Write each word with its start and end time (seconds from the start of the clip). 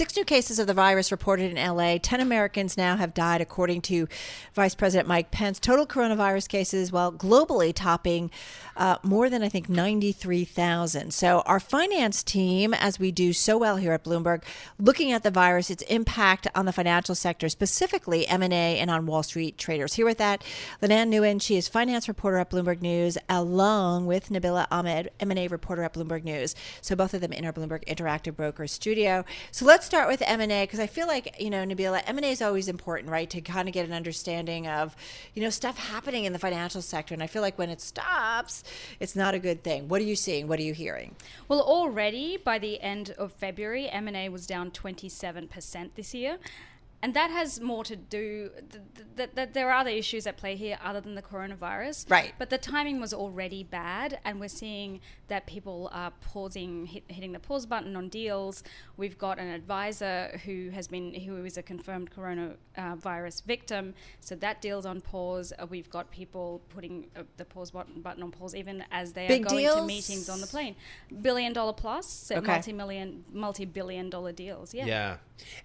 Six 0.00 0.16
new 0.16 0.24
cases 0.24 0.58
of 0.58 0.66
the 0.66 0.72
virus 0.72 1.12
reported 1.12 1.54
in 1.54 1.76
LA. 1.76 1.98
Ten 1.98 2.20
Americans 2.20 2.78
now 2.78 2.96
have 2.96 3.12
died, 3.12 3.42
according 3.42 3.82
to 3.82 4.08
Vice 4.54 4.74
President 4.74 5.06
Mike 5.06 5.30
Pence. 5.30 5.60
Total 5.60 5.86
coronavirus 5.86 6.48
cases, 6.48 6.90
well, 6.90 7.12
globally 7.12 7.70
topping 7.74 8.30
uh, 8.76 8.96
more 9.02 9.28
than, 9.28 9.42
I 9.42 9.48
think, 9.48 9.68
93,000. 9.68 11.12
So, 11.12 11.40
our 11.46 11.60
finance 11.60 12.22
team, 12.22 12.74
as 12.74 12.98
we 12.98 13.10
do 13.10 13.32
so 13.32 13.58
well 13.58 13.76
here 13.76 13.92
at 13.92 14.04
Bloomberg, 14.04 14.42
looking 14.78 15.12
at 15.12 15.22
the 15.22 15.30
virus, 15.30 15.70
its 15.70 15.82
impact 15.84 16.46
on 16.54 16.66
the 16.66 16.72
financial 16.72 17.14
sector, 17.14 17.48
specifically 17.48 18.26
M&A 18.26 18.78
and 18.78 18.90
on 18.90 19.06
Wall 19.06 19.22
Street 19.22 19.58
traders. 19.58 19.94
Here 19.94 20.06
with 20.06 20.18
that, 20.18 20.42
Lananh 20.82 21.08
Nguyen, 21.08 21.42
she 21.42 21.56
is 21.56 21.68
finance 21.68 22.08
reporter 22.08 22.38
at 22.38 22.50
Bloomberg 22.50 22.80
News, 22.80 23.18
along 23.28 24.06
with 24.06 24.28
Nabila 24.28 24.66
Ahmed, 24.70 25.10
M&A 25.20 25.48
reporter 25.48 25.82
at 25.82 25.94
Bloomberg 25.94 26.24
News. 26.24 26.54
So, 26.80 26.96
both 26.96 27.14
of 27.14 27.20
them 27.20 27.32
in 27.32 27.44
our 27.44 27.52
Bloomberg 27.52 27.84
Interactive 27.86 28.36
Brokers 28.36 28.72
studio. 28.72 29.24
So, 29.50 29.64
let's 29.64 29.86
start 29.86 30.08
with 30.08 30.22
M&A 30.22 30.64
because 30.64 30.80
I 30.80 30.86
feel 30.86 31.06
like, 31.06 31.40
you 31.40 31.50
know, 31.50 31.64
Nabila, 31.64 32.02
M&A 32.06 32.30
is 32.30 32.42
always 32.42 32.68
important, 32.68 33.10
right? 33.10 33.28
To 33.30 33.40
kind 33.40 33.68
of 33.68 33.74
get 33.74 33.86
an 33.86 33.92
understanding 33.92 34.66
of, 34.66 34.96
you 35.34 35.42
know, 35.42 35.50
stuff 35.50 35.78
happening 35.78 36.24
in 36.24 36.32
the 36.32 36.38
financial 36.38 36.82
sector. 36.82 37.14
And 37.14 37.22
I 37.22 37.26
feel 37.26 37.42
like 37.42 37.58
when 37.58 37.70
it 37.70 37.80
stops, 37.80 38.59
it's 38.98 39.16
not 39.16 39.34
a 39.34 39.38
good 39.38 39.62
thing. 39.62 39.88
What 39.88 40.00
are 40.00 40.04
you 40.04 40.16
seeing? 40.16 40.48
What 40.48 40.58
are 40.58 40.62
you 40.62 40.74
hearing? 40.74 41.16
Well, 41.48 41.60
already 41.60 42.36
by 42.36 42.58
the 42.58 42.80
end 42.80 43.14
of 43.18 43.32
February, 43.32 43.88
M&A 43.88 44.28
was 44.28 44.46
down 44.46 44.70
27% 44.70 45.90
this 45.94 46.14
year 46.14 46.38
and 47.02 47.14
that 47.14 47.30
has 47.30 47.60
more 47.60 47.84
to 47.84 47.96
do 47.96 48.50
that 49.16 49.34
th- 49.36 49.48
there 49.52 49.68
are 49.70 49.78
other 49.80 49.90
issues 49.90 50.26
at 50.26 50.36
play 50.36 50.56
here 50.56 50.78
other 50.84 51.00
than 51.00 51.14
the 51.14 51.22
coronavirus. 51.22 52.10
Right. 52.10 52.32
But 52.38 52.50
the 52.50 52.58
timing 52.58 53.00
was 53.00 53.12
already 53.14 53.62
bad 53.64 54.18
and 54.24 54.38
we're 54.40 54.48
seeing 54.48 55.00
that 55.28 55.46
people 55.46 55.88
are 55.92 56.10
pausing 56.20 56.86
hit, 56.86 57.04
hitting 57.08 57.32
the 57.32 57.38
pause 57.38 57.66
button 57.66 57.96
on 57.96 58.08
deals. 58.08 58.62
We've 58.96 59.16
got 59.18 59.38
an 59.38 59.48
advisor 59.48 60.40
who 60.44 60.70
has 60.70 60.88
been 60.88 61.14
who 61.14 61.44
is 61.44 61.56
a 61.56 61.62
confirmed 61.62 62.10
coronavirus 62.10 63.44
victim. 63.44 63.94
So 64.20 64.34
that 64.36 64.60
deal's 64.60 64.86
on 64.86 65.00
pause. 65.00 65.52
Uh, 65.58 65.66
we've 65.68 65.90
got 65.90 66.10
people 66.10 66.62
putting 66.68 67.06
uh, 67.16 67.22
the 67.36 67.44
pause 67.44 67.70
button, 67.70 68.00
button 68.02 68.22
on 68.22 68.30
pause 68.30 68.54
even 68.54 68.84
as 68.90 69.12
they 69.12 69.26
Big 69.28 69.46
are 69.46 69.48
going 69.50 69.62
deals? 69.64 69.76
to 69.76 69.86
meetings 69.86 70.28
on 70.28 70.40
the 70.40 70.46
plane. 70.46 70.76
Billion 71.22 71.52
dollar 71.52 71.72
plus 71.72 72.30
Okay. 72.30 72.46
multi-million 72.46 73.24
multi-billion 73.32 74.10
dollar 74.10 74.32
deals 74.32 74.74
yeah. 74.74 74.86
Yeah. 74.86 75.16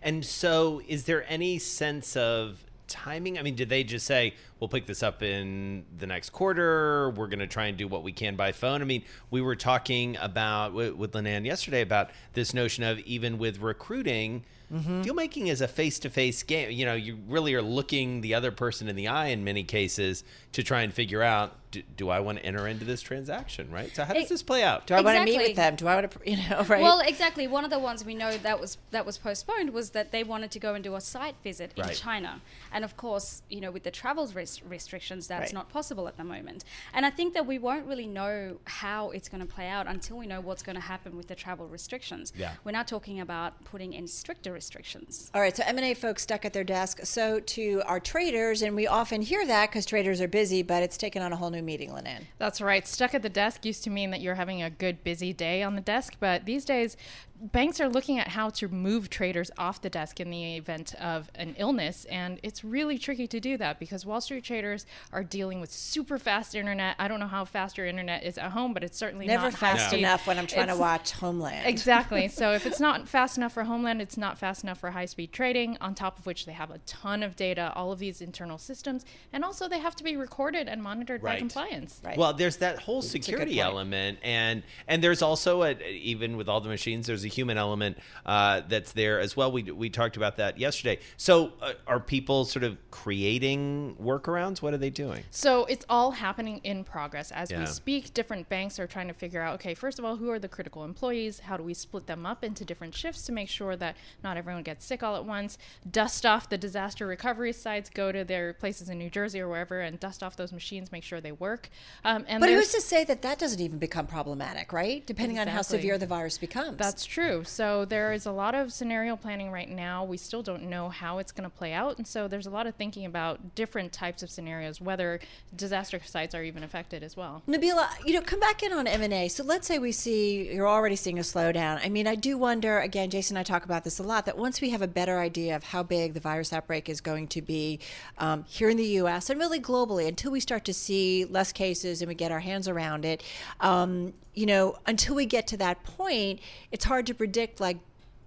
And 0.02 0.24
so, 0.26 0.82
is 0.88 1.04
there 1.04 1.25
any 1.28 1.60
sense 1.60 2.16
of 2.16 2.64
timing? 2.88 3.38
I 3.38 3.42
mean, 3.42 3.56
did 3.56 3.70
they 3.70 3.84
just 3.84 4.06
say, 4.06 4.34
we'll 4.60 4.68
pick 4.68 4.86
this 4.86 5.04
up 5.04 5.24
in 5.24 5.86
the 5.98 6.08
next 6.08 6.32
quarter? 6.32 7.10
We're 7.12 7.28
going 7.28 7.40
to 7.40 7.48
try 7.48 7.66
and 7.66 7.78
do 7.78 7.88
what 7.88 8.04
we 8.04 8.12
can 8.12 8.36
by 8.36 8.52
phone? 8.52 8.82
I 8.82 8.86
mean, 8.86 9.04
we 9.32 9.42
were 9.42 9.56
talking 9.56 10.18
about 10.20 10.74
with, 10.74 10.94
with 10.94 11.12
Lananh 11.14 11.46
yesterday 11.46 11.82
about 11.82 12.12
this 12.34 12.54
notion 12.54 12.84
of 12.84 13.00
even 13.00 13.38
with 13.38 13.60
recruiting, 13.60 14.44
Mm-hmm. 14.74 15.02
deal 15.04 15.14
making 15.14 15.48
is 15.48 15.62
a 15.62 15.68
face 15.68 16.00
to 16.00 16.10
face 16.10 16.42
game. 16.44 16.72
You 16.72 16.86
know, 16.86 16.94
you 16.96 17.18
really 17.28 17.54
are 17.54 17.62
looking 17.62 18.22
the 18.22 18.34
other 18.34 18.52
person 18.52 18.88
in 18.88 18.96
the 18.96 19.08
eye 19.08 19.28
in 19.28 19.44
many 19.44 19.64
cases 19.64 20.24
to 20.54 20.64
try 20.64 20.82
and 20.82 20.94
figure 20.94 21.22
out 21.22 21.56
do, 21.72 21.82
do 21.98 22.10
I 22.10 22.22
want 22.22 22.38
to 22.40 22.46
enter 22.46 22.68
into 22.68 22.86
this 22.86 23.02
transaction, 23.02 23.70
right? 23.70 23.94
So, 23.94 24.06
how 24.06 24.14
does 24.14 24.24
It- 24.24 24.30
this 24.30 24.44
play 24.44 24.64
out? 24.64 24.88
Do 24.88 24.94
I 24.94 25.02
want 25.02 25.18
to 25.18 25.26
meet 25.26 25.38
with 25.38 25.56
them? 25.58 25.76
Do 25.76 25.88
I 25.88 25.96
want 25.96 26.10
to, 26.12 26.20
you 26.32 26.38
know, 26.38 26.64
right? 26.64 26.82
Well, 26.82 27.02
exactly. 27.02 27.48
One 27.48 27.66
of 27.66 27.70
the 27.70 27.80
ones 27.80 28.06
we 28.06 28.16
know 28.16 28.38
that 28.38 28.60
was 28.62 28.78
that 28.92 29.06
was 29.06 29.18
postponed 29.18 29.72
was 29.72 29.90
that 29.92 30.12
they 30.12 30.24
wanted 30.24 30.52
to 30.52 30.60
go 30.60 30.74
and 30.74 30.84
do 30.84 30.96
a 30.96 31.02
site 31.02 31.36
visit 31.44 31.74
in 31.76 31.84
Right. 31.84 31.96
China, 31.96 32.42
and 32.72 32.84
of 32.86 32.96
course, 32.98 33.42
you 33.50 33.60
know, 33.62 33.72
with 33.72 33.84
the 33.84 33.92
travel 33.92 34.26
res- 34.28 34.62
restrictions, 34.64 35.28
that's 35.28 35.48
Right. 35.50 35.54
not 35.54 35.70
possible 35.70 36.08
at 36.08 36.16
the 36.18 36.24
moment. 36.24 36.64
And 36.94 37.06
I 37.06 37.10
think 37.10 37.34
that 37.34 37.46
we 37.46 37.58
won't 37.60 37.86
really 37.86 38.08
know 38.08 38.58
how 38.66 39.10
it's 39.12 39.28
going 39.30 39.42
to 39.46 39.54
play 39.54 39.68
out 39.68 39.86
until 39.86 40.18
we 40.18 40.28
know 40.28 40.40
what's 40.42 40.64
going 40.64 40.76
to 40.78 40.82
happen 40.82 41.18
with 41.18 41.28
the 41.28 41.36
travel 41.36 41.68
restrictions. 41.68 42.32
Yeah. 42.38 42.54
We're 42.64 42.72
now 42.72 42.84
talking 42.84 43.20
about 43.20 43.64
putting 43.66 43.92
in 43.94 44.08
stricter 44.08 44.55
restrictions. 44.56 45.30
All 45.36 45.42
right, 45.42 45.56
so 45.56 45.62
M&A 45.68 45.94
folks 45.94 46.24
stuck 46.24 46.46
at 46.46 46.54
their 46.54 46.64
desk. 46.64 47.02
So 47.04 47.40
to 47.40 47.84
our 47.86 48.00
traders, 48.00 48.64
and 48.64 48.76
we 48.76 48.88
often 48.88 49.22
hear 49.22 49.46
that 49.46 49.70
because 49.70 49.86
traders 49.86 50.20
are 50.20 50.28
busy, 50.28 50.64
but 50.64 50.82
it's 50.82 50.98
taken 50.98 51.22
on 51.22 51.32
a 51.32 51.36
whole 51.36 51.52
new 51.52 51.62
meaning, 51.62 51.92
Lananh. 51.92 52.24
That's 52.40 52.60
right. 52.60 52.88
Stuck 52.88 53.14
at 53.14 53.22
the 53.22 53.30
desk 53.30 53.64
used 53.66 53.84
to 53.84 53.92
mean 53.92 54.10
that 54.10 54.22
you're 54.22 54.36
having 54.36 54.64
a 54.64 54.72
good, 54.72 55.04
busy 55.04 55.34
day 55.34 55.62
on 55.62 55.76
the 55.76 55.82
desk, 55.82 56.16
but 56.20 56.46
these 56.46 56.66
days, 56.66 56.98
banks 57.40 57.80
are 57.82 57.90
looking 57.90 58.20
at 58.20 58.30
how 58.30 58.50
to 58.50 58.68
move 58.68 59.10
traders 59.10 59.52
off 59.58 59.82
the 59.82 59.90
desk 59.90 60.20
in 60.20 60.30
the 60.30 60.56
event 60.56 60.96
of 60.96 61.30
an 61.36 61.56
illness, 61.58 62.06
and 62.06 62.40
it's 62.44 62.64
really 62.64 62.98
tricky 62.98 63.28
to 63.28 63.40
do 63.40 63.58
that 63.58 63.80
because 63.80 64.06
Wall 64.06 64.22
Street 64.22 64.44
traders 64.44 64.86
are 65.12 65.24
dealing 65.24 65.60
with 65.60 65.72
super 65.72 66.18
fast 66.18 66.56
internet. 66.56 66.96
I 66.98 67.08
don't 67.08 67.20
know 67.20 67.28
how 67.28 67.46
fast 67.46 67.78
your 67.78 67.88
internet 67.88 68.24
is 68.24 68.38
at 68.38 68.52
home, 68.52 68.74
but 68.74 68.84
it's 68.84 68.98
certainly 68.98 69.28
Never 69.28 69.46
not 69.46 69.54
high 69.56 69.74
fast 69.74 69.88
speed. 69.90 70.00
enough 70.00 70.28
when 70.28 70.38
I'm 70.38 70.48
trying 70.48 70.68
to 70.68 70.76
watch 70.76 71.12
Homeland. 71.12 71.68
Exactly. 71.68 72.30
So 72.36 72.52
if 72.52 72.66
it's 72.66 72.80
not 72.82 73.08
fast 73.08 73.38
enough 73.38 73.54
for 73.54 73.64
Homeland, 73.64 74.02
it's 74.02 74.18
not 74.18 74.38
fast 74.38 74.64
enough 74.64 74.80
for 74.80 74.92
high 74.92 75.06
speed 75.06 75.32
trading, 75.32 75.78
on 75.80 75.96
top 75.96 76.20
of 76.20 76.26
which 76.26 76.46
they 76.46 76.52
have 76.52 76.70
a 76.70 76.80
ton 76.80 77.24
of 77.24 77.36
data, 77.36 77.72
all 77.76 77.92
of 77.92 78.00
these 78.00 78.20
internal 78.22 78.58
systems, 78.58 79.06
and 79.32 79.46
also 79.46 79.70
they 79.70 79.80
have 79.80 79.96
to 79.96 80.04
be 80.04 80.18
recorded 80.18 80.68
and 80.68 80.82
monitored 80.84 81.22
by 81.22 81.38
compliance. 81.38 82.02
Right. 82.04 82.18
Well, 82.18 82.34
there's 82.34 82.58
that 82.58 82.80
whole 82.80 83.02
security 83.02 83.60
element, 83.62 84.20
and 84.22 84.64
and 84.88 85.04
there's 85.04 85.22
also 85.22 85.64
a, 85.64 85.80
even 85.90 86.36
with 86.36 86.50
all 86.50 86.60
the 86.62 86.70
machines, 86.70 87.08
there's 87.08 87.25
a 87.26 87.28
human 87.28 87.58
element 87.58 87.98
uh, 88.26 88.62
that's 88.68 88.92
there 88.94 89.20
as 89.20 89.36
well. 89.36 89.52
We 89.52 89.64
we 89.64 89.90
talked 89.90 90.18
about 90.18 90.38
that 90.38 90.60
yesterday. 90.60 91.00
So, 91.18 91.54
uh, 91.62 91.74
are 91.88 92.00
people 92.00 92.46
sort 92.46 92.64
of 92.64 92.78
creating 92.92 93.96
workarounds? 94.02 94.62
What 94.62 94.74
are 94.74 94.78
they 94.78 94.90
doing? 94.90 95.24
So 95.32 95.66
it's 95.66 95.86
all 95.90 96.12
happening 96.12 96.60
in 96.64 96.84
progress 96.84 97.32
as 97.32 97.52
Yeah. 97.52 97.60
we 97.62 97.66
speak. 97.66 98.14
Different 98.14 98.48
banks 98.50 98.80
are 98.80 98.88
trying 98.88 99.08
to 99.08 99.14
figure 99.14 99.42
out 99.42 99.56
okay, 99.56 99.74
first 99.74 100.00
of 100.00 100.06
all, 100.06 100.16
who 100.18 100.30
are 100.30 100.40
the 100.40 100.48
critical 100.48 100.84
employees? 100.84 101.40
How 101.40 101.58
do 101.58 101.64
we 101.64 101.74
split 101.74 102.08
them 102.08 102.26
up 102.26 102.44
into 102.44 102.64
different 102.64 102.96
shifts 102.96 103.24
to 103.24 103.32
make 103.32 103.50
sure 103.50 103.76
that 103.76 103.96
not 104.24 104.38
everyone 104.38 104.64
gets 104.64 104.86
sick 104.86 105.04
all 105.04 105.16
at 105.16 105.26
once? 105.26 105.58
Dust 105.90 106.26
off 106.26 106.50
the 106.50 106.58
disaster 106.58 107.08
recovery 107.08 107.54
sites, 107.54 107.90
go 107.90 108.12
to 108.12 108.24
their 108.24 108.54
places 108.54 108.90
in 108.90 108.98
New 108.98 109.10
Jersey 109.10 109.40
or 109.40 109.48
wherever 109.48 109.82
and 109.82 110.00
dust 110.00 110.22
off 110.24 110.36
those 110.36 110.52
machines, 110.52 110.92
make 110.92 111.04
sure 111.04 111.22
they 111.22 111.32
work. 111.32 111.70
Um, 112.04 112.26
and 112.28 112.40
but 112.42 112.50
who's 112.50 112.72
to 112.74 112.82
say 112.82 113.04
that 113.06 113.22
that 113.22 113.40
doesn't 113.40 113.60
even 113.60 113.80
become 113.80 114.08
problematic, 114.08 114.74
right? 114.74 115.06
Depending 115.06 115.40
on 115.40 115.48
how 115.48 115.62
severe 115.62 115.98
the 115.98 116.06
virus 116.06 116.38
becomes. 116.38 116.78
That's 116.78 117.06
true. 117.16 117.46
So 117.46 117.86
there 117.86 118.12
is 118.12 118.26
a 118.26 118.32
lot 118.34 118.56
of 118.56 118.74
scenario 118.74 119.16
planning 119.16 119.50
right 119.50 119.70
now. 119.70 120.04
We 120.04 120.18
still 120.18 120.44
don't 120.44 120.64
know 120.64 120.90
how 120.90 121.20
it's 121.20 121.32
going 121.32 121.50
to 121.50 121.56
play 121.56 121.72
out. 121.72 121.98
And 121.98 122.06
so 122.06 122.28
there's 122.28 122.46
a 122.46 122.50
lot 122.50 122.68
of 122.68 122.76
thinking 122.76 123.06
about 123.06 123.56
different 123.56 123.94
types 123.94 124.22
of 124.22 124.30
scenarios, 124.30 124.82
whether 124.82 125.22
disaster 125.56 126.02
sites 126.04 126.36
are 126.36 126.44
even 126.44 126.62
affected 126.62 127.04
as 127.04 127.16
well. 127.16 127.42
Nabila, 127.48 127.88
you 128.06 128.14
know, 128.14 128.22
come 128.22 128.42
back 128.42 128.64
in 128.64 128.74
on 128.74 128.86
M 128.86 129.02
and 129.02 129.14
A. 129.14 129.30
So 129.30 129.46
let's 129.46 129.66
say 129.66 129.80
we 129.80 129.94
see 129.94 130.54
you're 130.54 130.68
already 130.68 130.98
seeing 130.98 131.18
a 131.18 131.22
slowdown. 131.22 131.80
I 131.82 131.88
mean, 131.88 132.06
I 132.06 132.16
do 132.16 132.38
wonder. 132.38 132.80
Again, 132.80 133.10
Jason 133.10 133.38
and 133.38 133.42
I 133.42 133.44
talk 133.44 133.64
about 133.64 133.86
this 133.86 133.98
a 133.98 134.04
lot. 134.04 134.26
That 134.26 134.38
once 134.38 134.60
we 134.60 134.72
have 134.72 134.82
a 134.82 134.88
better 134.88 135.20
idea 135.20 135.56
of 135.56 135.64
how 135.64 135.84
big 135.84 136.16
the 136.16 136.20
virus 136.20 136.52
outbreak 136.52 136.90
is 136.90 137.00
going 137.00 137.30
to 137.30 137.42
be 137.42 137.80
um, 138.18 138.44
here 138.46 138.68
in 138.68 138.76
the 138.76 138.88
U.S. 139.00 139.30
and 139.30 139.40
really 139.40 139.62
globally, 139.62 140.06
until 140.06 140.34
we 140.34 140.42
start 140.42 140.66
to 140.66 140.74
see 140.74 141.24
less 141.24 141.54
cases 141.54 142.02
and 142.02 142.10
we 142.10 142.16
get 142.16 142.34
our 142.34 142.42
hands 142.42 142.68
around 142.68 143.06
it, 143.06 143.24
um, 143.62 144.12
you 144.36 144.46
know, 144.46 144.78
until 144.86 145.16
we 145.16 145.26
get 145.26 145.48
to 145.48 145.58
that 145.58 145.84
point, 145.84 146.40
it's 146.72 146.86
hard 146.86 147.06
to 147.08 147.14
predict. 147.14 147.60
Like, 147.60 147.78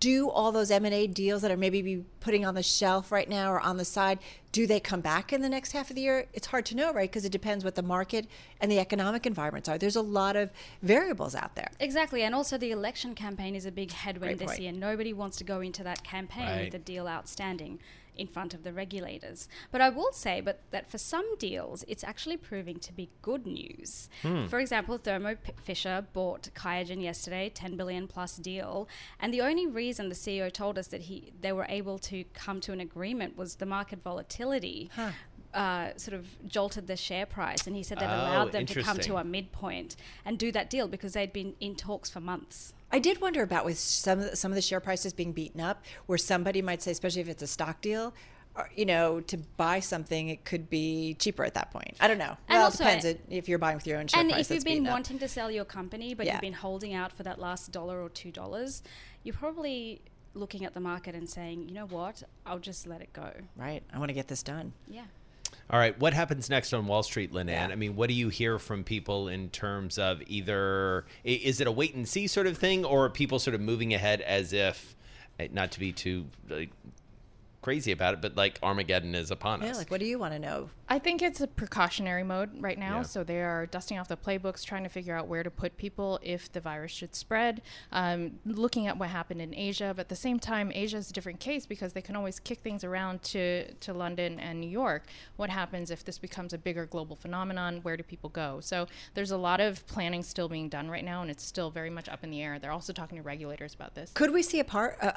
do 0.00 0.30
all 0.30 0.52
those 0.52 0.70
M&A 0.70 1.08
deals 1.08 1.42
that 1.42 1.50
are 1.50 1.56
maybe 1.56 1.82
be 1.82 2.04
putting 2.20 2.44
on 2.46 2.54
the 2.54 2.62
shelf 2.62 3.10
right 3.10 3.28
now 3.28 3.50
or 3.50 3.58
on 3.58 3.78
the 3.78 3.84
side, 3.84 4.20
do 4.52 4.64
they 4.64 4.78
come 4.78 5.00
back 5.00 5.32
in 5.32 5.40
the 5.42 5.48
next 5.48 5.72
half 5.72 5.90
of 5.90 5.96
the 5.96 6.02
year? 6.02 6.26
It's 6.32 6.46
hard 6.46 6.64
to 6.66 6.76
know, 6.76 6.92
right? 6.92 7.10
Because 7.10 7.24
it 7.24 7.32
depends 7.32 7.64
what 7.64 7.74
the 7.74 7.82
market 7.82 8.26
and 8.60 8.70
the 8.70 8.78
economic 8.78 9.26
environments 9.26 9.68
are. 9.68 9.76
There's 9.76 9.96
a 9.96 10.00
lot 10.02 10.36
of 10.36 10.52
variables 10.82 11.34
out 11.34 11.56
there. 11.56 11.70
Exactly, 11.80 12.22
and 12.22 12.32
also 12.32 12.56
the 12.56 12.70
election 12.70 13.16
campaign 13.16 13.56
is 13.56 13.66
a 13.66 13.72
big 13.72 13.90
headwind 13.90 14.38
Great 14.38 14.38
this 14.38 14.46
point. 14.56 14.60
year. 14.62 14.72
Nobody 14.72 15.12
wants 15.12 15.36
to 15.38 15.44
go 15.44 15.60
into 15.60 15.82
that 15.82 16.04
campaign 16.04 16.46
Right. 16.46 16.64
with 16.66 16.74
a 16.74 16.78
deal 16.84 17.08
outstanding 17.08 17.80
in 18.18 18.26
front 18.26 18.52
of 18.54 18.64
the 18.64 18.72
regulators. 18.72 19.48
But 19.70 19.80
I 19.80 19.88
will 19.88 20.12
say, 20.12 20.40
but 20.40 20.60
that 20.70 20.90
for 20.90 20.98
some 20.98 21.36
deals, 21.38 21.84
it's 21.88 22.04
actually 22.04 22.36
proving 22.36 22.78
to 22.80 22.92
be 22.92 23.08
good 23.22 23.46
news. 23.46 24.08
For 24.48 24.58
example, 24.58 24.98
Thermo 24.98 25.36
Fisher 25.62 26.04
bought 26.12 26.50
Qiagen 26.54 27.02
yesterday, 27.02 27.48
10 27.48 27.76
billion 27.76 28.08
plus 28.08 28.36
deal, 28.36 28.88
and 29.20 29.32
the 29.32 29.40
only 29.40 29.66
reason 29.66 30.08
the 30.08 30.14
CEO 30.14 30.52
told 30.52 30.78
us 30.78 30.88
that 30.88 31.02
he 31.02 31.32
they 31.40 31.52
were 31.52 31.66
able 31.68 31.98
to 31.98 32.24
come 32.34 32.60
to 32.62 32.72
an 32.72 32.80
agreement 32.80 33.36
was 33.36 33.56
the 33.56 33.66
market 33.66 34.02
volatility. 34.02 34.90
Uh, 35.54 35.96
sort 35.96 36.14
of 36.14 36.26
jolted 36.46 36.86
the 36.86 36.96
share 36.96 37.24
price, 37.24 37.66
and 37.66 37.74
he 37.74 37.82
said 37.82 37.98
that 37.98 38.10
Oh, 38.10 38.20
allowed 38.20 38.52
them 38.52 38.66
to 38.66 38.74
come 38.82 38.96
to 39.04 39.16
a 39.16 39.24
midpoint 39.24 39.96
and 40.26 40.38
do 40.38 40.52
that 40.52 40.68
deal 40.68 40.86
because 40.88 41.14
they'd 41.14 41.32
been 41.32 41.54
in 41.58 41.74
talks 41.74 42.10
for 42.10 42.20
months. 42.20 42.74
I 42.90 42.98
did 42.98 43.20
wonder 43.20 43.42
about 43.42 43.64
with 43.64 43.78
some 43.78 44.18
of 44.20 44.30
the, 44.30 44.36
some 44.36 44.50
of 44.50 44.56
the 44.56 44.62
share 44.62 44.80
prices 44.80 45.12
being 45.12 45.32
beaten 45.32 45.60
up, 45.60 45.84
where 46.06 46.18
somebody 46.18 46.62
might 46.62 46.82
say, 46.82 46.90
especially 46.90 47.20
if 47.20 47.28
it's 47.28 47.42
a 47.42 47.46
stock 47.46 47.80
deal, 47.82 48.14
uh, 48.56 48.64
you 48.74 48.86
know, 48.86 49.20
to 49.20 49.36
buy 49.56 49.78
something, 49.78 50.30
it 50.30 50.44
could 50.44 50.68
be 50.70 51.14
cheaper 51.18 51.44
at 51.44 51.54
that 51.54 51.70
point. 51.70 51.94
I 52.00 52.08
don't 52.08 52.18
know. 52.18 52.36
And 52.48 52.56
well, 52.56 52.64
also- 52.64 52.84
it 52.84 53.00
depends 53.02 53.20
if 53.30 53.48
you're 53.48 53.58
buying 53.58 53.76
with 53.76 53.86
your 53.86 53.98
own 53.98 54.06
share 54.08 54.20
and 54.20 54.30
price. 54.30 54.50
if 54.50 54.54
you've 54.56 54.64
been 54.64 54.74
beaten 54.76 54.86
up. 54.88 54.92
wanting 54.94 55.18
to 55.18 55.28
sell 55.28 55.50
your 55.50 55.64
company 55.66 56.14
but 56.14 56.26
Yeah. 56.26 56.32
you've 56.34 56.40
been 56.40 56.52
holding 56.54 56.94
out 56.94 57.12
for 57.12 57.22
that 57.24 57.38
last 57.38 57.70
dollar 57.72 58.02
or 58.02 58.08
two 58.08 58.30
dollars 58.32 58.82
you're 59.22 59.34
probably 59.34 60.00
looking 60.34 60.64
at 60.64 60.72
the 60.74 60.80
market 60.80 61.14
and 61.14 61.28
saying 61.28 61.68
you 61.68 61.74
know 61.74 61.86
what 61.86 62.22
i'll 62.46 62.58
just 62.58 62.86
let 62.86 63.00
it 63.00 63.12
go 63.12 63.30
right, 63.56 63.82
I 63.92 63.98
want 63.98 64.08
to 64.10 64.14
get 64.14 64.28
this 64.28 64.42
done. 64.42 64.72
yeah 64.88 65.04
All 65.70 65.78
right, 65.78 65.98
what 65.98 66.14
happens 66.14 66.48
next 66.48 66.72
on 66.72 66.86
Wall 66.86 67.02
Street, 67.02 67.32
Lananh? 67.32 67.48
Yeah. 67.48 67.68
I 67.70 67.74
mean, 67.74 67.94
what 67.94 68.08
do 68.08 68.14
you 68.14 68.30
hear 68.30 68.58
from 68.58 68.84
people 68.84 69.28
in 69.28 69.50
terms 69.50 69.98
of 69.98 70.22
either 70.26 71.04
is 71.24 71.60
it 71.60 71.66
a 71.66 71.72
wait 71.72 71.94
and 71.94 72.08
see 72.08 72.26
sort 72.26 72.46
of 72.46 72.56
thing, 72.56 72.84
or 72.84 73.04
are 73.04 73.10
people 73.10 73.38
sort 73.38 73.54
of 73.54 73.60
moving 73.60 73.92
ahead 73.92 74.22
as 74.22 74.52
if, 74.52 74.96
eh, 75.38 75.48
not 75.52 75.70
to 75.72 75.80
be 75.80 75.92
too 75.92 76.26
like, 76.48 76.70
crazy 77.60 77.92
about 77.92 78.14
it, 78.14 78.20
but 78.20 78.36
like 78.36 78.58
Armageddon 78.62 79.14
is 79.14 79.30
upon 79.30 79.62
Yeah, 79.62 79.70
us? 79.70 79.78
like 79.78 79.90
what 79.90 80.00
do 80.00 80.06
you 80.06 80.18
want 80.18 80.32
to 80.32 80.38
know? 80.38 80.70
I 80.88 80.98
think 80.98 81.20
it's 81.20 81.40
a 81.40 81.46
precautionary 81.46 82.22
mode 82.22 82.50
right 82.62 82.78
now. 82.78 82.98
Yeah. 82.98 83.02
So 83.02 83.22
they 83.24 83.42
are 83.42 83.66
dusting 83.66 83.98
off 83.98 84.08
the 84.08 84.16
playbooks, 84.16 84.64
trying 84.64 84.84
to 84.84 84.88
figure 84.88 85.14
out 85.14 85.28
where 85.28 85.42
to 85.42 85.50
put 85.50 85.76
people 85.76 86.18
if 86.22 86.50
the 86.50 86.60
virus 86.60 86.92
should 86.92 87.14
spread, 87.14 87.60
um, 87.92 88.38
looking 88.46 88.86
at 88.86 88.96
what 88.96 89.10
happened 89.10 89.42
in 89.42 89.54
Asia. 89.54 89.92
But 89.94 90.02
at 90.02 90.08
the 90.08 90.16
same 90.16 90.38
time, 90.38 90.72
Asia 90.74 90.96
is 90.96 91.10
a 91.10 91.12
different 91.12 91.40
case 91.40 91.66
because 91.66 91.92
they 91.92 92.00
can 92.00 92.16
always 92.16 92.38
kick 92.40 92.60
things 92.60 92.84
around 92.84 93.22
to, 93.24 93.72
to 93.74 93.92
London 93.92 94.40
and 94.40 94.60
New 94.60 94.70
York. 94.70 95.04
What 95.36 95.50
happens 95.50 95.90
if 95.90 96.04
this 96.04 96.18
becomes 96.18 96.52
a 96.52 96.58
bigger 96.58 96.86
global 96.86 97.16
phenomenon? 97.16 97.80
Where 97.82 97.96
do 97.96 98.02
people 98.02 98.30
go? 98.30 98.60
So 98.60 98.86
there's 99.14 99.30
a 99.32 99.36
lot 99.36 99.60
of 99.60 99.86
planning 99.88 100.22
still 100.22 100.48
being 100.48 100.68
done 100.68 100.88
right 100.88 101.04
now, 101.04 101.20
and 101.22 101.30
it's 101.30 101.44
still 101.44 101.70
very 101.70 101.90
much 101.90 102.08
up 102.08 102.24
in 102.24 102.30
the 102.30 102.40
air. 102.40 102.58
They're 102.58 102.72
also 102.72 102.92
talking 102.94 103.18
to 103.18 103.22
regulators 103.22 103.74
about 103.74 103.94
this. 103.94 104.12
Could 104.12 104.32
we 104.32 104.42
see 104.42 104.60
a 104.60 104.64
part, 104.64 104.96
uh, 105.02 105.12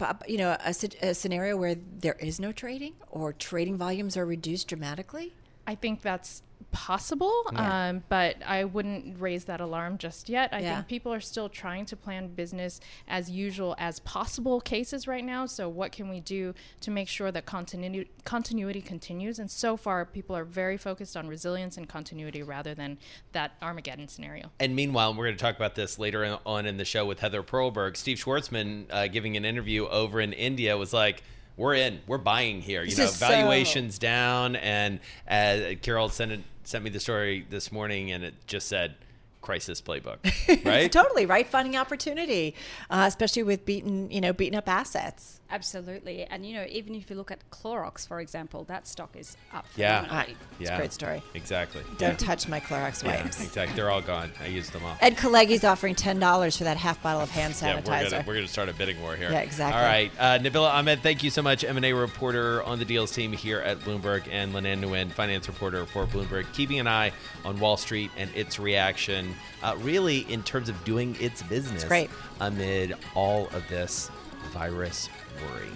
uh, 0.00 0.14
you 0.26 0.38
know, 0.38 0.56
a, 0.64 0.74
a 1.02 1.14
scenario 1.14 1.41
where 1.50 1.74
there 1.74 2.16
is 2.20 2.38
no 2.38 2.52
trading 2.52 2.94
or 3.10 3.32
trading 3.32 3.76
volumes 3.76 4.16
are 4.16 4.24
reduced 4.24 4.68
dramatically? 4.68 5.34
I 5.66 5.74
think 5.74 6.02
that's 6.02 6.42
possible, 6.72 7.44
Yeah. 7.52 7.88
um, 7.90 8.02
but 8.08 8.36
I 8.44 8.64
wouldn't 8.64 9.20
raise 9.20 9.44
that 9.44 9.60
alarm 9.60 9.98
just 9.98 10.28
yet. 10.28 10.48
I 10.52 10.60
Yeah. 10.60 10.74
think 10.76 10.88
people 10.88 11.12
are 11.12 11.20
still 11.20 11.48
trying 11.48 11.86
to 11.86 11.96
plan 11.96 12.28
business 12.34 12.80
as 13.06 13.30
usual 13.30 13.76
as 13.78 14.00
possible 14.00 14.60
cases 14.60 15.06
right 15.06 15.24
now. 15.24 15.46
So, 15.46 15.68
what 15.68 15.92
can 15.92 16.08
we 16.08 16.20
do 16.20 16.54
to 16.80 16.90
make 16.90 17.08
sure 17.08 17.30
that 17.30 17.46
continuity 17.46 18.10
continuity 18.24 18.80
continues? 18.80 19.38
And 19.38 19.50
so 19.50 19.76
far, 19.76 20.04
people 20.04 20.34
are 20.34 20.44
very 20.44 20.76
focused 20.76 21.16
on 21.16 21.28
resilience 21.28 21.76
and 21.76 21.88
continuity 21.88 22.42
rather 22.42 22.74
than 22.74 22.98
that 23.32 23.52
Armageddon 23.62 24.08
scenario. 24.08 24.50
And 24.58 24.74
meanwhile, 24.74 25.14
we're 25.14 25.26
going 25.26 25.36
to 25.36 25.42
talk 25.42 25.56
about 25.56 25.74
this 25.74 25.98
later 25.98 26.38
on 26.44 26.66
in 26.66 26.76
the 26.78 26.84
show 26.84 27.04
with 27.06 27.20
Heather 27.20 27.42
Perlberg. 27.42 27.96
Steve 27.96 28.18
Schwarzman, 28.18 28.86
uh, 28.90 29.06
giving 29.08 29.36
an 29.36 29.44
interview 29.44 29.86
over 29.86 30.20
in 30.20 30.32
India, 30.32 30.76
was 30.76 30.92
like, 30.92 31.22
"We're 31.56 31.74
in. 31.74 32.00
We're 32.06 32.18
buying 32.18 32.62
here. 32.62 32.82
You 32.82 32.88
This 32.90 32.98
know, 32.98 33.04
is 33.04 33.16
so- 33.16 33.28
valuations 33.28 33.98
down." 33.98 34.56
And 34.56 35.00
uh, 35.28 35.74
Carol 35.82 36.08
sent 36.08 36.32
it, 36.32 36.40
sent 36.64 36.84
me 36.84 36.90
the 36.90 37.00
story 37.00 37.46
this 37.48 37.70
morning, 37.72 38.10
and 38.12 38.24
it 38.24 38.34
just 38.46 38.68
said, 38.68 38.94
"Crisis 39.40 39.80
playbook." 39.80 40.18
Right? 40.64 40.90
totally 40.90 41.26
right. 41.26 41.46
Finding 41.46 41.76
opportunity, 41.76 42.54
uh, 42.90 43.04
especially 43.08 43.42
with 43.42 43.64
beaten, 43.64 44.10
you 44.10 44.20
know, 44.20 44.32
beaten 44.32 44.56
up 44.56 44.68
assets. 44.68 45.40
Absolutely 45.52 46.24
and 46.24 46.44
you 46.46 46.54
know 46.54 46.64
even 46.68 46.94
if 46.94 47.10
you 47.10 47.14
look 47.16 47.30
at 47.30 47.38
clorox 47.50 48.08
for 48.08 48.20
example 48.20 48.64
that 48.64 48.88
stock 48.88 49.14
is 49.14 49.36
up 49.52 49.66
Yeah. 49.76 50.06
Ah. 50.10 50.24
It's 50.28 50.36
Yeah. 50.70 50.74
a 50.74 50.78
great 50.78 50.92
story. 50.92 51.22
Exactly. 51.34 51.82
Don't 51.98 52.18
touch 52.18 52.48
my 52.48 52.58
Clorox 52.60 53.02
Yeah, 53.04 53.22
wipes. 53.22 53.42
exactly. 53.42 53.76
They're 53.76 53.90
all 53.90 54.00
gone. 54.00 54.32
I 54.42 54.46
used 54.46 54.72
them 54.72 54.84
all. 54.84 54.96
Ed 55.00 55.16
Kalegi's 55.16 55.62
offering 55.64 55.94
ten 55.94 56.18
dollars 56.18 56.56
for 56.56 56.64
that 56.64 56.76
half 56.78 57.02
bottle 57.02 57.20
of 57.20 57.30
hand 57.30 57.54
Yeah, 57.60 57.74
we're 57.76 57.82
sanitizer. 57.82 58.10
gonna 58.10 58.24
we're 58.26 58.34
gonna 58.34 58.48
start 58.48 58.68
a 58.70 58.72
bidding 58.72 59.00
war 59.02 59.14
here. 59.14 59.30
Yeah, 59.30 59.40
exactly. 59.40 59.78
All 59.80 59.86
right, 59.86 60.10
uh, 60.18 60.38
Nabila 60.38 60.70
Ahmed, 60.72 61.02
thank 61.02 61.22
you 61.22 61.30
so 61.30 61.42
much, 61.42 61.64
M 61.64 61.76
and 61.76 61.84
A 61.86 61.92
reporter 61.92 62.62
on 62.62 62.78
the 62.78 62.84
deals 62.84 63.10
team 63.12 63.32
here 63.32 63.58
at 63.60 63.78
Bloomberg, 63.80 64.26
and 64.30 64.54
Lananh 64.54 64.80
Nguyen, 64.82 65.12
finance 65.12 65.48
reporter 65.48 65.84
for 65.86 66.06
Bloomberg, 66.06 66.46
keeping 66.54 66.80
an 66.80 66.86
eye 66.88 67.12
on 67.44 67.60
Wall 67.60 67.76
Street 67.76 68.10
and 68.16 68.30
its 68.34 68.58
reaction, 68.58 69.34
uh, 69.62 69.76
really 69.80 70.20
in 70.32 70.42
terms 70.42 70.68
of 70.68 70.82
doing 70.84 71.16
its 71.20 71.42
business 71.42 71.84
great. 71.84 72.10
amid 72.40 72.94
all 73.14 73.48
of 73.48 73.66
this 73.68 74.10
virus 74.52 75.08
worry. 75.40 75.68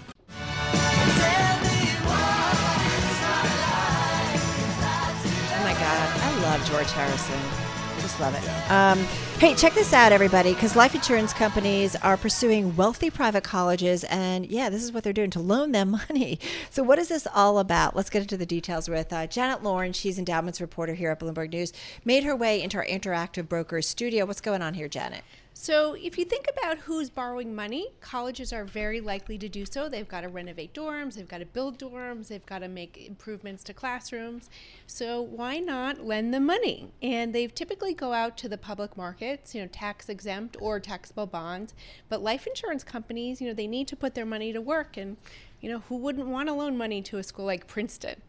Oh 5.49 5.63
my 5.63 5.73
God, 5.73 6.09
I 6.21 6.39
love 6.43 6.65
George 6.69 6.91
Harrison. 6.91 7.39
I 7.97 8.01
just 8.01 8.19
love 8.19 8.35
it. 8.35 8.71
Um, 8.71 8.99
hey, 9.39 9.55
check 9.55 9.73
this 9.73 9.91
out, 9.91 10.11
everybody, 10.11 10.53
because 10.53 10.75
life 10.75 10.93
insurance 10.93 11.33
companies 11.33 11.95
are 11.95 12.15
pursuing 12.15 12.75
wealthy 12.75 13.09
private 13.09 13.43
colleges, 13.43 14.03
and 14.03 14.45
yeah, 14.45 14.69
this 14.69 14.83
is 14.83 14.91
what 14.91 15.03
they're 15.03 15.13
doing 15.13 15.31
to 15.31 15.39
loan 15.39 15.71
them 15.71 15.91
money. 16.09 16.39
So, 16.69 16.83
what 16.83 16.99
is 16.99 17.07
this 17.07 17.27
all 17.33 17.57
about? 17.57 17.95
Let's 17.95 18.11
get 18.11 18.21
into 18.21 18.37
the 18.37 18.45
details 18.45 18.87
with 18.87 19.11
uh, 19.11 19.25
Janet 19.27 19.63
Lorin. 19.63 19.93
She's 19.93 20.19
endowments 20.19 20.61
reporter 20.61 20.93
here 20.93 21.09
at 21.09 21.19
Bloomberg 21.19 21.51
News. 21.51 21.73
Made 22.05 22.23
her 22.23 22.35
way 22.35 22.61
into 22.61 22.77
our 22.77 22.85
interactive 22.85 23.49
brokers 23.49 23.87
studio. 23.87 24.25
What's 24.25 24.41
going 24.41 24.61
on 24.61 24.75
here, 24.75 24.87
Janet? 24.87 25.23
So, 25.59 25.95
if 25.95 26.19
you 26.19 26.23
think 26.23 26.45
about 26.55 26.77
who's 26.77 27.09
borrowing 27.09 27.55
money, 27.55 27.87
colleges 27.99 28.53
are 28.53 28.63
very 28.63 29.01
likely 29.01 29.39
to 29.39 29.49
do 29.49 29.65
so. 29.65 29.89
They've 29.89 30.07
got 30.07 30.21
to 30.21 30.29
renovate 30.29 30.71
dorms, 30.71 31.15
they've 31.15 31.27
got 31.27 31.39
to 31.39 31.47
build 31.47 31.79
dorms, 31.79 32.27
they've 32.27 32.45
got 32.45 32.59
to 32.59 32.67
make 32.67 32.95
improvements 33.07 33.63
to 33.63 33.73
classrooms. 33.73 34.51
So, 34.85 35.19
why 35.19 35.57
not 35.57 36.05
lend 36.05 36.31
them 36.31 36.45
money? 36.45 36.91
And 37.01 37.33
they 37.33 37.47
typically 37.47 37.95
go 37.95 38.13
out 38.13 38.37
to 38.37 38.47
the 38.47 38.59
public 38.59 38.95
markets, 38.95 39.55
you 39.55 39.61
know, 39.61 39.67
tax 39.67 40.09
exempt 40.09 40.57
or 40.61 40.79
taxable 40.79 41.25
bonds. 41.25 41.73
But 42.07 42.21
life 42.21 42.45
insurance 42.45 42.83
companies, 42.83 43.41
you 43.41 43.47
know, 43.47 43.55
they 43.55 43.67
need 43.67 43.87
to 43.87 43.95
put 43.95 44.13
their 44.13 44.27
money 44.27 44.53
to 44.53 44.61
work. 44.61 44.95
And, 44.95 45.17
you 45.59 45.71
know, 45.71 45.79
who 45.89 45.97
wouldn't 45.97 46.27
want 46.27 46.49
to 46.49 46.53
loan 46.53 46.77
money 46.77 47.01
to 47.01 47.17
a 47.17 47.23
school 47.23 47.45
like 47.45 47.65
Princeton? 47.65 48.21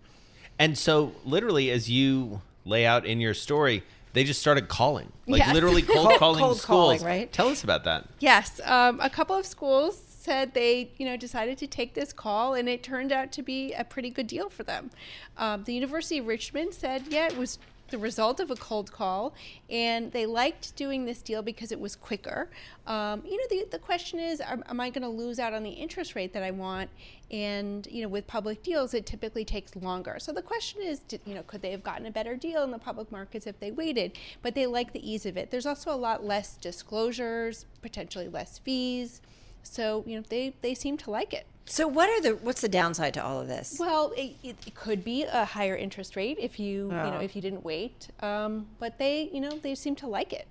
And 0.58 0.78
so, 0.78 1.12
literally, 1.26 1.70
as 1.70 1.90
you 1.90 2.40
lay 2.64 2.86
out 2.86 3.04
in 3.04 3.20
your 3.20 3.34
story, 3.34 3.82
they 4.18 4.24
just 4.24 4.40
started 4.40 4.66
calling, 4.68 5.12
like 5.28 5.38
Yes. 5.38 5.54
literally 5.54 5.82
cold 5.94 6.18
calling 6.18 6.40
cold 6.40 6.56
schools. 6.58 6.66
calling, 6.98 7.02
right? 7.04 7.32
Tell 7.32 7.48
us 7.48 7.62
about 7.62 7.84
that. 7.84 8.04
Yes, 8.18 8.60
um, 8.64 8.98
a 9.00 9.08
couple 9.08 9.36
of 9.36 9.46
schools 9.46 9.96
said 10.20 10.52
they, 10.54 10.90
you 10.98 11.06
know, 11.06 11.16
decided 11.16 11.56
to 11.58 11.68
take 11.68 11.94
this 11.94 12.12
call, 12.12 12.54
and 12.54 12.68
it 12.68 12.82
turned 12.82 13.12
out 13.12 13.30
to 13.32 13.42
be 13.42 13.72
a 13.74 13.84
pretty 13.84 14.10
good 14.10 14.26
deal 14.26 14.50
for 14.50 14.64
them. 14.64 14.90
Um, 15.36 15.62
the 15.64 15.72
University 15.72 16.18
of 16.18 16.26
Richmond 16.26 16.74
said, 16.74 17.04
yeah, 17.10 17.28
it 17.28 17.36
was 17.36 17.60
the 17.90 17.98
result 17.98 18.40
of 18.40 18.50
a 18.50 18.56
cold 18.56 18.92
call, 18.92 19.34
and 19.70 20.12
they 20.12 20.26
liked 20.26 20.76
doing 20.76 21.04
this 21.04 21.22
deal 21.22 21.42
because 21.42 21.72
it 21.72 21.80
was 21.80 21.96
quicker. 21.96 22.50
Um, 22.86 23.22
you 23.24 23.36
know, 23.36 23.44
the, 23.50 23.66
the 23.70 23.78
question 23.78 24.18
is, 24.18 24.40
am, 24.40 24.62
am 24.68 24.80
I 24.80 24.90
going 24.90 25.02
to 25.02 25.08
lose 25.08 25.38
out 25.38 25.54
on 25.54 25.62
the 25.62 25.70
interest 25.70 26.14
rate 26.14 26.32
that 26.34 26.42
I 26.42 26.50
want? 26.50 26.90
And 27.30 27.86
you 27.90 28.02
know, 28.02 28.08
with 28.08 28.26
public 28.26 28.62
deals, 28.62 28.94
it 28.94 29.06
typically 29.06 29.44
takes 29.44 29.76
longer. 29.76 30.16
So 30.18 30.32
the 30.32 30.42
question 30.42 30.82
is, 30.82 31.00
did, 31.00 31.20
you 31.24 31.34
know, 31.34 31.42
could 31.42 31.62
they 31.62 31.70
have 31.70 31.82
gotten 31.82 32.06
a 32.06 32.10
better 32.10 32.36
deal 32.36 32.62
in 32.62 32.70
the 32.70 32.78
public 32.78 33.12
markets 33.12 33.46
if 33.46 33.58
they 33.60 33.70
waited? 33.70 34.18
But 34.42 34.54
they 34.54 34.66
like 34.66 34.92
the 34.92 35.10
ease 35.10 35.26
of 35.26 35.36
it. 35.36 35.50
There's 35.50 35.66
also 35.66 35.92
a 35.92 35.96
lot 35.96 36.24
less 36.24 36.56
disclosures, 36.56 37.66
potentially 37.82 38.28
less 38.28 38.58
fees. 38.58 39.20
So 39.62 40.04
you 40.06 40.16
know, 40.16 40.24
they 40.28 40.54
they 40.62 40.74
seem 40.74 40.96
to 40.98 41.10
like 41.10 41.32
it. 41.32 41.46
So, 41.66 41.86
what 41.86 42.08
are 42.08 42.20
the 42.22 42.36
what's 42.36 42.62
the 42.62 42.68
downside 42.68 43.12
to 43.14 43.22
all 43.24 43.40
of 43.40 43.48
this? 43.48 43.76
Well, 43.78 44.12
it, 44.16 44.36
it, 44.42 44.56
it 44.66 44.74
could 44.74 45.04
be 45.04 45.24
a 45.24 45.44
higher 45.44 45.76
interest 45.76 46.16
rate 46.16 46.38
if 46.40 46.58
you 46.58 46.84
you 46.86 46.88
know 46.92 47.16
Oh. 47.18 47.22
if 47.24 47.36
you 47.36 47.42
didn't 47.42 47.62
wait. 47.64 48.08
Um, 48.20 48.68
but 48.78 48.98
they 48.98 49.28
you 49.32 49.40
know 49.40 49.50
they 49.50 49.74
seem 49.74 49.94
to 49.96 50.06
like 50.06 50.32
it. 50.32 50.46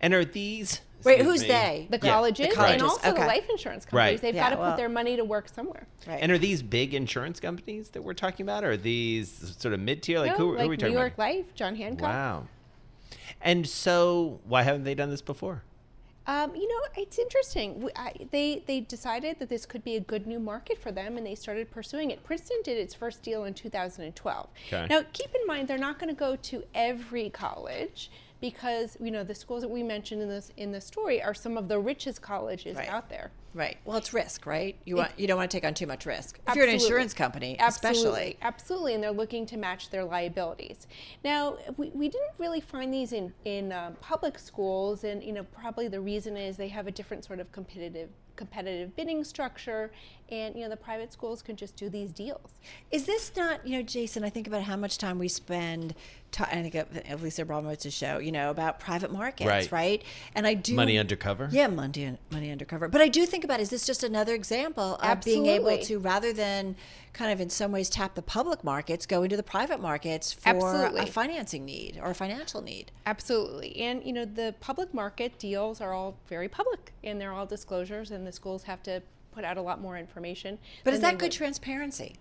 And 0.00 0.12
are 0.14 0.24
these? 0.24 0.80
Wait, 1.04 1.20
who's 1.22 1.42
me. 1.42 1.48
they? 1.48 1.86
The 1.90 1.98
Yeah, 2.02 2.12
colleges, 2.12 2.48
the 2.48 2.54
colleges, 2.56 2.74
and 2.74 2.82
also 2.82 3.10
okay. 3.10 3.20
the 3.20 3.26
life 3.28 3.48
insurance 3.48 3.84
companies. 3.84 4.14
Right. 4.14 4.20
They've 4.20 4.34
Yeah, 4.34 4.50
got 4.50 4.56
to 4.56 4.60
well- 4.60 4.70
put 4.72 4.76
their 4.78 4.88
money 4.88 5.14
to 5.16 5.24
work 5.24 5.48
somewhere. 5.48 5.86
Right. 6.08 6.18
And 6.20 6.32
are 6.32 6.38
these 6.38 6.60
big 6.60 6.92
insurance 6.92 7.38
companies 7.38 7.90
that 7.90 8.02
we're 8.02 8.14
talking 8.14 8.44
about? 8.44 8.64
Or 8.64 8.72
are 8.72 8.76
these 8.76 9.54
sort 9.58 9.74
of 9.74 9.78
mid 9.80 10.02
tier? 10.02 10.18
Like, 10.18 10.32
No, 10.32 10.38
who, 10.38 10.56
who 10.56 10.64
are 10.64 10.68
we 10.68 10.76
talking 10.76 10.92
New 10.94 10.98
York 10.98 11.14
about? 11.14 11.22
Life, 11.24 11.54
John 11.54 11.76
Hancock. 11.76 12.02
Wow. 12.08 12.46
And 13.40 13.68
so, 13.68 14.40
why 14.44 14.62
haven't 14.64 14.82
they 14.82 14.96
done 14.96 15.10
this 15.10 15.22
before? 15.22 15.62
Um, 16.28 16.54
you 16.54 16.68
know, 16.68 16.80
it's 16.94 17.18
interesting. 17.18 17.72
W- 17.74 17.90
I, 17.96 18.12
they 18.30 18.62
they 18.66 18.80
decided 18.80 19.38
that 19.38 19.48
this 19.48 19.64
could 19.64 19.82
be 19.82 19.96
a 19.96 20.00
good 20.00 20.26
new 20.26 20.38
market 20.38 20.76
for 20.78 20.92
them, 20.92 21.16
and 21.16 21.26
they 21.26 21.34
started 21.34 21.70
pursuing 21.70 22.10
it. 22.10 22.22
Princeton 22.22 22.58
did 22.62 22.76
its 22.76 22.92
first 22.94 23.22
deal 23.22 23.44
in 23.44 23.54
2012. 23.54 24.48
Okay. 24.66 24.86
Now, 24.90 25.00
keep 25.14 25.34
in 25.34 25.46
mind 25.46 25.68
they're 25.68 25.78
not 25.78 25.98
going 25.98 26.14
to 26.14 26.18
go 26.18 26.36
to 26.36 26.62
every 26.74 27.30
college 27.30 28.10
because 28.40 28.96
you 29.00 29.10
know 29.10 29.24
the 29.24 29.34
schools 29.34 29.62
that 29.62 29.68
we 29.68 29.82
mentioned 29.82 30.22
in 30.22 30.28
this 30.28 30.52
in 30.56 30.72
the 30.72 30.80
story 30.80 31.22
are 31.22 31.34
some 31.34 31.56
of 31.56 31.68
the 31.68 31.78
richest 31.78 32.22
colleges 32.22 32.76
Right. 32.76 32.88
out 32.88 33.08
there. 33.08 33.30
Right. 33.54 33.78
Well, 33.84 33.96
it's 33.96 34.12
risk, 34.12 34.46
right? 34.46 34.76
You 34.84 34.96
want 34.96 35.12
you 35.16 35.26
don't 35.26 35.38
want 35.38 35.50
to 35.50 35.56
take 35.56 35.64
on 35.64 35.74
too 35.74 35.86
much 35.86 36.06
risk. 36.06 36.38
If 36.46 36.54
you're 36.54 36.66
an 36.66 36.70
insurance 36.70 37.14
company, 37.14 37.56
Absolutely. 37.58 38.00
especially. 38.02 38.36
Absolutely, 38.42 38.94
and 38.94 39.02
they're 39.02 39.10
looking 39.10 39.46
to 39.46 39.56
match 39.56 39.90
their 39.90 40.04
liabilities. 40.04 40.86
Now, 41.24 41.56
we, 41.76 41.88
we 41.88 42.08
didn't 42.08 42.32
really 42.38 42.60
find 42.60 42.92
these 42.92 43.12
in 43.12 43.32
in 43.44 43.72
uh, 43.72 43.92
public 44.00 44.38
schools, 44.38 45.02
and 45.04 45.22
you 45.22 45.32
know 45.32 45.44
probably 45.44 45.88
the 45.88 46.00
reason 46.00 46.36
is 46.36 46.56
they 46.56 46.68
have 46.68 46.86
a 46.86 46.92
different 46.92 47.24
sort 47.24 47.40
of 47.40 47.50
competitive 47.52 48.10
competitive 48.36 48.94
bidding 48.94 49.24
structure, 49.24 49.90
and 50.30 50.54
you 50.56 50.62
know 50.62 50.68
the 50.68 50.76
private 50.76 51.12
schools 51.12 51.42
can 51.42 51.56
just 51.56 51.76
do 51.76 51.88
these 51.88 52.12
deals. 52.12 52.50
Is 52.90 53.04
this 53.06 53.32
not, 53.36 53.66
you 53.66 53.76
know, 53.78 53.82
Jason? 53.82 54.24
I 54.24 54.30
think 54.30 54.46
about 54.46 54.62
how 54.62 54.76
much 54.76 54.98
time 54.98 55.18
we 55.18 55.28
spend. 55.28 55.94
Ta- 56.30 56.46
I 56.52 56.60
think 56.62 56.74
of, 56.74 56.92
Lisa 56.94 57.16
least 57.24 57.38
Abramowicz 57.38 57.78
to 57.78 57.90
show, 57.90 58.18
you 58.18 58.30
know, 58.30 58.50
about 58.50 58.78
private 58.80 59.10
markets, 59.10 59.48
Right. 59.48 59.72
right? 59.72 60.02
And 60.34 60.46
I 60.46 60.52
do 60.52 60.74
Money 60.74 60.98
undercover? 60.98 61.48
Yeah, 61.50 61.68
money 61.68 62.18
money 62.30 62.50
undercover. 62.50 62.86
But 62.88 63.00
I 63.00 63.08
do 63.08 63.24
think 63.24 63.44
about 63.44 63.60
is 63.60 63.70
this 63.70 63.86
just 63.86 64.04
another 64.04 64.34
example 64.34 64.96
of 64.96 65.22
being 65.22 65.46
able 65.46 65.78
to 65.78 65.98
rather 65.98 66.34
than 66.34 66.76
kind 67.14 67.32
of 67.32 67.40
in 67.40 67.48
some 67.48 67.72
ways 67.72 67.88
tap 67.88 68.14
the 68.14 68.20
public 68.22 68.62
markets, 68.62 69.06
go 69.06 69.22
into 69.22 69.36
the 69.38 69.42
private 69.42 69.80
markets 69.80 70.32
for 70.34 70.50
Absolutely. 70.50 71.00
a 71.00 71.06
financing 71.06 71.64
need 71.64 71.98
or 72.02 72.10
a 72.10 72.14
financial 72.14 72.60
need. 72.60 72.92
Absolutely. 73.06 73.74
And, 73.78 74.04
you 74.04 74.12
know, 74.12 74.26
the 74.26 74.54
public 74.60 74.92
market 74.92 75.38
deals 75.38 75.80
are 75.80 75.94
all 75.94 76.18
very 76.28 76.48
public 76.48 76.92
and 77.02 77.18
they're 77.18 77.32
all 77.32 77.46
disclosures, 77.46 78.10
and 78.10 78.26
the 78.26 78.32
schools 78.32 78.64
have 78.64 78.82
to 78.82 79.02
put 79.38 79.44
out 79.44 79.56
a 79.56 79.62
lot 79.62 79.80
more 79.80 79.96
information. 79.96 80.58
But 80.82 80.94
is 80.94 81.00
that 81.00 81.16
good 81.16 81.26
would- 81.26 81.32
transparency? 81.32 82.16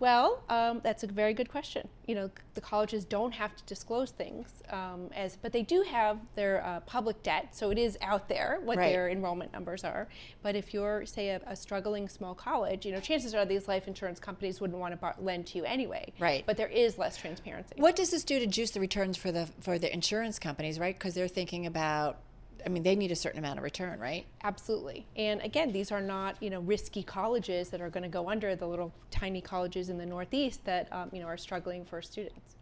Well, 0.00 0.44
um, 0.48 0.80
that's 0.84 1.02
a 1.02 1.08
very 1.08 1.34
good 1.34 1.48
question. 1.48 1.88
You 2.06 2.14
know, 2.14 2.30
the 2.54 2.60
colleges 2.60 3.04
don't 3.04 3.32
have 3.32 3.56
to 3.56 3.64
disclose 3.64 4.12
things, 4.12 4.46
um, 4.70 5.10
as 5.16 5.36
but 5.36 5.50
they 5.52 5.62
do 5.62 5.82
have 5.82 6.18
their 6.36 6.64
uh, 6.64 6.80
public 6.80 7.20
debt, 7.24 7.48
so 7.56 7.70
it 7.70 7.78
is 7.78 7.98
out 8.00 8.28
there 8.28 8.60
what 8.62 8.76
Right. 8.76 8.92
their 8.92 9.08
enrollment 9.08 9.52
numbers 9.52 9.82
are. 9.82 10.06
But 10.42 10.54
if 10.54 10.72
you're, 10.72 11.04
say, 11.04 11.30
a, 11.30 11.40
a 11.48 11.56
struggling 11.56 12.08
small 12.08 12.34
college, 12.34 12.86
you 12.86 12.92
know, 12.92 13.00
chances 13.00 13.34
are 13.34 13.44
these 13.44 13.66
life 13.66 13.88
insurance 13.88 14.20
companies 14.20 14.60
wouldn't 14.60 14.78
want 14.78 14.92
to 14.92 14.98
bar- 14.98 15.16
lend 15.18 15.46
to 15.48 15.58
you 15.58 15.64
anyway. 15.64 16.12
Right. 16.20 16.44
But 16.46 16.58
there 16.58 16.68
is 16.68 16.96
less 16.96 17.16
transparency. 17.16 17.74
What 17.78 17.96
does 17.96 18.10
this 18.10 18.22
do 18.22 18.38
to 18.38 18.46
juice 18.46 18.70
the 18.72 18.80
returns 18.80 19.16
for 19.16 19.32
the 19.32 19.48
for 19.60 19.78
the 19.80 19.92
insurance 19.92 20.38
companies, 20.38 20.78
right? 20.78 20.96
Because 20.96 21.14
they're 21.14 21.26
thinking 21.28 21.66
about 21.66 22.18
I 22.64 22.68
mean, 22.68 22.82
they 22.82 22.96
need 22.96 23.10
a 23.10 23.16
certain 23.16 23.38
amount 23.38 23.58
of 23.58 23.64
return, 23.64 23.98
right? 23.98 24.26
Absolutely. 24.42 25.06
And 25.16 25.40
again, 25.42 25.72
these 25.72 25.92
are 25.92 26.00
not, 26.00 26.40
you 26.42 26.50
know, 26.50 26.60
risky 26.60 27.02
colleges 27.02 27.70
that 27.70 27.80
are 27.80 27.90
going 27.90 28.02
to 28.02 28.08
go 28.08 28.28
under 28.28 28.54
the 28.56 28.66
little 28.66 28.92
tiny 29.10 29.40
colleges 29.40 29.88
in 29.88 29.98
the 29.98 30.06
Northeast 30.06 30.64
that, 30.64 30.92
um, 30.92 31.10
you 31.12 31.20
know, 31.20 31.26
are 31.26 31.36
struggling 31.36 31.84
for 31.84 32.02
students. 32.02 32.56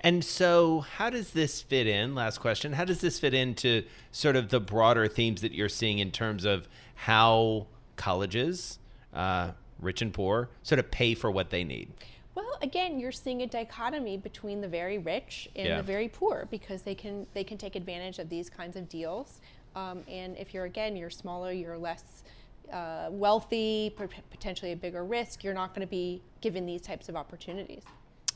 And 0.00 0.24
so, 0.24 0.80
how 0.80 1.10
does 1.10 1.30
this 1.30 1.62
fit 1.62 1.86
in? 1.86 2.14
Last 2.14 2.38
question. 2.38 2.72
How 2.72 2.84
does 2.84 3.00
this 3.00 3.20
fit 3.20 3.34
into 3.34 3.84
sort 4.10 4.36
of 4.36 4.48
the 4.48 4.60
broader 4.60 5.06
themes 5.06 5.42
that 5.42 5.52
you're 5.52 5.68
seeing 5.68 5.98
in 5.98 6.10
terms 6.10 6.44
of 6.44 6.68
how 6.94 7.66
colleges, 7.96 8.78
uh, 9.14 9.52
rich 9.78 10.02
and 10.02 10.12
poor, 10.12 10.48
sort 10.62 10.78
of 10.78 10.90
pay 10.90 11.14
for 11.14 11.30
what 11.30 11.50
they 11.50 11.64
need? 11.64 11.92
Well, 12.40 12.58
again, 12.62 12.98
you're 12.98 13.12
seeing 13.12 13.42
a 13.42 13.46
dichotomy 13.46 14.16
between 14.16 14.60
the 14.60 14.68
very 14.68 14.98
rich 14.98 15.48
and 15.54 15.66
Yeah. 15.68 15.76
the 15.76 15.82
very 15.82 16.08
poor 16.08 16.46
because 16.50 16.82
they 16.82 16.94
can 16.94 17.26
they 17.34 17.44
can 17.44 17.58
take 17.58 17.76
advantage 17.76 18.18
of 18.18 18.28
these 18.28 18.48
kinds 18.48 18.76
of 18.76 18.88
deals. 18.88 19.40
Um, 19.76 20.02
and 20.08 20.36
if 20.36 20.54
you're 20.54 20.64
again 20.64 20.96
you're 20.96 21.10
smaller, 21.10 21.52
you're 21.52 21.78
less 21.78 22.24
uh, 22.72 23.08
wealthy, 23.10 23.94
potentially 24.30 24.72
a 24.72 24.76
bigger 24.76 25.04
risk. 25.04 25.42
You're 25.42 25.54
not 25.54 25.74
going 25.74 25.86
to 25.86 25.90
be 25.90 26.22
given 26.40 26.66
these 26.66 26.80
types 26.80 27.08
of 27.08 27.16
opportunities. 27.16 27.82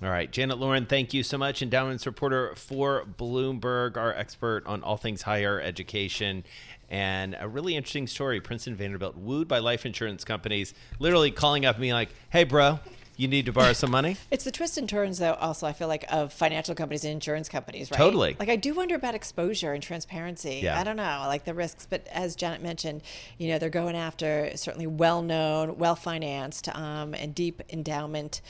All 0.02 0.10
right, 0.10 0.28
Janet 0.28 0.58
Lorin, 0.58 0.86
thank 0.86 1.14
you 1.14 1.22
so 1.22 1.38
much. 1.38 1.62
Endowments 1.62 2.04
reporter 2.04 2.52
for 2.56 3.04
Bloomberg, 3.16 3.96
our 3.96 4.12
expert 4.12 4.66
on 4.66 4.82
all 4.82 4.96
things 4.96 5.22
higher 5.22 5.60
education. 5.60 6.42
And 6.90 7.36
a 7.38 7.46
really 7.48 7.76
interesting 7.76 8.08
story 8.08 8.40
Princeton 8.40 8.74
Vanderbilt 8.74 9.16
wooed 9.16 9.46
by 9.46 9.60
life 9.60 9.86
insurance 9.86 10.24
companies, 10.24 10.74
literally 10.98 11.30
calling 11.30 11.64
up 11.64 11.78
me 11.78 11.92
like, 11.92 12.10
hey, 12.30 12.42
bro, 12.42 12.80
you 13.16 13.28
need 13.28 13.46
to 13.46 13.52
borrow 13.52 13.72
some 13.72 13.90
money? 13.90 14.16
It's 14.30 14.44
the 14.44 14.50
twists 14.50 14.76
and 14.76 14.88
turns, 14.88 15.18
though, 15.18 15.34
also, 15.34 15.66
I 15.66 15.72
feel 15.72 15.86
like, 15.86 16.04
of 16.10 16.32
financial 16.32 16.74
companies 16.74 17.04
and 17.04 17.12
insurance 17.12 17.48
companies, 17.48 17.90
right? 17.90 17.96
Totally. 17.96 18.36
Like, 18.38 18.48
I 18.48 18.56
do 18.56 18.74
wonder 18.74 18.96
about 18.96 19.14
exposure 19.14 19.72
and 19.72 19.82
transparency. 19.82 20.60
Yeah. 20.64 20.78
I 20.78 20.82
don't 20.82 20.96
know, 20.96 21.24
like 21.26 21.44
the 21.44 21.54
risks. 21.54 21.86
But 21.88 22.06
as 22.08 22.34
Janet 22.34 22.62
mentioned, 22.62 23.02
you 23.38 23.48
know, 23.48 23.58
they're 23.58 23.70
going 23.70 23.94
after 23.94 24.50
certainly 24.56 24.88
well 24.88 25.22
known, 25.22 25.78
well 25.78 25.94
financed, 25.94 26.68
um, 26.74 27.14
and 27.14 27.32
deep 27.34 27.62
endowment 27.70 28.40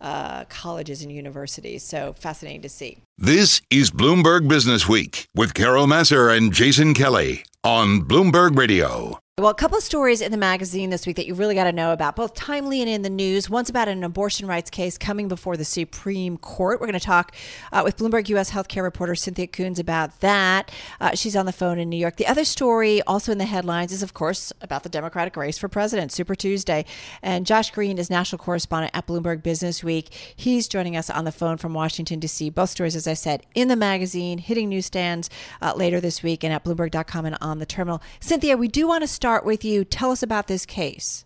uh, 0.00 0.44
colleges 0.44 1.02
and 1.02 1.10
universities. 1.10 1.82
So 1.82 2.12
fascinating 2.12 2.62
to 2.62 2.68
see. 2.68 2.98
This 3.24 3.62
is 3.70 3.92
Bloomberg 3.92 4.48
Business 4.48 4.88
Week 4.88 5.28
with 5.32 5.54
Carol 5.54 5.86
Massar 5.86 6.36
and 6.36 6.52
Jason 6.52 6.92
Kelly 6.92 7.44
on 7.62 8.00
Bloomberg 8.00 8.58
Radio. 8.58 9.22
Well, 9.38 9.50
a 9.50 9.54
couple 9.54 9.78
of 9.78 9.82
stories 9.82 10.20
in 10.20 10.30
the 10.30 10.36
magazine 10.36 10.90
this 10.90 11.06
week 11.06 11.16
that 11.16 11.26
you 11.26 11.34
really 11.34 11.54
got 11.54 11.64
to 11.64 11.72
know 11.72 11.94
about, 11.94 12.16
both 12.16 12.34
timely 12.34 12.82
and 12.82 12.90
in 12.90 13.00
the 13.00 13.08
news. 13.08 13.48
One's 13.48 13.70
about 13.70 13.88
an 13.88 14.04
abortion 14.04 14.46
rights 14.46 14.68
case 14.68 14.98
coming 14.98 15.26
before 15.26 15.56
the 15.56 15.64
Supreme 15.64 16.36
Court. 16.36 16.80
We're 16.80 16.86
going 16.86 17.00
to 17.00 17.04
talk 17.04 17.34
uh, 17.72 17.80
with 17.82 17.96
Bloomberg 17.96 18.28
U.S. 18.28 18.50
healthcare 18.50 18.82
reporter 18.82 19.14
Cynthia 19.14 19.46
Koons 19.46 19.78
about 19.78 20.20
that. 20.20 20.70
Uh, 21.00 21.14
she's 21.14 21.34
on 21.34 21.46
the 21.46 21.52
phone 21.52 21.78
in 21.78 21.88
New 21.88 21.96
York. 21.96 22.18
The 22.18 22.26
other 22.26 22.44
story, 22.44 23.00
also 23.02 23.32
in 23.32 23.38
the 23.38 23.46
headlines, 23.46 23.90
is 23.90 24.02
of 24.02 24.12
course 24.12 24.52
about 24.60 24.82
the 24.82 24.90
Democratic 24.90 25.34
race 25.34 25.56
for 25.56 25.66
president, 25.66 26.12
Super 26.12 26.34
Tuesday. 26.34 26.84
And 27.22 27.46
Josh 27.46 27.70
Green 27.70 27.96
is 27.96 28.10
national 28.10 28.38
correspondent 28.38 28.94
at 28.94 29.06
Bloomberg 29.06 29.42
Business 29.42 29.82
Week. 29.82 30.12
He's 30.36 30.68
joining 30.68 30.94
us 30.94 31.08
on 31.08 31.24
the 31.24 31.32
phone 31.32 31.56
from 31.56 31.72
Washington 31.72 32.20
D.C. 32.20 32.50
Both 32.50 32.68
stories, 32.68 32.94
as 32.94 33.06
said, 33.14 33.44
in 33.54 33.68
the 33.68 33.76
magazine, 33.76 34.38
hitting 34.38 34.68
newsstands 34.68 35.30
uh, 35.60 35.74
later 35.76 36.00
this 36.00 36.22
week, 36.22 36.44
and 36.44 36.52
at 36.52 36.64
Bloomberg.com 36.64 37.26
and 37.26 37.36
on 37.40 37.58
the 37.58 37.66
terminal. 37.66 38.02
Cynthia, 38.20 38.56
we 38.56 38.68
do 38.68 38.86
want 38.86 39.02
to 39.02 39.08
start 39.08 39.44
with 39.44 39.64
you. 39.64 39.84
Tell 39.84 40.10
us 40.10 40.22
about 40.22 40.46
this 40.46 40.66
case. 40.66 41.24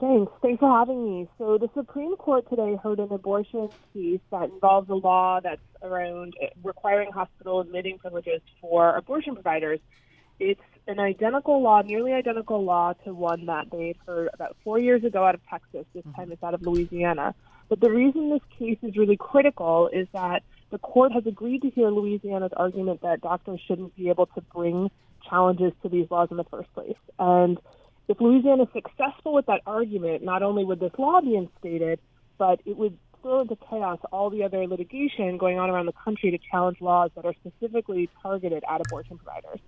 Thanks. 0.00 0.32
Thanks 0.40 0.60
for 0.60 0.70
having 0.70 1.04
me. 1.04 1.28
So, 1.36 1.58
the 1.58 1.68
Supreme 1.74 2.16
Court 2.16 2.48
today 2.48 2.78
heard 2.82 3.00
an 3.00 3.12
abortion 3.12 3.68
case 3.92 4.20
that 4.30 4.44
involves 4.44 4.88
a 4.88 4.94
law 4.94 5.40
that's 5.40 5.60
around 5.82 6.34
uh, 6.42 6.46
requiring 6.64 7.12
hospital 7.12 7.60
admitting 7.60 7.98
privileges 7.98 8.40
for 8.62 8.96
abortion 8.96 9.34
providers. 9.34 9.78
It's 10.38 10.60
an 10.88 10.98
identical 10.98 11.62
law, 11.62 11.82
nearly 11.82 12.14
identical 12.14 12.64
law 12.64 12.94
to 13.04 13.12
one 13.12 13.44
that 13.46 13.70
they'd 13.70 13.98
heard 14.06 14.30
about 14.32 14.56
four 14.64 14.78
years 14.78 15.04
ago 15.04 15.22
out 15.22 15.34
of 15.34 15.42
Texas. 15.50 15.84
This 15.94 16.04
time 16.16 16.32
it's 16.32 16.42
out 16.42 16.54
of 16.54 16.62
Louisiana. 16.62 17.34
But 17.70 17.80
the 17.80 17.90
reason 17.90 18.30
this 18.30 18.42
case 18.58 18.78
is 18.82 18.96
really 18.96 19.16
critical 19.16 19.88
is 19.92 20.08
that 20.12 20.42
the 20.70 20.78
court 20.78 21.12
has 21.12 21.24
agreed 21.24 21.62
to 21.62 21.70
hear 21.70 21.88
Louisiana's 21.88 22.50
argument 22.56 23.00
that 23.02 23.20
doctors 23.20 23.60
shouldn't 23.66 23.96
be 23.96 24.08
able 24.08 24.26
to 24.26 24.40
bring 24.52 24.90
challenges 25.28 25.72
to 25.82 25.88
these 25.88 26.10
laws 26.10 26.28
in 26.32 26.36
the 26.36 26.44
first 26.44 26.72
place. 26.74 26.96
And 27.20 27.58
if 28.08 28.20
Louisiana 28.20 28.64
is 28.64 28.68
successful 28.72 29.32
with 29.32 29.46
that 29.46 29.60
argument, 29.66 30.24
not 30.24 30.42
only 30.42 30.64
would 30.64 30.80
this 30.80 30.90
law 30.98 31.20
be 31.20 31.36
instated, 31.36 32.00
but 32.38 32.60
it 32.66 32.76
would 32.76 32.98
throw 33.22 33.42
into 33.42 33.56
chaos 33.68 34.00
all 34.10 34.30
the 34.30 34.42
other 34.42 34.66
litigation 34.66 35.38
going 35.38 35.60
on 35.60 35.70
around 35.70 35.86
the 35.86 35.92
country 35.92 36.32
to 36.32 36.38
challenge 36.50 36.80
laws 36.80 37.10
that 37.14 37.24
are 37.24 37.34
specifically 37.34 38.08
targeted 38.20 38.64
at 38.68 38.80
abortion 38.80 39.16
providers. 39.16 39.60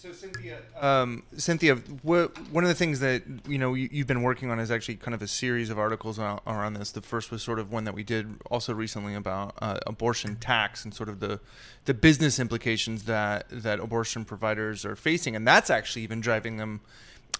So 0.00 0.12
Cynthia, 0.12 0.56
um, 0.80 1.24
Cynthia, 1.36 1.74
one 1.74 2.64
of 2.64 2.68
the 2.68 2.74
things 2.74 3.00
that 3.00 3.22
you 3.46 3.58
know 3.58 3.74
you, 3.74 3.86
you've 3.92 4.06
been 4.06 4.22
working 4.22 4.50
on 4.50 4.58
is 4.58 4.70
actually 4.70 4.94
kind 4.94 5.14
of 5.14 5.20
a 5.20 5.28
series 5.28 5.68
of 5.68 5.78
articles 5.78 6.18
a- 6.18 6.40
around 6.46 6.72
this. 6.72 6.90
The 6.90 7.02
first 7.02 7.30
was 7.30 7.42
sort 7.42 7.58
of 7.58 7.70
one 7.70 7.84
that 7.84 7.92
we 7.92 8.02
did 8.02 8.36
also 8.50 8.72
recently 8.72 9.14
about 9.14 9.56
uh, 9.60 9.78
abortion 9.86 10.36
tax 10.36 10.86
and 10.86 10.94
sort 10.94 11.10
of 11.10 11.20
the 11.20 11.38
the 11.84 11.92
business 11.92 12.38
implications 12.40 13.04
that 13.04 13.44
that 13.50 13.78
abortion 13.78 14.24
providers 14.24 14.86
are 14.86 14.96
facing, 14.96 15.36
and 15.36 15.46
that's 15.46 15.68
actually 15.68 16.00
even 16.00 16.22
driving 16.22 16.56
them. 16.56 16.80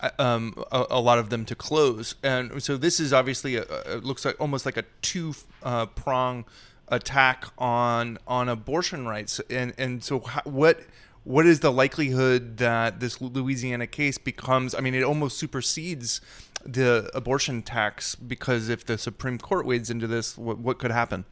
uh, 0.03 0.11
Um, 0.19 0.63
a, 0.71 0.85
a 0.91 1.01
lot 1.01 1.19
of 1.19 1.31
them 1.31 1.47
to 1.47 1.55
close, 1.55 2.15
and 2.23 2.63
so 2.63 2.77
this 2.77 3.01
is 3.01 3.15
obviously 3.15 3.57
a, 3.57 3.63
a, 3.63 3.97
it 3.97 4.05
looks 4.05 4.27
like 4.27 4.39
almost 4.39 4.67
like 4.67 4.77
a 4.77 4.85
two 5.01 5.35
uh, 5.63 5.87
prong 5.87 6.45
attack 6.89 7.47
on 7.57 8.19
on 8.27 8.51
abortion 8.51 9.09
rights, 9.09 9.41
and 9.49 9.73
and 9.79 10.05
so 10.05 10.21
how, 10.21 10.43
what 10.45 10.81
what 11.25 11.47
is 11.47 11.61
the 11.61 11.71
likelihood 11.71 12.57
that 12.59 13.01
this 13.01 13.21
Louisiana 13.21 13.87
case 13.87 14.19
becomes? 14.19 14.75
I 14.75 14.81
mean, 14.81 14.95
it 14.95 15.03
almost 15.03 15.39
supersedes 15.39 16.21
the 16.65 17.11
abortion 17.15 17.63
tax 17.63 18.15
because 18.15 18.69
if 18.69 18.85
the 18.85 18.99
Supreme 18.99 19.39
Court 19.39 19.67
wades 19.67 19.91
into 19.91 20.07
this, 20.07 20.37
what, 20.37 20.59
what 20.59 20.79
could 20.79 20.91
happen? 20.91 21.25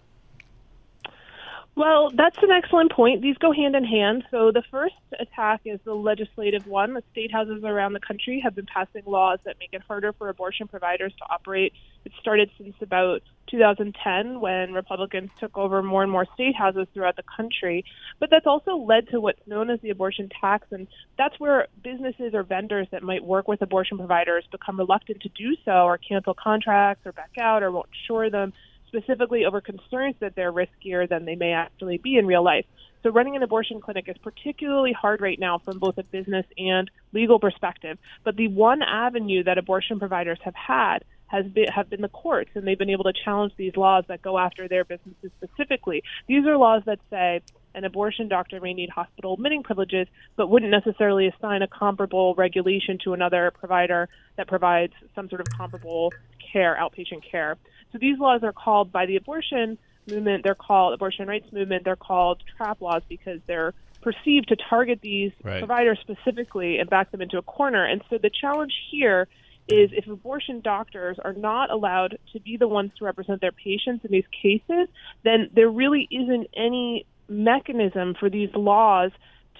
Well, 1.78 2.10
that's 2.12 2.36
an 2.42 2.50
excellent 2.50 2.90
point. 2.90 3.22
These 3.22 3.38
go 3.38 3.52
hand 3.52 3.76
in 3.76 3.84
hand. 3.84 4.24
So 4.32 4.50
the 4.50 4.64
first 4.68 4.96
attack 5.20 5.60
is 5.64 5.78
the 5.84 5.94
legislative 5.94 6.66
one. 6.66 6.94
The 6.94 7.04
state 7.12 7.30
houses 7.30 7.62
around 7.62 7.92
the 7.92 8.00
country 8.00 8.40
have 8.42 8.56
been 8.56 8.66
passing 8.66 9.02
laws 9.06 9.38
that 9.44 9.60
make 9.60 9.72
it 9.72 9.82
harder 9.86 10.12
for 10.12 10.28
abortion 10.28 10.66
providers 10.66 11.12
to 11.18 11.24
operate. 11.32 11.72
It 12.04 12.10
started 12.20 12.50
since 12.58 12.74
about 12.80 13.22
2010 13.48 14.40
when 14.40 14.72
Republicans 14.72 15.30
took 15.38 15.56
over 15.56 15.80
more 15.80 16.02
and 16.02 16.10
more 16.10 16.26
state 16.34 16.56
houses 16.56 16.88
throughout 16.92 17.14
the 17.14 17.22
country. 17.36 17.84
But 18.18 18.30
that's 18.30 18.46
also 18.46 18.74
led 18.74 19.10
to 19.10 19.20
what's 19.20 19.46
known 19.46 19.70
as 19.70 19.80
the 19.80 19.90
abortion 19.90 20.30
tax, 20.40 20.66
and 20.72 20.88
that's 21.16 21.38
where 21.38 21.68
businesses 21.84 22.34
or 22.34 22.42
vendors 22.42 22.88
that 22.90 23.04
might 23.04 23.22
work 23.22 23.46
with 23.46 23.62
abortion 23.62 23.98
providers 23.98 24.44
become 24.50 24.80
reluctant 24.80 25.20
to 25.20 25.28
do 25.28 25.54
so 25.64 25.70
or 25.70 25.96
cancel 25.96 26.34
contracts 26.34 27.06
or 27.06 27.12
back 27.12 27.30
out 27.40 27.62
or 27.62 27.70
won't 27.70 27.88
insure 28.02 28.30
them 28.30 28.52
specifically 28.88 29.44
over 29.44 29.60
concerns 29.60 30.16
that 30.20 30.34
they're 30.34 30.52
riskier 30.52 31.08
than 31.08 31.24
they 31.24 31.36
may 31.36 31.52
actually 31.52 31.98
be 31.98 32.16
in 32.16 32.26
real 32.26 32.42
life. 32.42 32.66
So 33.02 33.10
running 33.10 33.36
an 33.36 33.42
abortion 33.42 33.80
clinic 33.80 34.08
is 34.08 34.16
particularly 34.18 34.92
hard 34.92 35.20
right 35.20 35.38
now 35.38 35.58
from 35.58 35.78
both 35.78 35.98
a 35.98 36.02
business 36.02 36.46
and 36.56 36.90
legal 37.12 37.38
perspective. 37.38 37.98
But 38.24 38.36
the 38.36 38.48
one 38.48 38.82
avenue 38.82 39.44
that 39.44 39.56
abortion 39.56 39.98
providers 39.98 40.38
have 40.42 40.54
had 40.54 41.04
has 41.28 41.46
been 41.46 41.68
have 41.68 41.88
been 41.88 42.00
the 42.00 42.08
courts, 42.08 42.50
and 42.54 42.66
they've 42.66 42.78
been 42.78 42.90
able 42.90 43.04
to 43.04 43.12
challenge 43.12 43.52
these 43.56 43.76
laws 43.76 44.04
that 44.08 44.22
go 44.22 44.38
after 44.38 44.66
their 44.66 44.84
businesses 44.84 45.30
specifically. 45.36 46.02
These 46.26 46.46
are 46.46 46.56
laws 46.56 46.82
that 46.86 46.98
say 47.10 47.42
an 47.74 47.84
abortion 47.84 48.28
doctor 48.28 48.60
may 48.60 48.74
need 48.74 48.90
hospital 48.90 49.34
admitting 49.34 49.62
privileges, 49.62 50.08
but 50.36 50.48
wouldn't 50.48 50.70
necessarily 50.70 51.28
assign 51.28 51.62
a 51.62 51.68
comparable 51.68 52.34
regulation 52.34 52.98
to 53.04 53.12
another 53.12 53.52
provider 53.58 54.08
that 54.36 54.48
provides 54.48 54.94
some 55.14 55.28
sort 55.28 55.40
of 55.40 55.46
comparable 55.50 56.12
care, 56.52 56.76
outpatient 56.80 57.22
care. 57.30 57.56
So 57.92 57.98
these 57.98 58.18
laws 58.18 58.42
are 58.42 58.52
called 58.52 58.92
by 58.92 59.06
the 59.06 59.16
abortion 59.16 59.78
movement, 60.06 60.42
they're 60.44 60.54
called 60.54 60.94
abortion 60.94 61.26
rights 61.28 61.50
movement, 61.52 61.84
they're 61.84 61.96
called 61.96 62.42
trap 62.56 62.80
laws 62.80 63.02
because 63.08 63.40
they're 63.46 63.74
perceived 64.02 64.48
to 64.48 64.56
target 64.70 65.00
these 65.02 65.32
Right. 65.42 65.58
providers 65.60 65.98
specifically 66.00 66.78
and 66.78 66.88
back 66.88 67.10
them 67.10 67.20
into 67.20 67.38
a 67.38 67.42
corner. 67.42 67.84
And 67.84 68.02
so 68.08 68.18
the 68.18 68.30
challenge 68.30 68.72
here 68.90 69.28
is 69.66 69.90
if 69.92 70.06
abortion 70.06 70.60
doctors 70.62 71.18
are 71.22 71.34
not 71.34 71.70
allowed 71.70 72.16
to 72.32 72.40
be 72.40 72.56
the 72.56 72.68
ones 72.68 72.90
to 72.98 73.04
represent 73.04 73.40
their 73.40 73.52
patients 73.52 74.04
in 74.04 74.10
these 74.10 74.24
cases, 74.42 74.88
then 75.24 75.50
there 75.52 75.68
really 75.68 76.08
isn't 76.10 76.46
any 76.56 77.06
mechanism 77.28 78.14
for 78.18 78.30
these 78.30 78.48
laws 78.54 79.10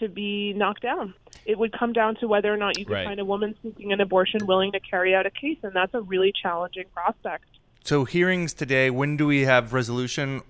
to 0.01 0.09
be 0.09 0.55
knocked 0.55 0.83
down. 0.83 1.13
It 1.45 1.59
would 1.59 1.73
come 1.79 1.93
down 1.93 2.15
to 2.21 2.29
whether 2.29 2.53
or 2.53 2.57
not 2.57 2.77
you 2.77 2.87
could 2.87 2.95
Right. 2.95 3.05
find 3.07 3.21
a 3.21 3.25
woman 3.25 3.55
seeking 3.63 3.93
an 3.93 4.01
abortion 4.01 4.47
willing 4.47 4.73
to 4.73 4.81
carry 4.81 5.15
out 5.15 5.27
a 5.27 5.31
case, 5.31 5.59
and 5.63 5.75
that's 5.75 5.93
a 5.95 6.01
really 6.01 6.33
challenging 6.33 6.85
prospect. 6.95 7.45
So 7.89 8.05
hearings 8.05 8.53
today. 8.53 8.91
When 8.91 9.17
do 9.17 9.27
we 9.27 9.47
have 9.47 9.73
resolution? 9.73 10.43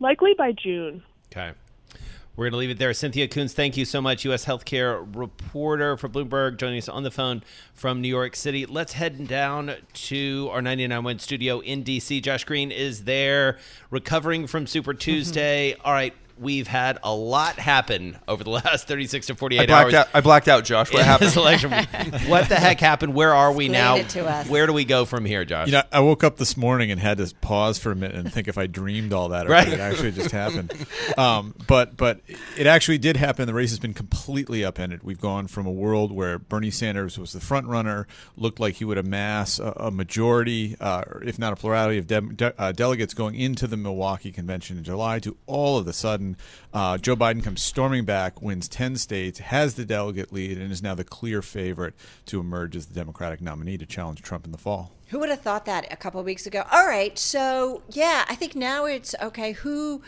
Likely 0.00 0.32
by 0.32 0.52
June. 0.52 1.02
Okay. 1.30 1.52
We're 2.34 2.46
going 2.46 2.52
to 2.52 2.56
leave 2.56 2.70
it 2.70 2.78
there. 2.78 2.94
Cynthia 2.94 3.28
Koons, 3.28 3.52
thank 3.52 3.76
you 3.76 3.84
so 3.84 4.00
much. 4.00 4.24
U.S. 4.24 4.46
healthcare 4.46 5.06
reporter 5.14 5.98
for 5.98 6.08
Bloomberg, 6.08 6.56
joining 6.56 6.78
us 6.78 6.88
on 6.88 7.02
the 7.02 7.10
phone 7.10 7.42
from 7.74 8.00
New 8.00 8.08
York 8.08 8.34
City. 8.34 8.64
Let's 8.64 8.94
head 8.94 9.28
down 9.28 9.74
to 9.92 10.48
our 10.52 10.62
99 10.62 11.04
Win 11.04 11.18
studio 11.18 11.60
in 11.60 11.82
D.C. 11.82 12.22
Josh 12.22 12.44
Green 12.44 12.72
is 12.72 13.04
there, 13.04 13.58
recovering 13.90 14.46
from 14.46 14.66
Super 14.66 14.92
mm-hmm. 14.92 15.00
Tuesday. 15.00 15.74
All 15.84 15.92
right, 15.92 16.14
we've 16.38 16.66
had 16.66 16.98
a 17.02 17.14
lot 17.14 17.56
happen 17.58 18.18
over 18.28 18.44
the 18.44 18.50
last 18.64 18.86
36 18.88 19.26
to 19.28 19.34
48 19.34 19.60
I 19.60 19.66
blacked 19.66 19.84
hours. 19.84 19.94
out. 19.94 20.08
I 20.14 20.20
blacked 20.20 20.48
out, 20.48 20.64
Josh. 20.64 20.92
What 20.92 21.04
happened? 21.04 21.32
what 22.28 22.48
the 22.48 22.56
heck 22.56 22.80
happened? 22.80 23.14
Where 23.14 23.34
are 23.34 23.52
we 23.52 23.66
Explain 23.66 24.02
now? 24.02 24.08
to 24.08 24.26
us. 24.28 24.48
Where 24.48 24.66
do 24.66 24.72
we 24.72 24.84
go 24.84 25.04
from 25.04 25.24
here, 25.24 25.44
Josh? 25.44 25.66
You 25.68 25.72
know, 25.72 25.82
I 25.92 26.00
woke 26.00 26.24
up 26.24 26.36
this 26.36 26.56
morning 26.56 26.90
and 26.90 27.00
had 27.00 27.18
to 27.18 27.32
pause 27.40 27.78
for 27.78 27.92
a 27.92 27.96
minute 27.96 28.16
and 28.16 28.32
think 28.32 28.48
if 28.48 28.58
I 28.58 28.66
dreamed 28.66 29.12
all 29.12 29.28
that 29.30 29.46
or 29.46 29.50
Right. 29.50 29.66
if 29.68 29.74
it 29.74 29.80
actually 29.80 30.12
just 30.12 30.30
happened. 30.30 30.72
Um, 31.16 31.54
but 31.66 31.96
but 31.96 32.20
it 32.56 32.66
actually 32.66 32.98
did 32.98 33.16
happen. 33.16 33.46
The 33.46 33.54
race 33.54 33.70
has 33.70 33.78
been 33.78 33.94
completely 33.94 34.64
upended. 34.64 35.02
We've 35.02 35.20
gone 35.20 35.46
from 35.46 35.66
a 35.66 35.72
world 35.72 36.12
where 36.12 36.38
Bernie 36.38 36.70
Sanders 36.70 37.18
was 37.18 37.32
the 37.32 37.40
front 37.40 37.66
runner, 37.66 38.06
looked 38.36 38.60
like 38.60 38.74
he 38.76 38.84
would 38.84 38.98
amass 38.98 39.58
a, 39.58 39.72
a 39.76 39.90
majority, 39.90 40.76
uh, 40.80 41.02
if 41.22 41.38
not 41.38 41.52
a 41.52 41.56
plurality 41.56 41.98
of 41.98 42.06
dem- 42.06 42.34
de- 42.34 42.54
uh, 42.60 42.72
delegates 42.72 43.14
going 43.14 43.34
into 43.34 43.66
the 43.66 43.76
Milwaukee 43.76 44.32
convention 44.32 44.78
in 44.78 44.84
July, 44.84 45.18
to 45.20 45.36
all 45.46 45.78
of 45.78 45.86
a 45.86 45.92
sudden, 45.92 46.25
uh, 46.72 46.98
Joe 46.98 47.14
Biden 47.14 47.44
comes 47.44 47.62
storming 47.62 48.04
back, 48.04 48.42
wins 48.42 48.68
10 48.68 48.96
states, 48.96 49.38
has 49.38 49.74
the 49.74 49.84
delegate 49.84 50.32
lead, 50.32 50.58
and 50.58 50.72
is 50.72 50.82
now 50.82 50.94
the 50.94 51.04
clear 51.04 51.42
favorite 51.42 51.94
to 52.26 52.40
emerge 52.40 52.74
as 52.74 52.86
the 52.86 52.94
Democratic 52.94 53.40
nominee 53.40 53.78
to 53.78 53.86
challenge 53.86 54.22
Trump 54.22 54.44
in 54.44 54.52
the 54.52 54.58
fall. 54.58 54.92
Who 55.10 55.20
would 55.20 55.28
have 55.28 55.42
thought 55.42 55.66
that 55.66 55.86
a 55.92 55.96
couple 55.96 56.22
weeks 56.24 56.46
ago? 56.46 56.64
All 56.72 56.86
right, 56.86 57.16
so 57.16 57.82
yeah, 57.90 58.24
I 58.28 58.34
think 58.34 58.56
now 58.56 58.86
it's 58.86 59.14
okay. 59.22 59.52
Who 59.52 60.02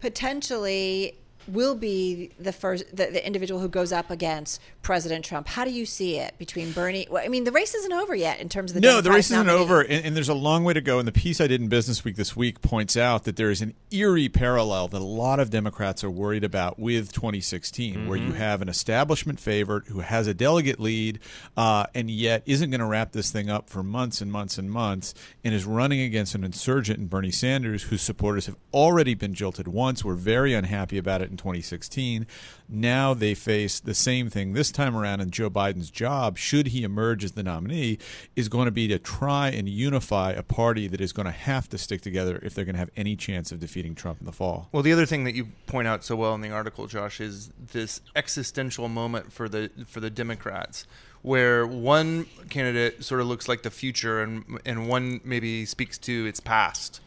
potentially 0.00 1.21
will 1.48 1.74
be 1.74 2.30
the 2.38 2.52
first, 2.52 2.84
the, 2.90 3.06
the 3.06 3.26
individual 3.26 3.60
who 3.60 3.68
goes 3.68 3.92
up 3.92 4.10
against 4.10 4.60
President 4.82 5.24
Trump? 5.24 5.48
How 5.48 5.64
do 5.64 5.70
you 5.70 5.86
see 5.86 6.18
it 6.18 6.36
between 6.38 6.72
Bernie? 6.72 7.06
Well, 7.10 7.22
I 7.24 7.28
mean, 7.28 7.44
the 7.44 7.52
race 7.52 7.74
isn't 7.74 7.92
over 7.92 8.14
yet 8.14 8.40
in 8.40 8.48
terms 8.48 8.70
of 8.70 8.74
the 8.74 8.80
no, 8.80 8.96
the 8.96 9.02
Democratic 9.02 9.16
race 9.16 9.30
isn't 9.30 9.46
nominee. 9.46 9.62
over, 9.62 9.80
and, 9.80 10.06
and 10.06 10.16
there's 10.16 10.28
a 10.28 10.34
long 10.34 10.64
way 10.64 10.72
to 10.72 10.80
go. 10.80 10.98
And 10.98 11.08
the 11.08 11.12
piece 11.12 11.40
I 11.40 11.46
did 11.46 11.60
in 11.60 11.68
Business 11.68 12.04
Week 12.04 12.16
this 12.16 12.36
week 12.36 12.60
points 12.62 12.96
out 12.96 13.24
that 13.24 13.36
there 13.36 13.50
is 13.50 13.60
an 13.62 13.74
eerie 13.90 14.28
parallel 14.28 14.88
that 14.88 15.00
a 15.00 15.04
lot 15.04 15.40
of 15.40 15.50
Democrats 15.50 16.04
are 16.04 16.10
worried 16.10 16.44
about 16.44 16.78
with 16.78 17.12
2016, 17.12 18.08
where 18.08 18.18
you 18.18 18.32
have 18.32 18.62
an 18.62 18.68
establishment 18.68 19.40
favorite 19.40 19.88
who 19.88 20.00
has 20.00 20.26
a 20.26 20.34
delegate 20.34 20.80
lead, 20.80 21.18
uh, 21.56 21.86
and 21.94 22.10
yet 22.10 22.42
isn't 22.46 22.70
going 22.70 22.80
to 22.80 22.86
wrap 22.86 23.12
this 23.12 23.30
thing 23.30 23.50
up 23.50 23.68
for 23.68 23.82
months 23.82 24.20
and 24.20 24.30
months 24.30 24.58
and 24.58 24.70
months, 24.70 25.14
and 25.44 25.54
is 25.54 25.64
running 25.64 26.00
against 26.00 26.34
an 26.34 26.44
insurgent 26.44 26.98
in 26.98 27.06
Bernie 27.06 27.30
Sanders, 27.30 27.84
whose 27.84 28.02
supporters 28.02 28.46
have 28.46 28.56
already 28.72 29.14
been 29.14 29.34
jilted 29.34 29.68
once, 29.68 30.04
were 30.04 30.14
very 30.14 30.54
unhappy 30.54 30.98
about 30.98 31.22
it 31.22 31.30
in 31.32 31.36
2016. 31.36 32.26
Now 32.68 33.14
they 33.14 33.34
face 33.34 33.80
the 33.80 33.94
same 33.94 34.30
thing 34.30 34.52
this 34.52 34.70
time 34.70 34.96
around, 34.96 35.20
and 35.20 35.32
Joe 35.32 35.50
Biden's 35.50 35.90
job, 35.90 36.38
should 36.38 36.68
he 36.68 36.84
emerge 36.84 37.24
as 37.24 37.32
the 37.32 37.42
nominee, 37.42 37.98
is 38.36 38.48
going 38.48 38.66
to 38.66 38.70
be 38.70 38.86
to 38.88 38.98
try 38.98 39.48
and 39.48 39.68
unify 39.68 40.30
a 40.30 40.42
party 40.42 40.86
that 40.86 41.00
is 41.00 41.12
going 41.12 41.26
to 41.26 41.32
have 41.32 41.68
to 41.70 41.78
stick 41.78 42.00
together 42.00 42.38
if 42.42 42.54
they're 42.54 42.64
going 42.64 42.74
to 42.74 42.78
have 42.78 42.90
any 42.96 43.16
chance 43.16 43.50
of 43.50 43.58
defeating 43.58 43.94
Trump 43.94 44.20
in 44.20 44.26
the 44.26 44.32
fall. 44.32 44.68
Well, 44.70 44.82
the 44.82 44.92
other 44.92 45.06
thing 45.06 45.24
that 45.24 45.34
you 45.34 45.48
point 45.66 45.88
out 45.88 46.04
so 46.04 46.14
well 46.14 46.34
in 46.34 46.40
the 46.40 46.50
article, 46.50 46.86
Josh, 46.86 47.20
is 47.20 47.50
this 47.72 48.00
existential 48.14 48.88
moment 48.88 49.32
for 49.32 49.48
the 49.48 49.70
for 49.86 50.00
the 50.00 50.10
Democrats, 50.10 50.86
where 51.22 51.66
one 51.66 52.26
candidate 52.50 53.04
sort 53.04 53.20
of 53.20 53.26
looks 53.26 53.48
like 53.48 53.62
the 53.62 53.70
future, 53.70 54.22
and 54.22 54.60
and 54.64 54.88
one 54.88 55.20
maybe 55.24 55.64
speaks 55.64 55.98
to 55.98 56.26
its 56.26 56.40
past. 56.40 57.00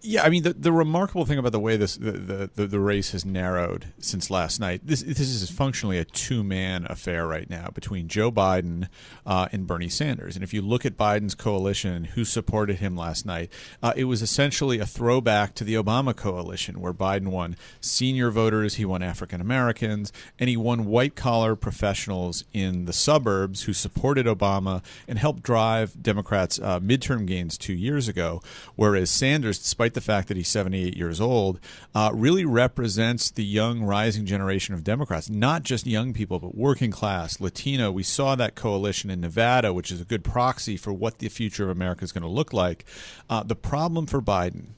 Yeah, 0.00 0.22
I 0.22 0.28
mean 0.28 0.44
the, 0.44 0.52
the 0.52 0.70
remarkable 0.70 1.26
thing 1.26 1.38
about 1.38 1.50
the 1.50 1.58
way 1.58 1.76
this 1.76 1.96
the, 1.96 2.48
the, 2.54 2.66
the, 2.66 2.78
race 2.78 3.10
has 3.10 3.24
narrowed 3.24 3.86
since 3.98 4.30
last 4.30 4.60
night. 4.60 4.82
This 4.84 5.02
this 5.02 5.18
is 5.18 5.50
functionally 5.50 5.98
a 5.98 6.04
two 6.04 6.44
man 6.44 6.86
affair 6.88 7.26
right 7.26 7.50
now 7.50 7.70
between 7.74 8.06
Joe 8.06 8.30
Biden 8.30 8.88
uh, 9.26 9.48
and 9.50 9.66
Bernie 9.66 9.88
Sanders. 9.88 10.36
And 10.36 10.44
if 10.44 10.54
you 10.54 10.62
look 10.62 10.86
at 10.86 10.96
Biden's 10.96 11.34
coalition, 11.34 12.04
who 12.04 12.24
supported 12.24 12.76
him 12.76 12.96
last 12.96 13.26
night, 13.26 13.50
uh, 13.82 13.92
it 13.96 14.04
was 14.04 14.22
essentially 14.22 14.78
a 14.78 14.86
throwback 14.86 15.54
to 15.54 15.64
the 15.64 15.74
Obama 15.74 16.14
coalition, 16.14 16.80
where 16.80 16.94
Biden 16.94 17.28
won 17.28 17.56
senior 17.80 18.30
voters, 18.30 18.74
he 18.74 18.84
won 18.84 19.02
African 19.02 19.40
Americans, 19.40 20.12
and 20.38 20.48
he 20.48 20.56
won 20.56 20.86
white 20.86 21.16
collar 21.16 21.56
professionals 21.56 22.44
in 22.52 22.84
the 22.84 22.92
suburbs 22.92 23.64
who 23.64 23.72
supported 23.72 24.26
Obama 24.26 24.84
and 25.08 25.18
helped 25.18 25.42
drive 25.42 26.00
Democrats' 26.00 26.60
uh, 26.60 26.78
midterm 26.78 27.26
gains 27.26 27.58
two 27.58 27.72
years 27.74 28.06
ago. 28.06 28.40
Whereas 28.76 29.10
Sanders, 29.10 29.35
despite 29.42 29.94
the 29.94 30.00
fact 30.00 30.28
that 30.28 30.36
he's 30.36 30.48
78 30.48 30.96
years 30.96 31.20
old, 31.20 31.60
uh, 31.94 32.10
really 32.14 32.44
represents 32.44 33.30
the 33.30 33.44
young 33.44 33.82
rising 33.82 34.26
generation 34.26 34.74
of 34.74 34.84
Democrats, 34.84 35.30
not 35.30 35.62
just 35.62 35.86
young 35.86 36.12
people, 36.12 36.38
but 36.38 36.54
working 36.54 36.90
class, 36.90 37.40
Latino. 37.40 37.90
We 37.90 38.02
saw 38.02 38.34
that 38.36 38.54
coalition 38.54 39.10
in 39.10 39.20
Nevada, 39.20 39.72
which 39.72 39.90
is 39.90 40.00
a 40.00 40.04
good 40.04 40.24
proxy 40.24 40.76
for 40.76 40.92
what 40.92 41.18
the 41.18 41.28
future 41.28 41.64
of 41.64 41.70
America 41.70 42.04
is 42.04 42.12
going 42.12 42.22
to 42.22 42.28
look 42.28 42.52
like. 42.52 42.84
Uh, 43.28 43.42
the 43.42 43.56
problem 43.56 44.06
for 44.06 44.20
Biden 44.20 44.68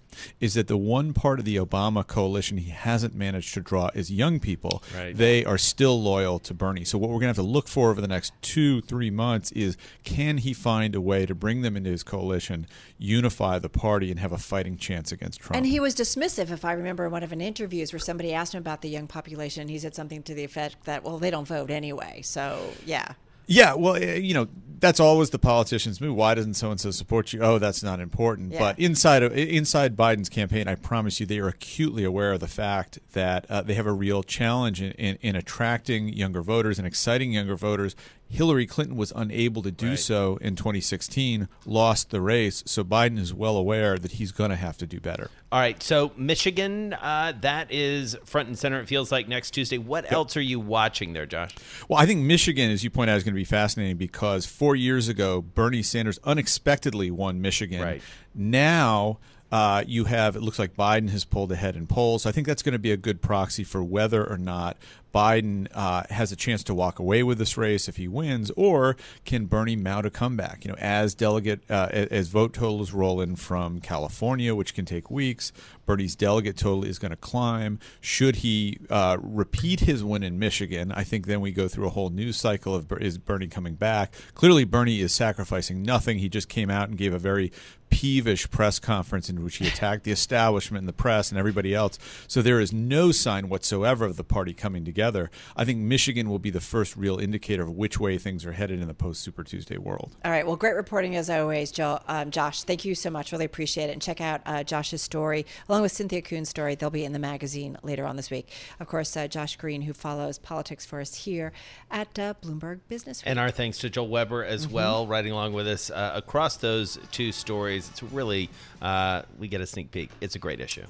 is 0.41 0.55
that 0.55 0.69
the 0.69 0.77
one 0.77 1.13
part 1.13 1.39
of 1.39 1.45
the 1.45 1.57
Obama 1.57 2.07
coalition 2.07 2.59
he 2.59 2.71
hasn't 2.71 3.15
managed 3.15 3.55
to 3.55 3.61
draw 3.61 3.91
is 3.95 4.11
young 4.11 4.41
people. 4.41 4.83
Right. 4.97 5.17
They 5.17 5.45
are 5.45 5.59
still 5.59 6.01
loyal 6.01 6.39
to 6.41 6.55
Bernie. 6.55 6.85
So 6.85 6.99
what 6.99 7.11
we're 7.11 7.21
going 7.21 7.23
to 7.23 7.29
have 7.29 7.37
to 7.37 7.43
look 7.43 7.69
for 7.69 7.91
over 7.91 8.01
the 8.01 8.09
next 8.09 8.33
two, 8.43 8.81
three 8.83 9.11
months 9.11 9.53
is 9.53 9.77
can 10.05 10.39
he 10.39 10.53
find 10.53 10.95
a 10.95 11.01
way 11.01 11.27
to 11.27 11.35
bring 11.35 11.63
them 11.63 11.77
into 11.77 11.91
his 11.91 12.03
coalition, 12.03 12.67
unify 12.99 13.59
the 13.59 13.69
party, 13.69 14.11
and 14.11 14.21
have 14.21 14.33
a 14.33 14.39
fighting 14.39 14.77
chance 14.77 15.13
against 15.13 15.41
Trump? 15.41 15.57
And 15.57 15.67
he 15.67 15.81
was 15.81 15.95
dismissive, 15.95 16.51
if 16.51 16.65
I 16.65 16.73
remember, 16.73 17.07
in 17.07 17.13
one 17.13 17.23
of 17.23 17.33
an 17.33 17.41
interviews 17.41 17.93
where 17.93 18.01
somebody 18.01 18.33
asked 18.33 18.55
him 18.55 18.61
about 18.61 18.83
the 18.83 18.89
young 18.89 19.07
population. 19.07 19.69
He 19.69 19.79
said 19.79 19.95
something 19.95 20.23
to 20.25 20.35
the 20.35 20.45
effect 20.45 20.85
that, 20.85 21.05
well, 21.05 21.19
they 21.19 21.31
don't 21.31 21.47
vote 21.49 21.71
anyway. 21.71 22.23
So, 22.23 22.71
yeah. 22.85 23.13
Yeah, 23.49 23.75
well, 23.75 23.97
eh, 23.97 24.17
you 24.17 24.35
know, 24.35 24.47
that's 24.81 25.01
always 25.01 25.31
the 25.31 25.39
politicians' 25.39 26.01
move. 26.01 26.15
Why 26.15 26.35
doesn't 26.35 26.55
so 26.55 26.71
and 26.71 26.81
so 26.81 26.91
support 26.91 27.33
you? 27.33 27.41
Oh, 27.41 27.59
that's 27.59 27.83
not 27.83 28.01
important. 28.01 28.53
Yeah. 28.53 28.61
But 28.61 28.79
inside 28.79 29.23
of 29.23 29.37
inside 29.37 29.97
Biden's 29.97 30.29
campaign, 30.29 30.69
I 30.69 30.77
promise 30.77 31.19
you, 31.19 31.27
they 31.27 31.39
are 31.39 31.49
acutely 31.49 32.05
aware 32.05 32.33
of 32.33 32.41
the 32.41 32.49
fact 32.49 33.01
that 33.13 33.47
uh, 33.51 33.63
they 33.63 33.75
have 33.75 33.87
a 33.87 33.93
real 33.93 34.23
challenge 34.23 34.81
in, 34.81 34.93
in, 34.93 35.19
in 35.21 35.37
attracting 35.37 36.09
younger 36.11 36.43
voters 36.43 36.79
and 36.79 36.87
exciting 36.87 37.33
younger 37.33 37.57
voters. 37.57 37.97
Hillary 38.31 38.67
Clinton 38.67 38.97
was 38.97 39.13
unable 39.17 39.63
to 39.63 39.71
do 39.71 39.91
Right. 39.91 39.99
so 39.99 40.37
in 40.43 40.55
2016, 40.55 41.49
lost 41.65 42.11
the 42.11 42.21
race. 42.21 42.63
So 42.67 42.85
Biden 42.85 43.19
is 43.19 43.33
well 43.33 43.57
aware 43.57 43.97
that 43.99 44.13
he's 44.13 44.33
going 44.33 44.51
to 44.51 44.57
have 44.57 44.77
to 44.79 44.87
do 44.87 45.01
better. 45.01 45.31
All 45.51 45.59
right, 45.59 45.83
so 45.83 46.13
Michigan, 46.17 46.93
uh, 46.93 47.33
that 47.41 47.73
is 47.73 48.17
front 48.25 48.49
and 48.49 48.59
center. 48.59 48.81
It 48.81 48.87
feels 48.87 49.11
like 49.11 49.29
next 49.29 49.53
Tuesday. 49.53 49.79
What 49.79 50.13
else 50.13 50.37
are 50.37 50.43
you 50.43 50.61
watching 50.61 51.15
there, 51.15 51.25
Josh? 51.25 51.55
Well, 51.89 51.99
I 51.99 52.05
think 52.05 52.21
Michigan, 52.21 52.71
as 52.71 52.85
you 52.85 52.91
point 52.91 53.09
out, 53.09 53.17
is 53.17 53.25
going 53.25 53.33
to 53.33 53.39
be 53.41 53.45
fascinating 53.45 53.97
because 53.97 54.45
four 54.45 54.77
years 54.77 55.09
ago, 55.09 55.41
Bernie 55.41 55.83
Sanders 55.83 56.19
unexpectedly 56.25 57.11
won 57.11 57.41
Michigan. 57.41 57.81
Right. 57.81 58.03
Now, 58.35 59.19
uh, 59.51 59.83
you 59.87 60.05
have, 60.05 60.37
it 60.37 60.43
looks 60.43 60.59
like 60.59 60.77
Biden 60.77 61.09
has 61.11 61.25
pulled 61.25 61.51
ahead 61.51 61.77
in 61.77 61.87
polls. 61.87 62.27
I 62.27 62.33
think 62.33 62.47
that's 62.47 62.63
going 62.63 62.75
to 62.75 62.79
be 62.79 62.93
a 62.93 62.99
good 62.99 63.23
proxy 63.23 63.65
for 63.65 63.83
whether 63.83 64.23
or 64.29 64.37
not 64.37 64.77
Biden 65.19 65.67
uh, 65.75 66.05
has 66.11 66.31
a 66.31 66.37
chance 66.37 66.63
to 66.63 66.73
walk 66.73 67.01
away 67.01 67.25
with 67.25 67.39
this 67.39 67.57
race 67.57 67.89
if 67.89 67.97
he 67.97 68.07
wins, 68.07 68.53
or 68.57 68.97
can 69.25 69.47
Bernie 69.47 69.75
mount 69.75 70.07
a 70.07 70.11
comeback? 70.11 70.65
You 70.65 70.71
know, 70.71 70.77
as 70.79 71.17
delegate 71.17 71.69
uh, 71.69 71.89
as 71.91 72.29
vote 72.29 72.55
totals 72.55 72.93
roll 72.93 73.21
in 73.21 73.35
from 73.35 73.81
California, 73.81 74.55
which 74.55 74.75
can 74.75 74.85
take 74.85 75.11
weeks, 75.11 75.51
Bernie's 75.87 76.15
delegate 76.15 76.57
total 76.57 76.85
is 76.85 77.01
going 77.01 77.11
to 77.11 77.17
climb. 77.17 77.81
Should 78.01 78.37
he 78.37 78.79
uh, 78.91 79.17
repeat 79.21 79.81
his 79.81 80.05
win 80.05 80.23
in 80.23 80.39
Michigan, 80.39 80.93
I 80.93 81.03
think 81.03 81.27
then 81.27 81.41
we 81.41 81.51
go 81.51 81.67
through 81.67 81.89
a 81.89 81.91
whole 81.91 82.11
news 82.11 82.37
cycle 82.37 82.77
of 82.77 82.93
is 83.01 83.19
Bernie 83.19 83.49
coming 83.49 83.75
back. 83.75 84.15
Clearly, 84.35 84.63
Bernie 84.63 85.01
is 85.01 85.13
sacrificing 85.13 85.83
nothing. 85.83 86.19
He 86.19 86.29
just 86.29 86.49
came 86.49 86.71
out 86.71 86.91
and 86.91 86.97
gave 86.97 87.13
a 87.13 87.19
very 87.19 87.51
peevish 87.91 88.51
press 88.51 88.79
conference 88.79 89.31
in 89.31 89.43
which 89.43 89.57
he 89.57 89.67
attacked 89.67 90.05
the 90.05 90.11
establishment 90.11 90.83
and 90.83 90.89
the 90.89 90.93
press 90.93 91.31
and 91.31 91.39
everybody 91.39 91.75
else. 91.75 91.99
So 92.27 92.43
there 92.43 92.61
is 92.61 92.71
no 92.71 93.13
sign 93.13 93.49
whatsoever 93.49 94.05
of 94.05 94.19
the 94.19 94.25
party 94.25 94.53
coming 94.53 94.85
together. 94.85 95.08
I 95.57 95.65
think 95.65 95.79
Michigan 95.79 96.29
will 96.29 96.39
be 96.39 96.51
the 96.51 96.61
first 96.61 96.97
real 96.97 97.19
indicator 97.19 97.63
of 97.63 97.71
which 97.71 97.99
way 97.99 98.19
things 98.19 98.45
are 98.45 98.53
headed 98.53 98.81
in 98.81 98.89
the 98.89 98.95
post 98.95 99.23
Super 99.23 99.45
Tuesday 99.45 99.79
world. 99.79 100.17
All 100.25 100.31
right. 100.31 100.47
Well, 100.47 100.57
great 100.57 100.75
reporting 100.75 101.17
as 101.17 101.31
always, 101.31 101.71
Joe, 101.71 102.01
um, 102.09 102.31
Josh. 102.31 102.63
Thank 102.63 102.85
you 102.85 102.95
so 102.95 103.11
much. 103.11 103.33
Really 103.33 103.45
appreciate 103.45 103.91
it. 103.91 103.93
And 103.93 104.03
check 104.03 104.21
out 104.21 104.41
uh, 104.47 104.63
Josh's 104.65 105.03
story 105.03 105.47
along 105.69 105.83
with 105.83 105.93
Cynthia 105.93 106.23
Koons' 106.23 106.47
story. 106.47 106.75
They'll 106.75 106.91
be 106.91 107.05
in 107.05 107.13
the 107.13 107.19
magazine 107.19 107.77
later 107.83 108.07
on 108.07 108.17
this 108.17 108.31
week. 108.31 108.51
Of 108.81 108.87
course, 108.89 109.17
uh, 109.17 109.29
Josh 109.29 109.57
Green, 109.57 109.83
who 109.83 109.93
follows 109.93 110.39
politics 110.39 110.85
for 110.85 111.01
us 111.01 111.15
here 111.15 111.53
at 111.91 112.19
uh, 112.19 112.35
Bloomberg 112.43 112.81
Business. 112.89 113.23
Week. 113.23 113.31
And 113.31 113.39
our 113.39 113.51
thanks 113.51 113.79
to 113.79 113.91
Joel 113.91 114.09
Weber 114.09 114.45
as 114.45 114.67
mm-hmm. 114.67 114.75
well, 114.75 115.07
writing 115.07 115.33
along 115.33 115.53
with 115.53 115.67
us 115.67 115.91
uh, 115.91 116.13
across 116.15 116.57
those 116.57 116.99
two 117.11 117.33
stories. 117.33 117.89
It's 117.89 118.03
really 118.03 118.51
uh, 118.83 119.23
we 119.39 119.49
get 119.49 119.61
a 119.61 119.67
sneak 119.67 119.91
peek. 119.91 120.11
It's 120.21 120.35
a 120.35 120.39
great 120.39 120.61
issue. 120.61 120.87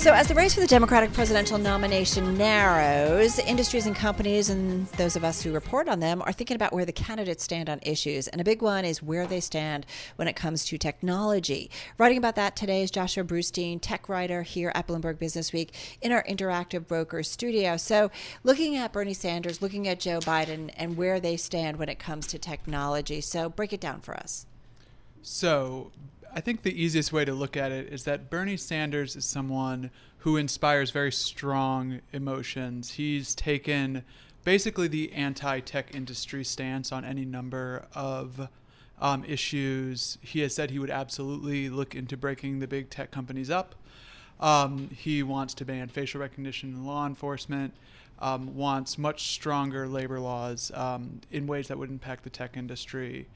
So, 0.00 0.14
as 0.14 0.28
the 0.28 0.34
race 0.34 0.54
for 0.54 0.60
the 0.60 0.66
Democratic 0.66 1.12
presidential 1.12 1.58
nomination 1.58 2.38
narrows, 2.38 3.38
industries 3.38 3.84
and 3.84 3.94
companies, 3.94 4.48
and 4.48 4.86
those 4.92 5.14
of 5.14 5.24
us 5.24 5.42
who 5.42 5.52
report 5.52 5.90
on 5.90 6.00
them, 6.00 6.22
are 6.22 6.32
thinking 6.32 6.54
about 6.54 6.72
where 6.72 6.86
the 6.86 6.92
candidates 6.92 7.44
stand 7.44 7.68
on 7.68 7.80
issues. 7.82 8.26
And 8.26 8.40
a 8.40 8.44
big 8.44 8.62
one 8.62 8.86
is 8.86 9.02
where 9.02 9.26
they 9.26 9.40
stand 9.40 9.84
when 10.16 10.26
it 10.26 10.36
comes 10.36 10.64
to 10.64 10.78
technology. 10.78 11.70
Writing 11.98 12.16
about 12.16 12.34
that 12.36 12.56
today 12.56 12.82
is 12.82 12.90
Joshua 12.90 13.24
Brustein, 13.24 13.78
tech 13.78 14.08
writer 14.08 14.40
here 14.40 14.72
at 14.74 14.86
Bloomberg 14.86 15.18
Business 15.18 15.52
Week 15.52 15.74
in 16.00 16.12
our 16.12 16.24
Interactive 16.24 16.86
Brokers 16.86 17.28
studio. 17.28 17.76
So, 17.76 18.10
looking 18.42 18.76
at 18.76 18.94
Bernie 18.94 19.12
Sanders, 19.12 19.60
looking 19.60 19.86
at 19.86 20.00
Joe 20.00 20.20
Biden, 20.20 20.72
and 20.78 20.96
where 20.96 21.20
they 21.20 21.36
stand 21.36 21.76
when 21.76 21.90
it 21.90 21.98
comes 21.98 22.26
to 22.28 22.38
technology. 22.38 23.20
So, 23.20 23.50
break 23.50 23.74
it 23.74 23.80
down 23.80 24.00
for 24.00 24.16
us. 24.16 24.46
So, 25.20 25.92
I 26.32 26.40
think 26.40 26.62
the 26.62 26.80
easiest 26.82 27.12
way 27.12 27.24
to 27.24 27.32
look 27.32 27.56
at 27.56 27.72
it 27.72 27.92
is 27.92 28.04
that 28.04 28.30
Bernie 28.30 28.56
Sanders 28.56 29.16
is 29.16 29.24
someone 29.24 29.90
who 30.18 30.36
inspires 30.36 30.90
very 30.90 31.10
strong 31.10 32.00
emotions. 32.12 32.92
He's 32.92 33.34
taken 33.34 34.04
basically 34.44 34.86
the 34.86 35.12
anti 35.12 35.60
tech 35.60 35.94
industry 35.94 36.44
stance 36.44 36.92
on 36.92 37.04
any 37.04 37.24
number 37.24 37.86
of 37.94 38.48
um, 39.00 39.24
issues. 39.24 40.18
He 40.20 40.40
has 40.40 40.54
said 40.54 40.70
he 40.70 40.78
would 40.78 40.90
absolutely 40.90 41.68
look 41.68 41.94
into 41.94 42.16
breaking 42.16 42.60
the 42.60 42.68
big 42.68 42.90
tech 42.90 43.10
companies 43.10 43.50
up. 43.50 43.74
Um, 44.38 44.88
he 44.96 45.22
wants 45.22 45.52
to 45.54 45.64
ban 45.64 45.88
facial 45.88 46.20
recognition 46.20 46.70
in 46.70 46.86
law 46.86 47.06
enforcement, 47.06 47.74
um, 48.20 48.54
wants 48.54 48.98
much 48.98 49.32
stronger 49.32 49.88
labor 49.88 50.20
laws 50.20 50.70
um, 50.74 51.20
in 51.30 51.46
ways 51.46 51.68
that 51.68 51.78
would 51.78 51.90
impact 51.90 52.24
the 52.24 52.30
tech 52.30 52.56
industry. 52.56 53.26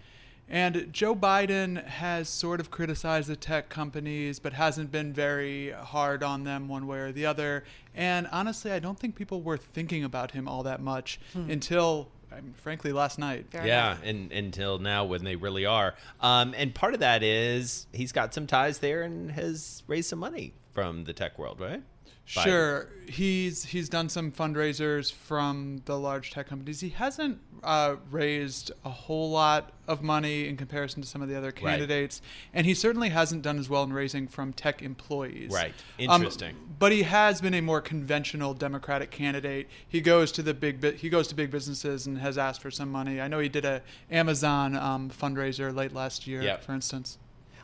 And 0.48 0.92
Joe 0.92 1.14
Biden 1.14 1.84
has 1.84 2.28
sort 2.28 2.60
of 2.60 2.70
criticized 2.70 3.28
the 3.28 3.36
tech 3.36 3.68
companies, 3.68 4.38
but 4.38 4.52
hasn't 4.52 4.92
been 4.92 5.12
very 5.12 5.70
hard 5.70 6.22
on 6.22 6.44
them 6.44 6.68
one 6.68 6.86
way 6.86 6.98
or 6.98 7.12
the 7.12 7.26
other. 7.26 7.64
And 7.94 8.28
honestly, 8.30 8.70
I 8.70 8.78
don't 8.78 8.98
think 8.98 9.16
people 9.16 9.40
were 9.40 9.56
thinking 9.56 10.04
about 10.04 10.32
him 10.32 10.46
all 10.46 10.62
that 10.64 10.82
much 10.82 11.18
hmm. 11.32 11.50
until 11.50 12.08
I 12.30 12.40
mean, 12.40 12.54
frankly, 12.54 12.92
last 12.92 13.18
night. 13.18 13.46
Fair 13.50 13.66
yeah, 13.66 13.96
and 14.02 14.32
until 14.32 14.78
now 14.78 15.04
when 15.04 15.22
they 15.22 15.36
really 15.36 15.66
are. 15.66 15.94
Um, 16.20 16.52
and 16.56 16.74
part 16.74 16.94
of 16.94 17.00
that 17.00 17.22
is 17.22 17.86
he's 17.92 18.12
got 18.12 18.34
some 18.34 18.46
ties 18.46 18.78
there 18.80 19.02
and 19.02 19.30
has 19.30 19.84
raised 19.86 20.08
some 20.08 20.18
money 20.18 20.52
from 20.72 21.04
the 21.04 21.12
tech 21.12 21.38
world, 21.38 21.60
right? 21.60 21.82
Sure, 22.26 22.88
he's 23.06 23.64
he's 23.64 23.90
done 23.90 24.08
some 24.08 24.32
fundraisers 24.32 25.12
from 25.12 25.82
the 25.84 25.98
large 25.98 26.30
tech 26.30 26.46
companies. 26.46 26.80
He 26.80 26.88
hasn't 26.88 27.38
uh, 27.62 27.96
raised 28.10 28.72
a 28.82 28.88
whole 28.88 29.30
lot 29.30 29.72
of 29.86 30.02
money 30.02 30.48
in 30.48 30.56
comparison 30.56 31.02
to 31.02 31.08
some 31.08 31.20
of 31.20 31.28
the 31.28 31.36
other 31.36 31.52
candidates, 31.52 32.22
right. 32.22 32.50
and 32.54 32.66
he 32.66 32.72
certainly 32.72 33.10
hasn't 33.10 33.42
done 33.42 33.58
as 33.58 33.68
well 33.68 33.82
in 33.82 33.92
raising 33.92 34.26
from 34.26 34.54
tech 34.54 34.80
employees. 34.80 35.50
Right, 35.52 35.74
um, 36.08 36.22
interesting. 36.22 36.50
Um, 36.50 36.76
but 36.78 36.92
he 36.92 37.02
has 37.02 37.42
been 37.42 37.52
a 37.52 37.60
more 37.60 37.82
conventional 37.82 38.54
Democratic 38.54 39.10
candidate. 39.10 39.68
He 39.86 40.00
goes 40.00 40.32
to 40.32 40.42
the 40.42 40.54
big 40.54 40.96
he 40.96 41.10
goes 41.10 41.28
to 41.28 41.34
big 41.34 41.50
businesses 41.50 42.06
and 42.06 42.16
has 42.18 42.38
asked 42.38 42.62
for 42.62 42.70
some 42.70 42.90
money. 42.90 43.20
I 43.20 43.28
know 43.28 43.38
he 43.38 43.50
did 43.50 43.66
a 43.66 43.82
Amazon 44.10 44.76
um, 44.76 45.10
fundraiser 45.10 45.74
late 45.74 45.92
last 45.92 46.26
year, 46.26 46.40
yep. 46.40 46.64
for 46.64 46.72
instance. 46.72 47.18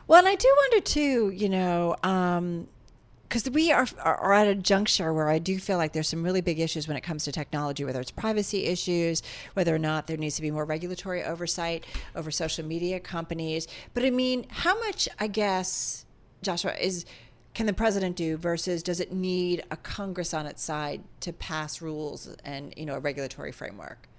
Well, 0.05 0.19
and 0.19 0.27
I 0.27 0.35
do 0.35 0.55
wonder 0.55 0.81
too. 0.81 1.31
You 1.31 1.49
know. 1.49 1.95
Um, 2.03 2.67
because 3.31 3.49
we 3.49 3.71
are, 3.71 3.87
are 4.03 4.33
at 4.33 4.45
a 4.45 4.55
juncture 4.55 5.13
where 5.13 5.29
I 5.29 5.39
do 5.39 5.57
feel 5.57 5.77
like 5.77 5.93
there's 5.93 6.09
some 6.09 6.21
really 6.21 6.41
big 6.41 6.59
issues 6.59 6.89
when 6.89 6.97
it 6.97 7.01
comes 7.01 7.23
to 7.23 7.31
technology, 7.31 7.85
whether 7.85 8.01
it's 8.01 8.11
privacy 8.11 8.65
issues, 8.65 9.23
whether 9.53 9.73
or 9.73 9.79
not 9.79 10.07
there 10.07 10.17
needs 10.17 10.35
to 10.35 10.41
be 10.41 10.51
more 10.51 10.65
regulatory 10.65 11.23
oversight 11.23 11.85
over 12.13 12.29
social 12.29 12.65
media 12.65 12.99
companies. 12.99 13.69
But 13.93 14.03
I 14.03 14.09
mean, 14.09 14.47
how 14.49 14.77
much, 14.81 15.07
I 15.17 15.27
guess, 15.27 16.05
Joshua, 16.41 16.73
is 16.73 17.05
can 17.53 17.67
the 17.67 17.73
president 17.73 18.17
do 18.17 18.35
versus 18.35 18.83
does 18.83 18.99
it 18.99 19.13
need 19.13 19.63
a 19.71 19.77
Congress 19.77 20.33
on 20.33 20.45
its 20.45 20.61
side 20.61 21.01
to 21.21 21.31
pass 21.31 21.81
rules 21.81 22.35
and 22.43 22.73
you 22.75 22.85
know 22.85 22.95
a 22.95 22.99
regulatory 22.99 23.53
framework? 23.53 24.09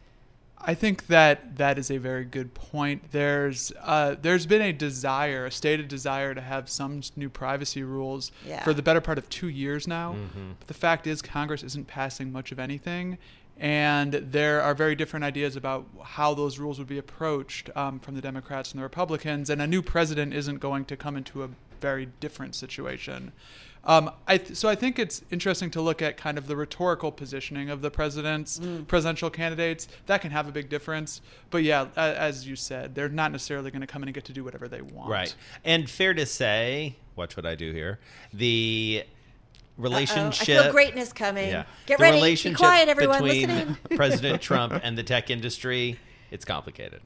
I 0.65 0.75
think 0.75 1.09
that 1.09 1.57
that 1.57 1.79
is 1.79 1.91
a 1.91 1.99
very 1.99 2.25
good 2.25 2.55
point. 2.55 3.11
There's 3.11 3.73
uh, 3.83 4.17
there's 4.21 4.47
been 4.47 4.63
a 4.63 4.73
desire, 4.73 5.47
a 5.47 5.51
stated 5.51 5.89
desire, 5.89 6.35
to 6.35 6.41
have 6.41 6.69
some 6.69 7.01
new 7.17 7.29
privacy 7.29 7.83
rules 7.83 8.31
yeah. 8.47 8.63
for 8.63 8.73
the 8.73 8.83
better 8.83 9.01
part 9.01 9.19
of 9.19 9.29
two 9.29 9.49
years 9.49 9.89
now. 9.89 10.15
Mm-hmm. 10.15 10.53
But 10.59 10.69
the 10.69 10.75
fact 10.75 11.07
is, 11.07 11.21
Congress 11.21 11.63
isn't 11.63 11.89
passing 11.89 12.31
much 12.31 12.53
of 12.53 12.61
anything, 12.61 13.19
and 13.59 14.13
there 14.13 14.63
are 14.63 14.75
very 14.75 14.95
different 14.95 15.25
ideas 15.25 15.57
about 15.57 15.87
how 16.03 16.35
those 16.35 16.59
rules 16.59 16.79
would 16.79 16.89
be 16.89 16.99
approached 16.99 17.69
um, 17.77 17.99
from 17.99 18.15
the 18.15 18.21
Democrats 18.21 18.71
and 18.73 18.79
the 18.79 18.85
Republicans. 18.85 19.51
And 19.51 19.61
a 19.61 19.67
new 19.67 19.83
president 19.83 20.33
isn't 20.33 20.59
going 20.59 20.85
to 20.87 20.97
come 20.97 21.17
into 21.17 21.43
a 21.43 21.49
very 21.81 22.07
different 22.21 22.55
situation. 22.55 23.33
Um, 23.85 24.13
I 24.29 24.39
th- 24.39 24.57
so 24.57 24.69
I 24.69 24.75
think 24.75 24.99
it's 24.99 25.23
interesting 25.31 25.71
to 25.73 25.81
look 25.81 26.03
at 26.03 26.17
kind 26.17 26.39
of 26.39 26.47
the 26.47 26.55
rhetorical 26.55 27.11
positioning 27.11 27.69
of 27.69 27.83
the 27.83 27.91
president's 27.91 28.59
mm. 28.59 28.87
presidential 28.87 29.29
candidates. 29.29 29.89
That 30.07 30.21
can 30.21 30.31
have 30.31 30.49
a 30.49 30.53
big 30.53 30.69
difference. 30.69 31.21
But 31.51 31.65
yeah, 31.65 31.87
as 31.97 32.47
you 32.47 32.55
said, 32.55 32.95
they're 32.95 33.09
not 33.09 33.33
necessarily 33.33 33.71
going 33.71 33.81
to 33.81 33.87
come 33.87 34.03
in 34.03 34.09
and 34.09 34.15
get 34.15 34.25
to 34.27 34.33
do 34.33 34.45
whatever 34.45 34.69
they 34.69 34.83
want. 34.83 35.11
Right. 35.11 35.35
And 35.65 35.91
fair 35.91 36.15
to 36.15 36.27
say, 36.27 36.97
watch 37.17 37.37
what 37.37 37.45
I 37.45 37.57
do 37.57 37.73
here. 37.73 37.99
The 38.33 39.05
relationship. 39.77 40.49
Uh-oh. 40.49 40.61
I 40.61 40.63
feel 40.65 40.73
greatness 40.73 41.13
coming. 41.13 41.49
Yeah. 41.49 41.65
Get 41.87 41.99
the 41.99 42.03
ready. 42.03 42.37
Be 42.37 42.55
quiet, 42.55 42.89
everyone. 42.89 43.23
Between 43.23 43.77
President 43.97 44.41
Trump 44.43 44.79
and 44.83 44.97
the 44.97 45.03
tech 45.03 45.31
industry, 45.31 45.99
it's 46.31 46.45
complicated. 46.45 47.01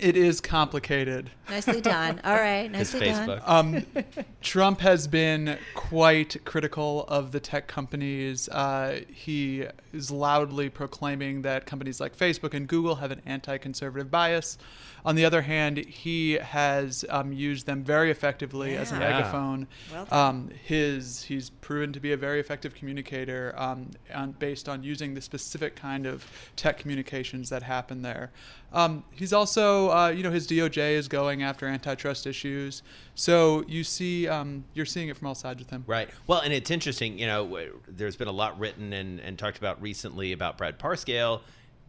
It 0.00 0.16
is 0.16 0.40
complicated. 0.40 1.30
Nicely 1.50 1.82
done. 1.82 2.22
All 2.24 2.34
right, 2.34 2.72
nicely 2.72 3.00
done. 3.00 3.42
Um, 3.44 3.84
Trump 4.40 4.80
has 4.80 5.06
been 5.06 5.58
quite 5.74 6.42
critical 6.46 7.04
of 7.06 7.32
the 7.32 7.40
tech 7.40 7.68
companies. 7.68 8.48
Uh, 8.48 9.00
he 9.12 9.66
is 9.92 10.10
loudly 10.10 10.70
proclaiming 10.70 11.42
that 11.42 11.66
companies 11.66 12.00
like 12.00 12.16
Facebook 12.16 12.54
and 12.54 12.66
Google 12.66 12.94
have 12.94 13.10
an 13.10 13.20
anti-conservative 13.26 14.10
bias. 14.10 14.56
On 15.04 15.14
the 15.14 15.24
other 15.24 15.42
hand, 15.42 15.78
he 15.78 16.34
has 16.34 17.04
um, 17.08 17.32
used 17.32 17.66
them 17.66 17.82
very 17.82 18.10
effectively 18.10 18.74
yeah. 18.74 18.80
as 18.80 18.92
a 18.92 18.96
megaphone. 18.96 19.66
Well 19.92 20.06
um, 20.10 20.50
his 20.64 21.22
he's 21.22 21.50
proven 21.50 21.92
to 21.92 22.00
be 22.00 22.12
a 22.12 22.16
very 22.16 22.40
effective 22.40 22.74
communicator 22.74 23.54
um, 23.56 23.90
on, 24.14 24.32
based 24.32 24.68
on 24.68 24.82
using 24.82 25.14
the 25.14 25.20
specific 25.20 25.76
kind 25.76 26.06
of 26.06 26.26
tech 26.56 26.78
communications 26.78 27.48
that 27.50 27.62
happen 27.62 28.02
there. 28.02 28.30
Um, 28.72 29.04
he's 29.10 29.32
also, 29.32 29.90
uh, 29.90 30.08
you 30.08 30.22
know, 30.22 30.30
his 30.30 30.46
DOJ 30.46 30.92
is 30.92 31.08
going 31.08 31.42
after 31.42 31.66
antitrust 31.66 32.26
issues. 32.26 32.82
So 33.14 33.64
you 33.66 33.82
see, 33.82 34.28
um, 34.28 34.64
you're 34.74 34.86
seeing 34.86 35.08
it 35.08 35.16
from 35.16 35.26
all 35.26 35.34
sides 35.34 35.58
with 35.58 35.70
him. 35.70 35.84
Right. 35.86 36.08
Well, 36.26 36.40
and 36.40 36.52
it's 36.52 36.70
interesting. 36.70 37.18
You 37.18 37.26
know, 37.26 37.60
there's 37.88 38.16
been 38.16 38.28
a 38.28 38.32
lot 38.32 38.58
written 38.58 38.92
and, 38.92 39.20
and 39.20 39.38
talked 39.38 39.58
about 39.58 39.80
recently 39.82 40.32
about 40.32 40.56
Brad 40.56 40.78
Parscale 40.78 41.40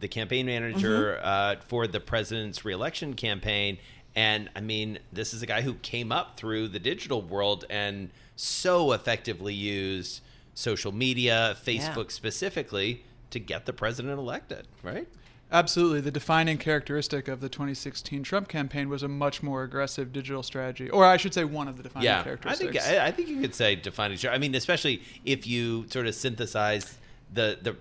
the 0.02 0.08
campaign 0.08 0.44
manager 0.44 1.14
mm-hmm. 1.14 1.26
uh, 1.26 1.64
for 1.66 1.86
the 1.86 2.00
president's 2.00 2.64
reelection 2.64 3.14
campaign. 3.14 3.78
And 4.14 4.50
I 4.54 4.60
mean, 4.60 4.98
this 5.12 5.32
is 5.32 5.42
a 5.42 5.46
guy 5.46 5.62
who 5.62 5.74
came 5.74 6.12
up 6.12 6.36
through 6.36 6.68
the 6.68 6.78
digital 6.78 7.22
world 7.22 7.64
and 7.70 8.10
so 8.36 8.92
effectively 8.92 9.54
used 9.54 10.20
social 10.54 10.92
media, 10.92 11.56
Facebook 11.64 12.04
yeah. 12.04 12.10
specifically, 12.10 13.04
to 13.30 13.38
get 13.38 13.64
the 13.64 13.72
president 13.72 14.18
elected, 14.18 14.66
right? 14.82 15.08
Absolutely. 15.50 16.00
The 16.00 16.10
defining 16.10 16.58
characteristic 16.58 17.28
of 17.28 17.40
the 17.40 17.48
2016 17.48 18.22
Trump 18.22 18.48
campaign 18.48 18.88
was 18.88 19.02
a 19.02 19.08
much 19.08 19.42
more 19.42 19.62
aggressive 19.62 20.12
digital 20.12 20.42
strategy, 20.42 20.90
or 20.90 21.04
I 21.04 21.16
should 21.16 21.34
say, 21.34 21.44
one 21.44 21.68
of 21.68 21.76
the 21.76 21.82
defining 21.82 22.08
characteristics. 22.24 22.74
yeah, 22.74 22.80
I 22.80 22.84
think 22.84 23.00
I, 23.00 23.06
I 23.06 23.10
think 23.12 23.28
you 23.28 23.40
could 23.40 23.54
say 23.54 23.76
defining. 23.76 24.18
I 24.28 24.38
mean, 24.38 24.54
especially 24.54 25.02
if 25.24 25.46
you 25.46 25.86
sort 25.90 26.06
of 26.06 26.14
synthesize 26.14 26.98
the 27.32 27.58
the 27.60 27.76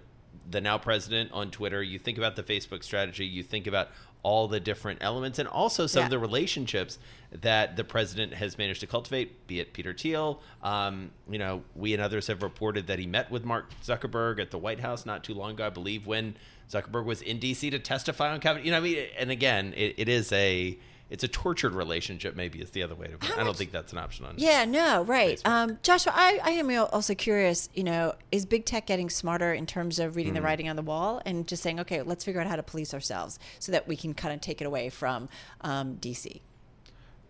the 0.52 0.62
now 0.62 0.78
president 0.78 1.32
on 1.32 1.52
Twitter. 1.52 1.82
You 1.82 2.00
think 2.00 2.18
about 2.18 2.36
the 2.36 2.44
Facebook 2.44 2.84
strategy. 2.84 3.26
You 3.26 3.44
think 3.44 3.68
about 3.68 3.90
all 4.24 4.48
the 4.48 4.60
different 4.60 5.00
elements 5.02 5.40
and 5.40 5.48
also 5.48 5.88
some 5.88 6.02
Yeah. 6.02 6.06
of 6.06 6.10
the 6.12 6.20
relationships 6.20 7.00
that 7.32 7.76
the 7.76 7.84
president 7.84 8.36
has 8.36 8.56
managed 8.58 8.80
to 8.82 8.88
cultivate, 8.88 9.48
be 9.48 9.60
it 9.60 9.74
Peter 9.74 9.94
Thiel. 9.94 10.40
Um, 10.62 11.12
you 11.30 11.40
know, 11.40 11.64
we 11.76 11.94
and 11.94 12.02
others 12.04 12.28
have 12.28 12.44
reported 12.44 12.86
that 12.88 13.00
he 13.00 13.08
met 13.08 13.32
with 13.32 13.44
Mark 13.44 13.72
Zuckerberg 13.84 14.40
at 14.40 14.52
the 14.52 14.60
White 14.60 14.80
House 14.82 15.06
not 15.08 15.24
too 15.24 15.34
long 15.34 15.52
ago, 15.52 15.66
I 15.66 15.70
believe, 15.70 16.06
when 16.06 16.36
Zuckerberg 16.70 17.06
was 17.06 17.22
in 17.24 17.40
D.C. 17.40 17.70
to 17.72 17.80
testify 17.80 18.32
on 18.32 18.40
Capitol. 18.40 18.64
You 18.66 18.72
know, 18.72 18.78
I 18.78 18.82
mean, 18.82 19.06
and 19.18 19.32
again, 19.32 19.74
it, 19.76 19.96
it 19.98 20.08
is 20.08 20.32
a 20.32 20.78
it's 21.12 21.26
a 21.26 21.28
tortured 21.28 21.76
relationship. 21.76 22.36
Maybe 22.38 22.62
is 22.62 22.72
the 22.72 22.82
other 22.82 22.96
way 22.96 23.08
to 23.08 23.18
put 23.18 23.30
it. 23.30 23.38
I 23.38 23.44
don't 23.44 23.56
think 23.56 23.72
that's 23.72 23.92
an 23.92 24.00
option 24.00 24.26
on. 24.26 24.36
Yeah, 24.38 24.64
no, 24.66 25.04
right. 25.04 25.40
Um, 25.44 25.78
Joshua, 25.84 26.14
I, 26.16 26.40
I 26.42 26.52
am 26.52 26.72
also 26.92 27.14
curious, 27.14 27.70
you 27.76 27.84
know, 27.84 28.16
is 28.32 28.46
big 28.46 28.64
tech 28.66 28.88
getting 28.88 29.10
smarter 29.10 29.54
in 29.54 29.66
terms 29.66 30.00
of 30.00 30.16
reading 30.16 30.32
Mm. 30.32 30.36
the 30.38 30.42
writing 30.42 30.70
on 30.70 30.78
the 30.78 30.82
wall 30.82 31.22
and 31.26 31.46
just 31.48 31.62
saying, 31.62 31.82
okay, 31.82 32.02
let's 32.02 32.24
figure 32.24 32.40
out 32.40 32.48
how 32.48 32.56
to 32.56 32.64
police 32.64 32.94
ourselves 32.94 33.38
so 33.60 33.74
that 33.74 33.90
we 33.90 33.98
can 33.98 34.14
kind 34.14 34.34
of 34.34 34.40
take 34.40 34.62
it 34.62 34.66
away 34.66 34.90
from 34.90 35.28
um, 35.62 35.98
DC? 35.98 36.40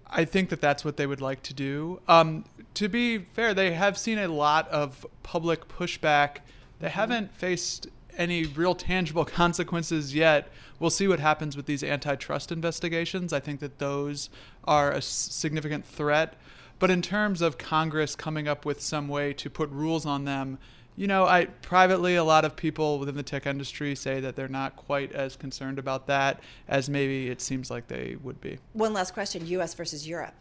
I 0.08 0.26
think 0.26 0.50
that 0.50 0.62
that's 0.62 0.86
what 0.86 0.98
they 0.98 1.08
would 1.08 1.22
like 1.22 1.42
to 1.44 1.54
do. 1.54 2.02
Um, 2.08 2.46
to 2.76 2.88
be 2.88 3.18
fair, 3.20 3.54
they 3.56 3.72
have 3.74 3.98
seen 3.98 4.20
a 4.20 4.28
lot 4.28 4.68
of 4.70 5.06
public 5.24 5.68
pushback. 5.68 6.38
They 6.80 6.90
haven't 6.90 7.34
faced 7.34 7.88
any 8.18 8.46
real 8.46 8.76
tangible 8.76 9.26
consequences 9.42 10.14
yet. 10.16 10.50
We'll 10.80 10.90
see 10.90 11.08
what 11.08 11.20
happens 11.20 11.56
with 11.56 11.66
these 11.66 11.84
antitrust 11.84 12.52
investigations. 12.52 13.34
I 13.34 13.40
think 13.40 13.60
that 13.60 13.80
those 13.80 14.30
are 14.64 14.92
a 14.92 15.02
significant 15.02 15.86
threat. 15.86 16.36
But 16.80 16.90
in 16.90 17.02
terms 17.02 17.42
of 17.42 17.58
Congress 17.58 18.16
coming 18.16 18.48
up 18.48 18.66
with 18.66 18.82
some 18.82 19.08
way 19.08 19.34
to 19.34 19.50
put 19.50 19.70
rules 19.70 20.06
on 20.06 20.26
them, 20.26 20.58
you 20.96 21.08
know, 21.08 21.26
I 21.26 21.46
privately 21.46 22.16
a 22.16 22.24
lot 22.24 22.44
of 22.44 22.56
people 22.56 23.00
within 23.00 23.16
the 23.16 23.24
tech 23.24 23.46
industry 23.46 23.96
say 23.96 24.20
that 24.20 24.36
they're 24.36 24.48
not 24.48 24.76
quite 24.76 25.12
as 25.14 25.36
concerned 25.36 25.80
about 25.80 26.08
that 26.08 26.42
as 26.68 26.90
maybe 26.90 27.30
it 27.30 27.42
seems 27.42 27.70
like 27.70 27.88
they 27.88 28.18
would 28.22 28.42
be. 28.42 28.58
One 28.74 28.94
last 28.94 29.14
question 29.14 29.46
U.S. 29.48 29.74
versus 29.74 30.08
Europe. 30.08 30.34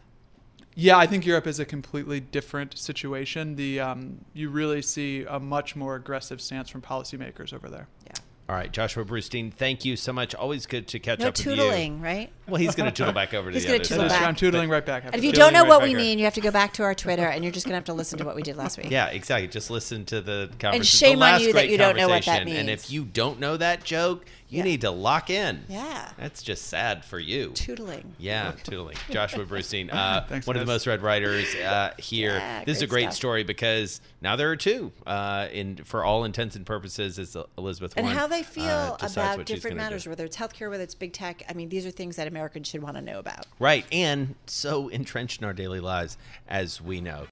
Yeah, 0.75 0.97
I 0.97 1.05
think 1.07 1.25
Europe 1.25 1.47
is 1.47 1.59
a 1.59 1.65
completely 1.65 2.19
different 2.19 2.77
situation. 2.77 3.55
The 3.55 3.79
um, 3.81 4.19
you 4.33 4.49
really 4.49 4.81
see 4.81 5.25
a 5.27 5.39
much 5.39 5.75
more 5.75 5.95
aggressive 5.95 6.39
stance 6.41 6.69
from 6.69 6.81
policymakers 6.81 7.53
over 7.53 7.69
there. 7.69 7.87
Yeah. 8.07 8.13
All 8.49 8.57
right, 8.57 8.71
Joshua 8.71 9.05
Brustein, 9.05 9.53
thank 9.53 9.85
you 9.85 9.95
so 9.95 10.11
much. 10.11 10.35
Always 10.35 10.65
good 10.65 10.85
to 10.89 10.99
catch 10.99 11.19
No 11.19 11.27
up 11.27 11.37
with 11.37 11.45
you. 11.45 11.53
tootling, 11.53 12.01
right? 12.01 12.29
Well, 12.49 12.57
he's 12.59 12.75
going 12.75 12.91
to 12.91 12.91
tootle 12.93 13.13
back 13.13 13.33
over 13.33 13.49
to 13.49 13.53
He's 13.53 13.63
the 13.63 13.77
gonna 13.79 14.01
other 14.01 14.09
side. 14.09 14.19
back. 14.19 14.27
I'm 14.27 14.35
tootling 14.35 14.69
right 14.69 14.85
back. 14.85 15.05
And 15.05 15.15
if 15.15 15.23
you 15.23 15.31
don't 15.31 15.53
know 15.53 15.61
right 15.61 15.69
what 15.69 15.83
we 15.83 15.95
mean, 15.95 16.19
you 16.19 16.25
have 16.25 16.33
to 16.33 16.41
go 16.41 16.51
back 16.51 16.73
to 16.73 16.83
our 16.83 16.93
Twitter 16.93 17.25
and 17.25 17.45
you're 17.45 17.53
just 17.53 17.65
going 17.65 17.73
to 17.73 17.75
have 17.77 17.85
to 17.85 17.93
listen 17.93 18.17
to 18.19 18.25
what 18.25 18.35
we 18.35 18.41
did 18.41 18.57
last 18.57 18.77
week. 18.77 18.87
Yeah, 18.91 19.07
exactly. 19.07 19.47
Just 19.47 19.69
listen 19.69 20.03
to 20.05 20.19
the 20.19 20.49
conversation. 20.59 20.75
And 20.75 20.85
shame 20.85 21.19
the 21.19 21.25
on 21.27 21.39
you 21.41 21.53
that 21.53 21.69
you 21.69 21.77
don't 21.77 21.95
know 21.95 22.09
what 22.09 22.25
that 22.25 22.43
means. 22.43 22.57
And 22.57 22.69
if 22.69 22.91
you 22.91 23.05
don't 23.05 23.39
know 23.39 23.55
that 23.55 23.85
joke, 23.85 24.25
you 24.51 24.57
Yeah. 24.59 24.63
need 24.65 24.81
to 24.81 24.91
lock 24.91 25.29
in. 25.29 25.63
Yeah. 25.69 26.09
That's 26.17 26.43
just 26.43 26.67
sad 26.67 27.03
for 27.05 27.17
you. 27.17 27.49
Tootling. 27.51 28.03
Yeah, 28.19 28.51
tootling. 28.63 28.97
Joshua 29.11 29.45
Brustein, 29.45 29.89
uh, 29.91 30.21
Thanks, 30.29 30.45
one 30.45 30.55
of 30.57 30.59
the 30.59 30.65
most 30.71 30.85
read 30.85 31.01
writers 31.01 31.55
uh, 31.55 31.93
here. 31.97 32.33
Yeah, 32.35 32.63
this 32.65 32.77
is 32.77 32.83
a 32.83 32.87
great 32.87 32.91
great 33.03 33.03
stuff. 33.05 33.15
story 33.15 33.43
because 33.43 34.01
now 34.21 34.35
there 34.35 34.51
are 34.51 34.55
two. 34.57 34.91
Uh, 35.07 35.47
in 35.51 35.77
for 35.77 36.03
all 36.03 36.25
intents 36.25 36.55
and 36.55 36.65
purposes, 36.65 37.17
is 37.17 37.35
Elizabeth 37.57 37.93
And 37.95 38.05
Warren, 38.05 38.17
how 38.19 38.27
they 38.27 38.41
uh, 38.41 38.43
feel 38.43 38.97
decides 38.99 39.35
about 39.35 39.45
different 39.45 39.77
gonna 39.77 39.87
do. 39.89 39.93
matters, 39.95 40.07
whether 40.07 40.25
it's 40.25 40.35
healthcare, 40.37 40.69
whether 40.69 40.83
it's 40.83 40.95
big 40.95 41.13
tech. 41.13 41.43
I 41.49 41.53
mean, 41.53 41.69
these 41.69 41.85
are 41.85 41.91
things 41.91 42.17
that 42.17 42.27
Americans 42.27 42.67
should 42.67 42.83
want 42.83 42.97
to 42.97 43.01
know 43.01 43.19
about. 43.19 43.45
Right, 43.57 43.85
and 43.91 44.35
so 44.47 44.89
entrenched 44.89 45.39
in 45.41 45.45
our 45.45 45.53
daily 45.53 45.79
lives, 45.79 46.17
as 46.49 46.81
we 46.81 46.99
know. 47.01 47.27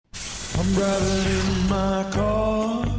I'm 0.57 0.73
driving 0.73 1.61
in 1.63 1.69
my 1.69 2.09
car. 2.11 2.98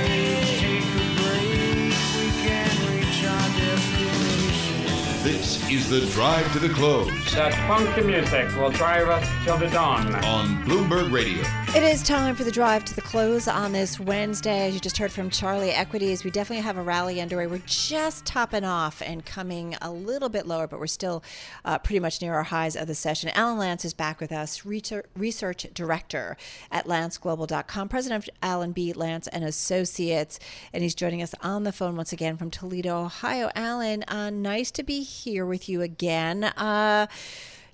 This 5.23 5.61
is 5.69 5.87
the 5.87 5.99
drive 6.13 6.51
to 6.53 6.57
the 6.57 6.69
close 6.69 7.07
That 7.35 7.53
funky 7.67 8.01
music 8.01 8.47
will 8.55 8.71
drive 8.71 9.07
us 9.07 9.29
till 9.45 9.55
the 9.55 9.67
dawn. 9.69 10.15
on 10.25 10.65
Bloomberg 10.65 11.11
Radio. 11.11 11.43
It 11.75 11.83
is 11.83 12.01
time 12.01 12.35
for 12.35 12.43
the 12.43 12.51
drive 12.51 12.83
to 12.85 12.95
the 12.95 13.03
close 13.03 13.47
on 13.47 13.71
this 13.71 13.99
Wednesday. 13.99 14.67
As 14.67 14.73
you 14.73 14.79
just 14.79 14.97
heard 14.97 15.11
from 15.11 15.29
Charlie 15.29 15.69
Equities, 15.69 16.23
we 16.23 16.31
definitely 16.31 16.63
have 16.63 16.75
a 16.75 16.81
rally 16.81 17.21
underway. 17.21 17.45
We're 17.45 17.61
just 17.67 18.25
topping 18.25 18.63
off 18.63 18.99
and 19.03 19.23
coming 19.23 19.77
a 19.79 19.91
little 19.91 20.27
bit 20.27 20.47
lower, 20.47 20.65
but 20.65 20.79
we're 20.79 20.87
still 20.87 21.23
uh, 21.65 21.77
pretty 21.77 21.99
much 21.99 22.19
near 22.19 22.33
our 22.33 22.43
highs 22.43 22.75
of 22.75 22.87
the 22.87 22.95
session. 22.95 23.29
Alan 23.35 23.59
Lancz 23.59 23.85
is 23.85 23.93
back 23.93 24.19
with 24.19 24.31
us, 24.31 24.65
research, 24.65 25.05
research 25.15 25.67
director 25.75 26.35
at 26.71 26.87
LanczGlobal.com, 26.87 27.89
president 27.89 28.27
of 28.27 28.29
Alan 28.41 28.71
B. 28.71 28.91
Lancz 28.91 29.27
and 29.31 29.43
Associates, 29.43 30.39
and 30.73 30.81
he's 30.81 30.95
joining 30.95 31.21
us 31.21 31.35
on 31.41 31.63
the 31.63 31.71
phone 31.71 31.95
once 31.95 32.11
again 32.11 32.37
from 32.37 32.49
Toledo, 32.49 33.03
Ohio. 33.03 33.51
Alan, 33.55 34.03
uh, 34.07 34.31
nice 34.31 34.71
to 34.71 34.81
be 34.83 35.03
here 35.03 35.10
with 35.45 35.69
you 35.69 35.81
again. 35.81 36.43
Uh, 36.43 37.07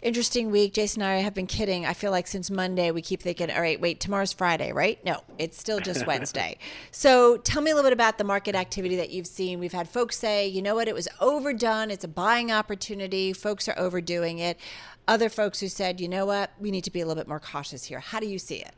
Interesting 0.03 0.51
week. 0.51 0.73
Jason 0.73 1.01
and 1.01 1.09
I 1.11 1.15
have 1.17 1.33
been 1.33 1.47
kidding. 1.47 1.83
I 1.83 1.93
feel 1.93 2.11
like 2.11 2.27
since 2.27 2.51
Monday, 2.51 2.91
we 2.91 3.01
keep 3.01 3.19
thinking, 3.19 3.49
all 3.49 3.59
right, 3.59 3.81
wait, 3.81 3.99
tomorrow's 3.99 4.31
Friday, 4.31 4.71
right? 4.71 5.03
No, 5.03 5.21
it's 5.39 5.57
still 5.59 5.79
just 5.79 6.05
Wednesday. 6.07 6.59
So 6.91 7.37
tell 7.37 7.63
me 7.63 7.71
a 7.71 7.75
little 7.75 7.89
bit 7.89 7.93
about 7.93 8.19
the 8.19 8.23
market 8.23 8.53
activity 8.53 8.95
that 8.97 9.09
you've 9.09 9.25
seen. 9.25 9.59
We've 9.59 9.73
had 9.73 9.89
folks 9.89 10.15
say, 10.15 10.47
you 10.47 10.61
know 10.61 10.75
what, 10.75 10.87
it 10.87 10.93
was 10.93 11.07
overdone. 11.19 11.89
It's 11.89 12.03
a 12.03 12.07
buying 12.07 12.51
opportunity. 12.51 13.33
Folks 13.33 13.67
are 13.67 13.77
overdoing 13.77 14.37
it. 14.37 14.59
Other 15.07 15.29
folks 15.29 15.61
who 15.61 15.67
said, 15.67 15.99
you 15.99 16.07
know 16.07 16.27
what, 16.27 16.51
we 16.59 16.69
need 16.69 16.83
to 16.83 16.91
be 16.91 17.01
a 17.01 17.05
little 17.07 17.19
bit 17.19 17.27
more 17.27 17.39
cautious 17.39 17.85
here. 17.85 17.99
How 17.99 18.19
do 18.19 18.27
you 18.27 18.37
see 18.37 18.57
it? 18.57 18.75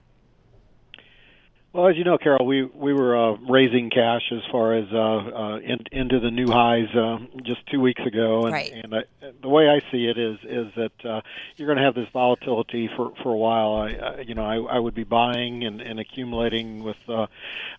Well, 1.72 1.88
as 1.88 1.96
you 1.98 2.04
know, 2.04 2.18
Carol, 2.18 2.48
we 2.48 2.64
we 2.64 2.94
were 2.94 3.16
uh, 3.16 3.38
raising 3.48 3.92
cash 3.92 4.24
as 4.32 4.42
far 4.52 4.74
as 4.74 4.86
uh, 4.92 4.98
uh, 4.98 5.60
in, 5.60 5.78
into 5.92 6.20
the 6.20 6.32
new 6.32 6.48
highs 6.48 6.88
uh, 6.96 7.20
just 7.44 7.64
two 7.68 7.80
weeks 7.80 8.02
ago, 8.04 8.46
and, 8.46 8.54
Right. 8.54 8.72
and 8.74 8.96
I, 8.96 9.04
the 9.40 9.50
way 9.50 9.70
I 9.70 9.80
see 9.92 10.08
it 10.08 10.18
is 10.18 10.40
is 10.44 10.74
that 10.76 11.06
uh, 11.06 11.22
you're 11.58 11.68
going 11.68 11.78
to 11.78 11.84
have 11.84 11.94
this 11.94 12.08
volatility 12.12 12.90
for 12.96 13.14
for 13.22 13.32
a 13.32 13.38
while. 13.38 13.74
I, 13.74 13.90
I 13.92 14.22
you 14.22 14.34
know 14.34 14.46
I, 14.46 14.78
I 14.78 14.80
would 14.80 14.96
be 14.96 15.04
buying 15.04 15.64
and, 15.64 15.80
and 15.80 16.00
accumulating 16.00 16.84
with 16.84 16.98
uh, 17.08 17.28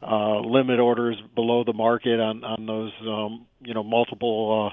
uh, 0.03 0.39
limit 0.39 0.79
orders 0.79 1.21
below 1.35 1.65
the 1.65 1.73
market 1.73 2.21
on 2.21 2.45
on 2.45 2.67
those 2.67 2.93
um, 3.01 3.47
you 3.61 3.75
know 3.75 3.83
multiple. 3.83 4.73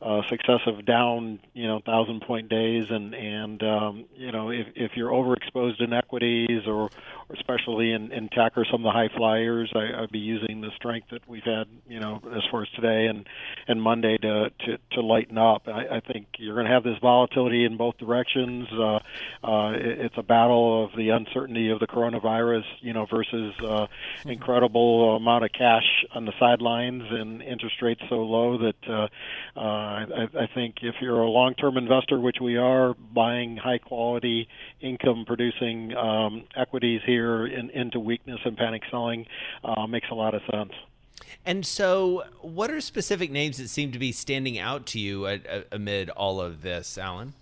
Uh, 0.00 0.22
successive 0.28 0.86
down, 0.86 1.40
you 1.54 1.66
know, 1.66 1.80
thousand 1.84 2.20
point 2.20 2.48
days, 2.48 2.84
and 2.88 3.16
and 3.16 3.60
um, 3.64 4.04
you 4.14 4.30
know, 4.30 4.48
if 4.48 4.68
if 4.76 4.92
you're 4.94 5.10
overexposed 5.10 5.82
in 5.82 5.92
equities 5.92 6.68
or, 6.68 6.82
or 6.82 6.90
especially 7.34 7.90
in, 7.90 8.12
in 8.12 8.28
tech 8.28 8.56
or 8.56 8.64
some 8.70 8.84
of 8.84 8.84
the 8.84 8.92
high 8.92 9.08
flyers, 9.16 9.68
I, 9.74 10.00
I'd 10.00 10.12
be 10.12 10.20
using 10.20 10.60
the 10.60 10.70
strength 10.76 11.08
that 11.10 11.28
we've 11.28 11.42
had, 11.42 11.64
you 11.88 11.98
know, 11.98 12.22
as 12.32 12.44
far 12.48 12.62
as 12.62 12.68
today 12.76 13.06
and 13.06 13.26
and 13.66 13.82
Monday 13.82 14.18
to 14.18 14.50
to, 14.50 14.78
to 14.92 15.00
lighten 15.00 15.36
up. 15.36 15.66
I, 15.66 15.96
I 15.96 16.00
think 16.00 16.28
you're 16.38 16.54
going 16.54 16.66
to 16.66 16.72
have 16.72 16.84
this 16.84 16.98
volatility 17.02 17.64
in 17.64 17.76
both 17.76 17.98
directions. 17.98 18.68
Uh, 18.72 19.00
uh, 19.42 19.72
it, 19.72 20.00
it's 20.00 20.16
a 20.16 20.22
battle 20.22 20.84
of 20.84 20.96
the 20.96 21.08
uncertainty 21.10 21.70
of 21.70 21.80
the 21.80 21.88
coronavirus, 21.88 22.62
you 22.82 22.92
know, 22.92 23.06
versus 23.06 23.52
uh, 23.66 23.88
incredible 24.26 25.16
amount 25.16 25.44
of 25.44 25.50
cash 25.50 26.04
on 26.14 26.24
the 26.24 26.32
sidelines 26.38 27.02
and 27.10 27.42
interest 27.42 27.82
rates 27.82 28.02
so 28.08 28.22
low 28.22 28.58
that. 28.58 28.88
Uh, 28.88 29.08
uh, 29.58 29.87
I, 29.88 30.28
I 30.42 30.46
think 30.54 30.76
if 30.82 30.96
you're 31.00 31.20
a 31.20 31.28
long-term 31.30 31.76
investor, 31.76 32.20
which 32.20 32.38
we 32.40 32.56
are, 32.56 32.94
buying 32.94 33.56
high-quality, 33.56 34.48
income-producing 34.80 35.94
um, 35.96 36.44
equities 36.56 37.00
here 37.06 37.46
in, 37.46 37.70
into 37.70 38.00
weakness 38.00 38.40
and 38.44 38.56
panic 38.56 38.82
selling 38.90 39.26
uh, 39.64 39.86
makes 39.86 40.08
a 40.10 40.14
lot 40.14 40.34
of 40.34 40.42
sense. 40.50 40.72
And 41.44 41.64
so, 41.66 42.24
what 42.40 42.70
are 42.70 42.80
specific 42.80 43.30
names 43.30 43.58
that 43.58 43.68
seem 43.68 43.92
to 43.92 43.98
be 43.98 44.12
standing 44.12 44.58
out 44.58 44.86
to 44.86 45.00
you 45.00 45.26
a- 45.26 45.40
a- 45.48 45.64
amid 45.72 46.10
all 46.10 46.40
of 46.40 46.62
this, 46.62 46.96
Alan? 46.96 47.34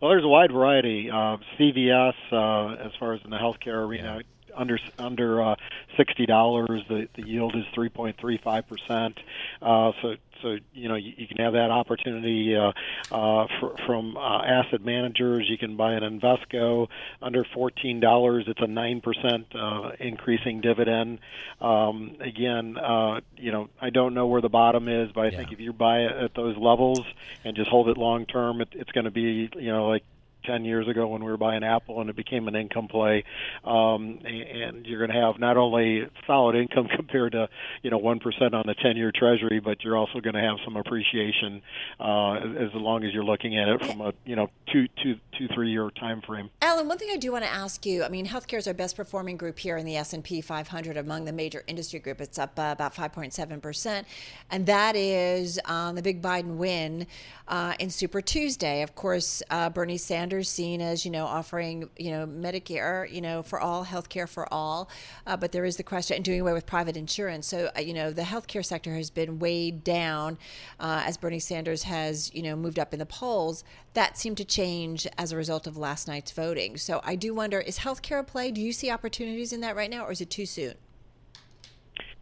Well, 0.00 0.10
there's 0.10 0.24
a 0.24 0.28
wide 0.28 0.50
variety. 0.50 1.10
Uh, 1.10 1.36
CVS, 1.58 2.14
uh, 2.32 2.74
as 2.84 2.90
far 2.98 3.12
as 3.14 3.20
in 3.24 3.30
the 3.30 3.36
healthcare 3.36 3.86
arena, 3.86 4.20
under 4.56 4.78
under 4.98 5.42
uh, 5.42 5.54
sixty 5.96 6.26
dollars. 6.26 6.82
The 6.88 7.08
the 7.16 7.22
yield 7.22 7.54
is 7.56 7.64
three 7.74 7.88
point 7.88 8.16
three 8.20 8.38
five 8.42 8.64
percent. 8.68 9.18
Uh, 9.60 9.92
so 10.02 10.14
so 10.42 10.56
you 10.72 10.88
know 10.88 10.96
you, 10.96 11.12
you 11.16 11.26
can 11.26 11.38
have 11.38 11.52
that 11.54 11.70
opportunity 11.70 12.54
uh, 12.56 12.72
uh, 13.14 13.46
for, 13.60 13.74
from 13.86 14.16
uh, 14.16 14.42
asset 14.42 14.84
managers. 14.84 15.46
You 15.48 15.58
can 15.58 15.76
buy 15.76 15.92
an 15.92 16.02
Invesco 16.20 16.88
under 17.20 17.44
fourteen 17.54 18.00
dollars. 18.00 18.44
It's 18.48 18.60
a 18.60 18.66
nine 18.66 19.00
percent 19.00 19.46
uh, 19.54 19.92
increasing 20.00 20.60
dividend. 20.60 21.20
Um, 21.60 22.16
again, 22.20 22.76
uh, 22.76 23.20
you 23.36 23.52
know 23.52 23.68
I 23.80 23.90
don't 23.90 24.14
know 24.14 24.26
where 24.26 24.40
the 24.40 24.48
bottom 24.48 24.88
is, 24.88 25.10
but 25.14 25.22
I 25.26 25.30
Yeah. 25.30 25.36
think 25.38 25.52
if 25.52 25.60
you 25.60 25.72
buy 25.72 26.00
it 26.00 26.12
at 26.12 26.34
those 26.34 26.56
levels 26.56 27.06
and 27.44 27.56
just 27.56 27.68
hold 27.70 27.88
it 27.88 27.96
long 27.96 28.26
term, 28.26 28.60
it, 28.60 28.68
it's 28.72 28.90
going 28.92 29.04
to 29.04 29.10
be 29.10 29.48
you 29.56 29.72
know 29.72 29.88
like 29.88 30.04
10 30.44 30.64
years 30.64 30.88
ago 30.88 31.06
when 31.08 31.24
we 31.24 31.30
were 31.30 31.36
buying 31.36 31.64
Apple 31.64 32.00
and 32.00 32.10
it 32.10 32.16
became 32.16 32.48
an 32.48 32.54
income 32.54 32.88
play. 32.88 33.24
Um, 33.64 34.18
and 34.24 34.86
you're 34.86 34.98
going 35.04 35.16
to 35.16 35.26
have 35.26 35.38
not 35.38 35.56
only 35.56 36.08
solid 36.26 36.56
income 36.56 36.88
compared 36.96 37.32
to, 37.32 37.48
you 37.82 37.90
know, 37.90 37.98
1% 37.98 38.20
on 38.52 38.64
the 38.66 38.74
10 38.74 38.96
year 38.96 39.12
treasury, 39.14 39.60
but 39.60 39.82
you're 39.84 39.96
also 39.96 40.20
going 40.20 40.34
to 40.34 40.40
have 40.40 40.56
some 40.64 40.76
appreciation, 40.76 41.62
uh, 42.00 42.34
as 42.34 42.74
long 42.74 43.04
as 43.04 43.12
you're 43.12 43.24
looking 43.24 43.58
at 43.58 43.68
it 43.68 43.84
from 43.84 44.00
a, 44.00 44.12
you 44.24 44.36
know, 44.36 44.48
two, 44.72 44.88
two, 45.02 45.16
two, 45.38 45.48
three 45.54 45.70
year 45.70 45.90
time 45.90 46.22
frame. 46.22 46.50
Alan, 46.60 46.88
one 46.88 46.98
thing 46.98 47.10
I 47.12 47.16
do 47.16 47.32
want 47.32 47.44
to 47.44 47.50
ask 47.50 47.84
you. 47.86 48.04
I 48.04 48.08
mean, 48.08 48.26
healthcare 48.26 48.58
is 48.58 48.66
our 48.66 48.74
best 48.74 48.96
performing 48.96 49.36
group 49.36 49.58
here 49.58 49.76
in 49.76 49.86
the 49.86 49.96
S 49.96 50.12
and 50.12 50.22
P 50.22 50.40
500 50.40 50.96
among 50.96 51.24
the 51.24 51.32
major 51.32 51.62
industry 51.66 51.98
group. 51.98 52.20
It's 52.20 52.38
up 52.38 52.58
uh, 52.58 52.70
about 52.72 52.94
5.7 52.94 53.60
percent, 53.60 54.06
and 54.50 54.66
that 54.66 54.96
is 54.96 55.60
um, 55.64 55.94
the 55.94 56.02
big 56.02 56.22
Biden 56.22 56.56
win 56.56 57.06
uh, 57.48 57.74
in 57.78 57.90
Super 57.90 58.20
Tuesday. 58.20 58.82
Of 58.82 58.94
course, 58.94 59.42
uh, 59.50 59.70
Bernie 59.70 59.98
Sanders 59.98 60.31
seen 60.42 60.80
as 60.80 61.04
you 61.04 61.10
know 61.10 61.26
offering 61.26 61.90
you 61.98 62.10
know 62.10 62.26
Medicare, 62.26 63.10
you 63.12 63.20
know 63.20 63.42
for 63.42 63.60
all, 63.60 63.84
healthcare 63.84 64.28
for 64.28 64.52
all, 64.52 64.88
uh, 65.26 65.36
but 65.36 65.52
there 65.52 65.64
is 65.64 65.76
the 65.76 65.82
question 65.82 66.16
and 66.16 66.24
doing 66.24 66.40
away 66.40 66.52
with 66.52 66.64
private 66.64 66.96
insurance. 66.96 67.46
So 67.46 67.70
uh, 67.76 67.80
you 67.80 67.92
know 67.92 68.10
the 68.10 68.22
healthcare 68.22 68.64
sector 68.64 68.94
has 68.94 69.10
been 69.10 69.38
weighed 69.38 69.84
down 69.84 70.38
uh, 70.80 71.02
as 71.04 71.16
Bernie 71.16 71.38
Sanders 71.38 71.82
has 71.82 72.32
you 72.34 72.42
know 72.42 72.56
moved 72.56 72.78
up 72.78 72.92
in 72.92 72.98
the 72.98 73.06
polls. 73.06 73.64
That 73.94 74.16
seemed 74.16 74.38
to 74.38 74.44
change 74.44 75.06
as 75.18 75.32
a 75.32 75.36
result 75.36 75.66
of 75.66 75.76
last 75.76 76.08
night's 76.08 76.30
voting. 76.30 76.76
So 76.78 77.00
I 77.04 77.16
do 77.16 77.34
wonder: 77.34 77.60
is 77.60 77.80
healthcare 77.80 78.20
a 78.20 78.24
play? 78.24 78.50
Do 78.50 78.60
you 78.60 78.72
see 78.72 78.90
opportunities 78.90 79.52
in 79.52 79.60
that 79.60 79.76
right 79.76 79.90
now, 79.90 80.06
or 80.06 80.12
is 80.12 80.20
it 80.20 80.30
too 80.30 80.46
soon? 80.46 80.74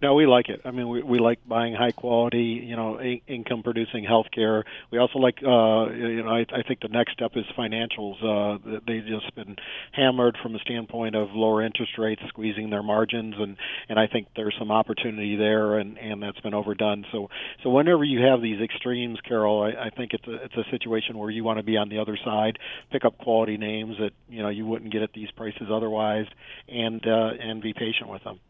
No, 0.03 0.15
we 0.15 0.27
like 0.27 0.49
it. 0.49 0.63
I 0.65 0.71
mean, 0.71 0.89
we 0.89 1.03
we 1.03 1.19
like 1.19 1.47
buying 1.47 1.75
high 1.75 1.93
quality, 1.93 2.65
you 2.67 2.75
know, 2.75 2.97
in- 2.99 3.21
income 3.27 3.63
producing 3.63 4.03
healthcare. 4.07 4.63
We 4.91 4.97
also 4.97 5.19
like, 5.19 5.43
uh, 5.43 5.93
you 5.93 6.23
know, 6.23 6.31
I, 6.31 6.47
I 6.51 6.63
think 6.67 6.81
the 6.81 6.89
next 6.89 7.13
step 7.13 7.33
is 7.37 7.45
financials. 7.57 8.17
Uh, 8.25 8.79
they've 8.87 9.05
just 9.05 9.35
been 9.35 9.57
hammered 9.93 10.39
from 10.43 10.55
a 10.55 10.59
standpoint 10.61 11.17
of 11.17 11.33
lower 11.33 11.61
interest 11.61 11.99
rates, 11.99 12.23
squeezing 12.29 12.71
their 12.71 12.83
margins, 12.83 13.35
and 13.39 13.59
and 13.91 13.99
I 13.99 14.07
think 14.07 14.29
there's 14.37 14.55
some 14.59 14.71
opportunity 14.71 15.37
there, 15.37 15.77
and 15.77 15.99
and 15.99 16.23
that's 16.23 16.41
been 16.41 16.55
overdone. 16.55 17.05
So 17.13 17.29
so 17.63 17.69
whenever 17.69 18.03
you 18.03 18.23
have 18.23 18.41
these 18.41 18.61
extremes, 18.63 19.19
Carol, 19.21 19.63
I, 19.63 19.89
I 19.89 19.91
think 19.91 20.15
it's 20.15 20.27
a 20.27 20.45
it's 20.45 20.57
a 20.57 20.65
situation 20.71 21.19
where 21.19 21.29
you 21.29 21.45
want 21.45 21.59
to 21.59 21.63
be 21.63 21.77
on 21.77 21.91
the 21.91 21.99
other 21.99 22.17
side, 22.25 22.59
pick 22.91 23.05
up 23.05 23.19
quality 23.19 23.59
names 23.59 23.97
that 23.99 24.13
you 24.31 24.43
know 24.43 24.49
you 24.49 24.65
wouldn't 24.65 24.93
get 24.93 25.03
at 25.03 25.13
these 25.13 25.31
prices 25.33 25.69
otherwise, 25.71 26.27
and 26.71 27.07
uh, 27.07 27.33
and 27.39 27.61
be 27.61 27.75
patient 27.75 28.09
with 28.09 28.25
them. 28.25 28.41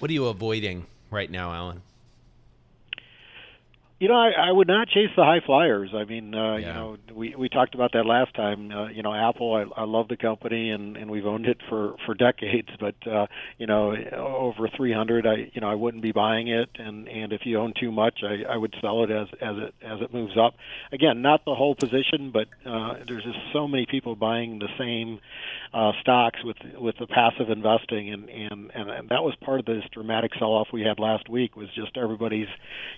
What 0.00 0.10
are 0.10 0.14
you 0.14 0.28
avoiding 0.28 0.86
right 1.10 1.30
now, 1.30 1.52
Alan? 1.52 1.82
You 4.00 4.08
know, 4.08 4.14
I, 4.14 4.30
I 4.48 4.50
would 4.50 4.66
not 4.66 4.88
chase 4.88 5.10
the 5.14 5.24
high 5.24 5.40
flyers. 5.44 5.90
I 5.94 6.04
mean, 6.06 6.34
uh, 6.34 6.56
you 6.56 6.64
know, 6.64 6.96
we 7.14 7.34
we 7.36 7.50
talked 7.50 7.74
about 7.74 7.92
that 7.92 8.06
last 8.06 8.32
time. 8.34 8.72
Uh, 8.72 8.88
you 8.88 9.02
know, 9.02 9.12
Apple, 9.12 9.52
I, 9.52 9.82
I 9.82 9.84
love 9.84 10.08
the 10.08 10.16
company, 10.16 10.70
and 10.70 10.96
and 10.96 11.10
we've 11.10 11.26
owned 11.26 11.44
it 11.44 11.58
for 11.68 11.96
for 12.06 12.14
decades. 12.30 12.70
But 12.80 12.94
uh, 13.06 13.26
you 13.58 13.66
know, 13.66 13.94
over 14.16 14.70
300, 14.74 15.26
I 15.26 15.50
you 15.52 15.60
know 15.60 15.68
I 15.68 15.74
wouldn't 15.74 16.02
be 16.02 16.12
buying 16.12 16.48
it, 16.48 16.70
and 16.76 17.08
and 17.10 17.34
if 17.34 17.42
you 17.44 17.58
own 17.58 17.74
too 17.78 17.92
much, 17.92 18.20
I, 18.22 18.50
I 18.50 18.56
would 18.56 18.74
sell 18.80 19.04
it 19.04 19.10
as 19.10 19.28
as 19.38 19.56
it 19.58 19.74
as 19.82 20.00
it 20.00 20.14
moves 20.14 20.38
up. 20.38 20.54
Again, 20.92 21.20
not 21.20 21.44
the 21.44 21.54
whole 21.54 21.74
position, 21.74 22.30
but 22.32 22.48
uh, 22.64 22.94
there's 23.06 23.24
just 23.24 23.38
so 23.52 23.68
many 23.68 23.84
people 23.84 24.16
buying 24.16 24.60
the 24.60 24.68
same 24.78 25.20
uh, 25.74 25.92
stocks 26.00 26.42
with 26.42 26.56
with 26.78 26.94
the 26.98 27.06
passive 27.06 27.50
investing, 27.50 28.10
and 28.14 28.30
and 28.30 28.70
and 28.74 28.88
and 28.88 29.08
that 29.10 29.22
was 29.22 29.34
part 29.44 29.60
of 29.60 29.66
this 29.66 29.84
dramatic 29.92 30.30
sell-off 30.38 30.68
we 30.72 30.80
had 30.80 30.98
last 30.98 31.28
week. 31.28 31.54
Was 31.54 31.68
just 31.74 31.98
everybody's, 31.98 32.48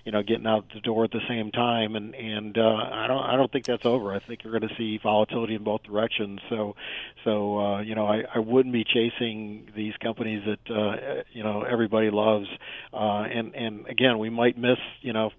you 0.05 0.13
know, 0.13 0.23
getting 0.23 0.47
out 0.47 0.63
the 0.73 0.79
door 0.79 0.92
at 1.01 1.11
the 1.11 1.21
same 1.27 1.51
time, 1.51 1.95
and 1.95 2.13
and 2.15 2.57
uh, 2.57 2.61
I 2.61 3.07
don't 3.07 3.23
I 3.23 3.35
don't 3.35 3.51
think 3.51 3.65
that's 3.65 3.85
over. 3.85 4.13
I 4.13 4.19
think 4.19 4.43
you're 4.43 4.57
going 4.57 4.69
to 4.69 4.75
see 4.77 4.99
volatility 5.01 5.55
in 5.55 5.63
both 5.63 5.83
directions. 5.83 6.39
So 6.49 6.75
so 7.23 7.59
uh, 7.59 7.81
you 7.81 7.95
know 7.95 8.05
I, 8.05 8.23
I 8.35 8.39
wouldn't 8.39 8.73
be 8.73 8.83
chasing 8.83 9.69
these 9.75 9.93
companies 10.01 10.43
that 10.45 10.73
uh, 10.75 11.23
you 11.31 11.43
know 11.43 11.63
everybody 11.63 12.09
loves, 12.09 12.47
uh, 12.93 13.23
and 13.23 13.55
and 13.55 13.87
again 13.87 14.19
we 14.19 14.29
might 14.29 14.57
miss 14.57 14.77
you 15.01 15.13
know 15.13 15.31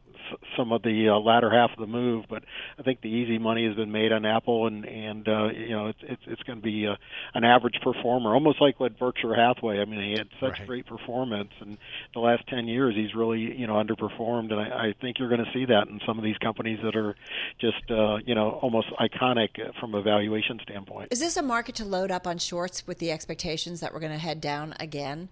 some 0.57 0.73
of 0.73 0.83
the 0.83 1.09
uh, 1.09 1.19
latter 1.19 1.51
half 1.51 1.71
of 1.73 1.79
the 1.79 1.87
move, 1.87 2.25
but 2.29 2.45
I 2.79 2.83
think 2.83 3.01
the 3.01 3.09
easy 3.09 3.39
money 3.39 3.67
has 3.67 3.77
been 3.77 3.93
made 3.93 4.13
on 4.13 4.25
Apple, 4.25 4.67
and 4.67 4.85
and 4.85 5.29
uh, 5.29 5.49
you 5.49 5.71
know 5.71 5.89
it's 5.89 5.99
it's, 6.03 6.23
it's 6.27 6.43
going 6.43 6.59
to 6.61 6.65
be 6.65 6.87
uh, 6.87 6.97
an 7.35 7.45
average 7.45 7.77
performer, 7.83 8.35
almost 8.35 8.61
like 8.61 8.81
what 8.81 8.99
Berkshire 8.99 9.35
Hathaway. 9.35 9.81
I 9.81 9.85
mean, 9.85 10.01
he 10.03 10.13
had 10.13 10.29
such 10.41 10.59
Right. 10.59 10.67
great 10.69 10.87
performance, 10.87 11.51
and 11.61 11.77
the 12.13 12.21
last 12.21 12.47
ten 12.49 12.67
years 12.67 12.95
he's 12.95 13.15
really 13.15 13.41
you 13.59 13.67
know 13.67 13.75
underperformed, 13.75 14.53
and 14.53 14.61
I, 14.61 14.89
I 14.89 14.95
think 15.01 15.19
you're 15.19 15.29
going 15.29 15.45
to 15.45 15.53
see 15.53 15.65
that 15.67 15.89
in 15.89 16.01
some 16.07 16.19
of 16.19 16.25
these 16.25 16.39
companies 16.39 16.79
that 16.83 16.97
are 16.97 17.15
just 17.61 17.91
uh, 17.91 18.17
you 18.25 18.35
know 18.35 18.51
almost 18.63 18.89
iconic 19.01 19.59
uh, 19.59 19.73
from 19.81 19.95
a 19.95 20.03
valuation 20.03 20.59
standpoint. 20.63 21.09
Is 21.11 21.21
this 21.21 21.37
a 21.37 21.43
market 21.43 21.75
to 21.77 21.85
load 21.85 22.11
up 22.11 22.27
on 22.27 22.39
shorts 22.39 22.87
with 22.87 22.99
the 22.99 23.11
expectations 23.11 23.81
that 23.81 23.93
we're 23.93 24.01
going 24.01 24.13
to 24.13 24.19
head 24.19 24.41
down 24.41 24.75
again? 24.81 25.29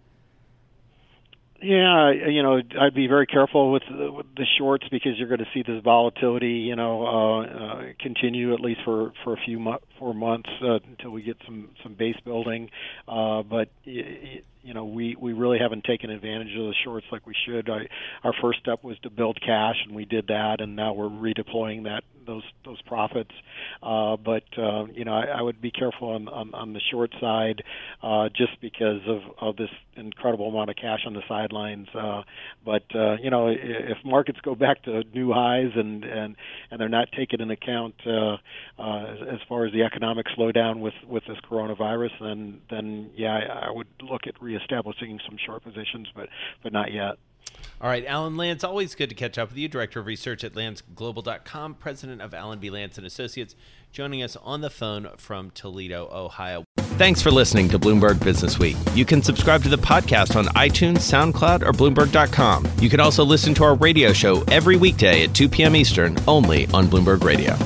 Yeah, 1.63 2.11
you 2.11 2.43
know, 2.43 2.61
I'd 2.81 2.95
be 2.95 3.07
very 3.07 3.27
careful 3.27 3.71
with 3.71 3.85
the, 3.89 4.11
with 4.11 4.27
the 4.37 4.45
shorts 4.59 4.85
because 4.91 5.13
you're 5.17 5.29
going 5.29 5.39
to 5.39 5.47
see 5.55 5.63
this 5.63 5.81
volatility, 5.85 6.55
you 6.55 6.75
know, 6.75 7.07
uh, 7.07 7.41
uh, 7.43 7.83
continue 8.01 8.53
at 8.53 8.61
least 8.61 8.81
for 8.85 9.13
for 9.23 9.35
a 9.35 9.37
few 9.45 9.61
mo- 9.61 9.79
four 9.97 10.13
months 10.13 10.51
uh, 10.61 10.81
until 10.89 11.11
we 11.11 11.23
get 11.23 11.37
some 11.47 11.69
some 11.85 11.95
base 11.95 12.17
building. 12.25 12.69
Uh, 13.07 13.43
but 13.45 13.69
you 13.85 14.75
know, 14.75 14.87
we 14.87 15.15
we 15.21 15.35
really 15.35 15.59
haven't 15.61 15.85
taken 15.85 16.11
advantage 16.11 16.51
of 16.57 16.65
the 16.67 16.75
shorts 16.85 17.07
like 17.13 17.29
we 17.29 17.35
should. 17.47 17.71
I, 17.71 17.87
our 18.25 18.35
first 18.43 18.59
step 18.59 18.83
was 18.83 18.99
to 19.05 19.11
build 19.11 19.39
cash, 19.41 19.77
and 19.87 19.95
we 19.95 20.05
did 20.05 20.27
that, 20.29 20.57
and 20.61 20.75
now 20.75 20.95
we're 20.95 21.09
redeploying 21.09 21.85
that 21.85 22.03
those 22.27 22.45
those 22.65 22.81
profits. 22.83 23.31
Uh, 23.83 24.17
but 24.17 24.45
uh, 24.57 24.87
you 24.87 25.05
know, 25.05 25.15
I, 25.15 25.39
I 25.39 25.43
would 25.43 25.61
be 25.61 25.71
careful 25.71 26.11
on, 26.11 26.29
on 26.29 26.55
on 26.55 26.73
the 26.73 26.81
short 26.91 27.13
side, 27.21 27.63
uh, 28.03 28.29
just 28.29 28.61
because 28.61 29.01
of 29.07 29.21
of 29.41 29.57
this 29.57 29.71
incredible 29.97 30.49
amount 30.49 30.71
of 30.71 30.77
cash 30.77 31.01
on 31.07 31.15
the 31.15 31.23
sidelines. 31.29 31.89
Uh, 31.95 32.23
but 32.65 32.85
uh, 32.95 33.17
you 33.23 33.31
know, 33.31 33.49
if 33.49 33.99
markets 34.05 34.39
go 34.43 34.55
back 34.55 34.83
to 34.85 35.03
new 35.15 35.33
highs 35.33 35.71
and 35.75 36.05
and 36.05 36.37
and 36.71 36.81
they're 36.81 36.89
not 36.89 37.09
taking 37.17 37.41
into 37.41 37.55
account 37.55 37.95
uh, 38.07 38.37
uh, 38.79 39.05
as, 39.13 39.19
as 39.35 39.39
far 39.49 39.67
as 39.67 39.73
the 39.73 39.83
economic 39.83 40.27
slowdown 40.37 40.81
with 40.81 40.95
with 41.09 41.25
this 41.27 41.39
coronavirus, 41.51 42.11
then 42.21 42.61
then 42.71 43.11
yeah, 43.17 43.35
I, 43.35 43.69
I 43.69 43.71
would 43.71 43.89
look 44.03 44.23
at 44.27 44.41
reestablishing 44.41 45.21
some 45.27 45.37
short 45.45 45.63
positions, 45.63 46.09
but 46.15 46.29
but 46.63 46.73
not 46.73 46.93
yet. 46.93 47.17
All 47.81 47.89
right, 47.89 48.07
Alan 48.07 48.35
Lancz, 48.35 48.63
always 48.63 48.95
good 48.95 49.09
to 49.09 49.15
catch 49.15 49.39
up 49.39 49.49
with 49.49 49.59
you, 49.59 49.69
Director 49.69 49.99
of 49.99 50.07
Research 50.07 50.45
at 50.45 50.53
LanczGlobal.com, 50.53 51.75
President 51.75 52.23
of 52.23 52.33
Alan 52.33 52.61
B. 52.61 52.71
Lancz 52.71 52.97
and 52.97 53.05
Associates, 53.05 53.57
joining 53.91 54.23
us 54.23 54.37
on 54.37 54.61
the 54.61 54.71
phone 54.71 55.09
from 55.17 55.51
Toledo, 55.51 56.09
Ohio. 56.13 56.65
Thanks 56.79 57.21
for 57.21 57.33
listening 57.33 57.69
to 57.71 57.81
Bloomberg 57.81 58.23
Business 58.23 58.57
Week. 58.57 58.77
You 58.95 59.05
can 59.05 59.21
subscribe 59.21 59.65
to 59.65 59.69
the 59.69 59.79
podcast 59.79 60.37
on 60.37 60.45
iTunes, 60.55 60.99
SoundCloud, 60.99 61.63
or 61.67 61.73
Bloomberg.com. 61.73 62.69
You 62.79 62.89
can 62.89 63.01
also 63.01 63.25
listen 63.25 63.53
to 63.55 63.65
our 63.65 63.75
radio 63.75 64.13
show 64.13 64.43
every 64.45 64.77
weekday 64.77 65.25
at 65.25 65.35
2 65.35 65.49
p.m. 65.49 65.75
Eastern, 65.75 66.17
only 66.29 66.67
on 66.69 66.87
Bloomberg 66.87 67.25
Radio. 67.25 67.57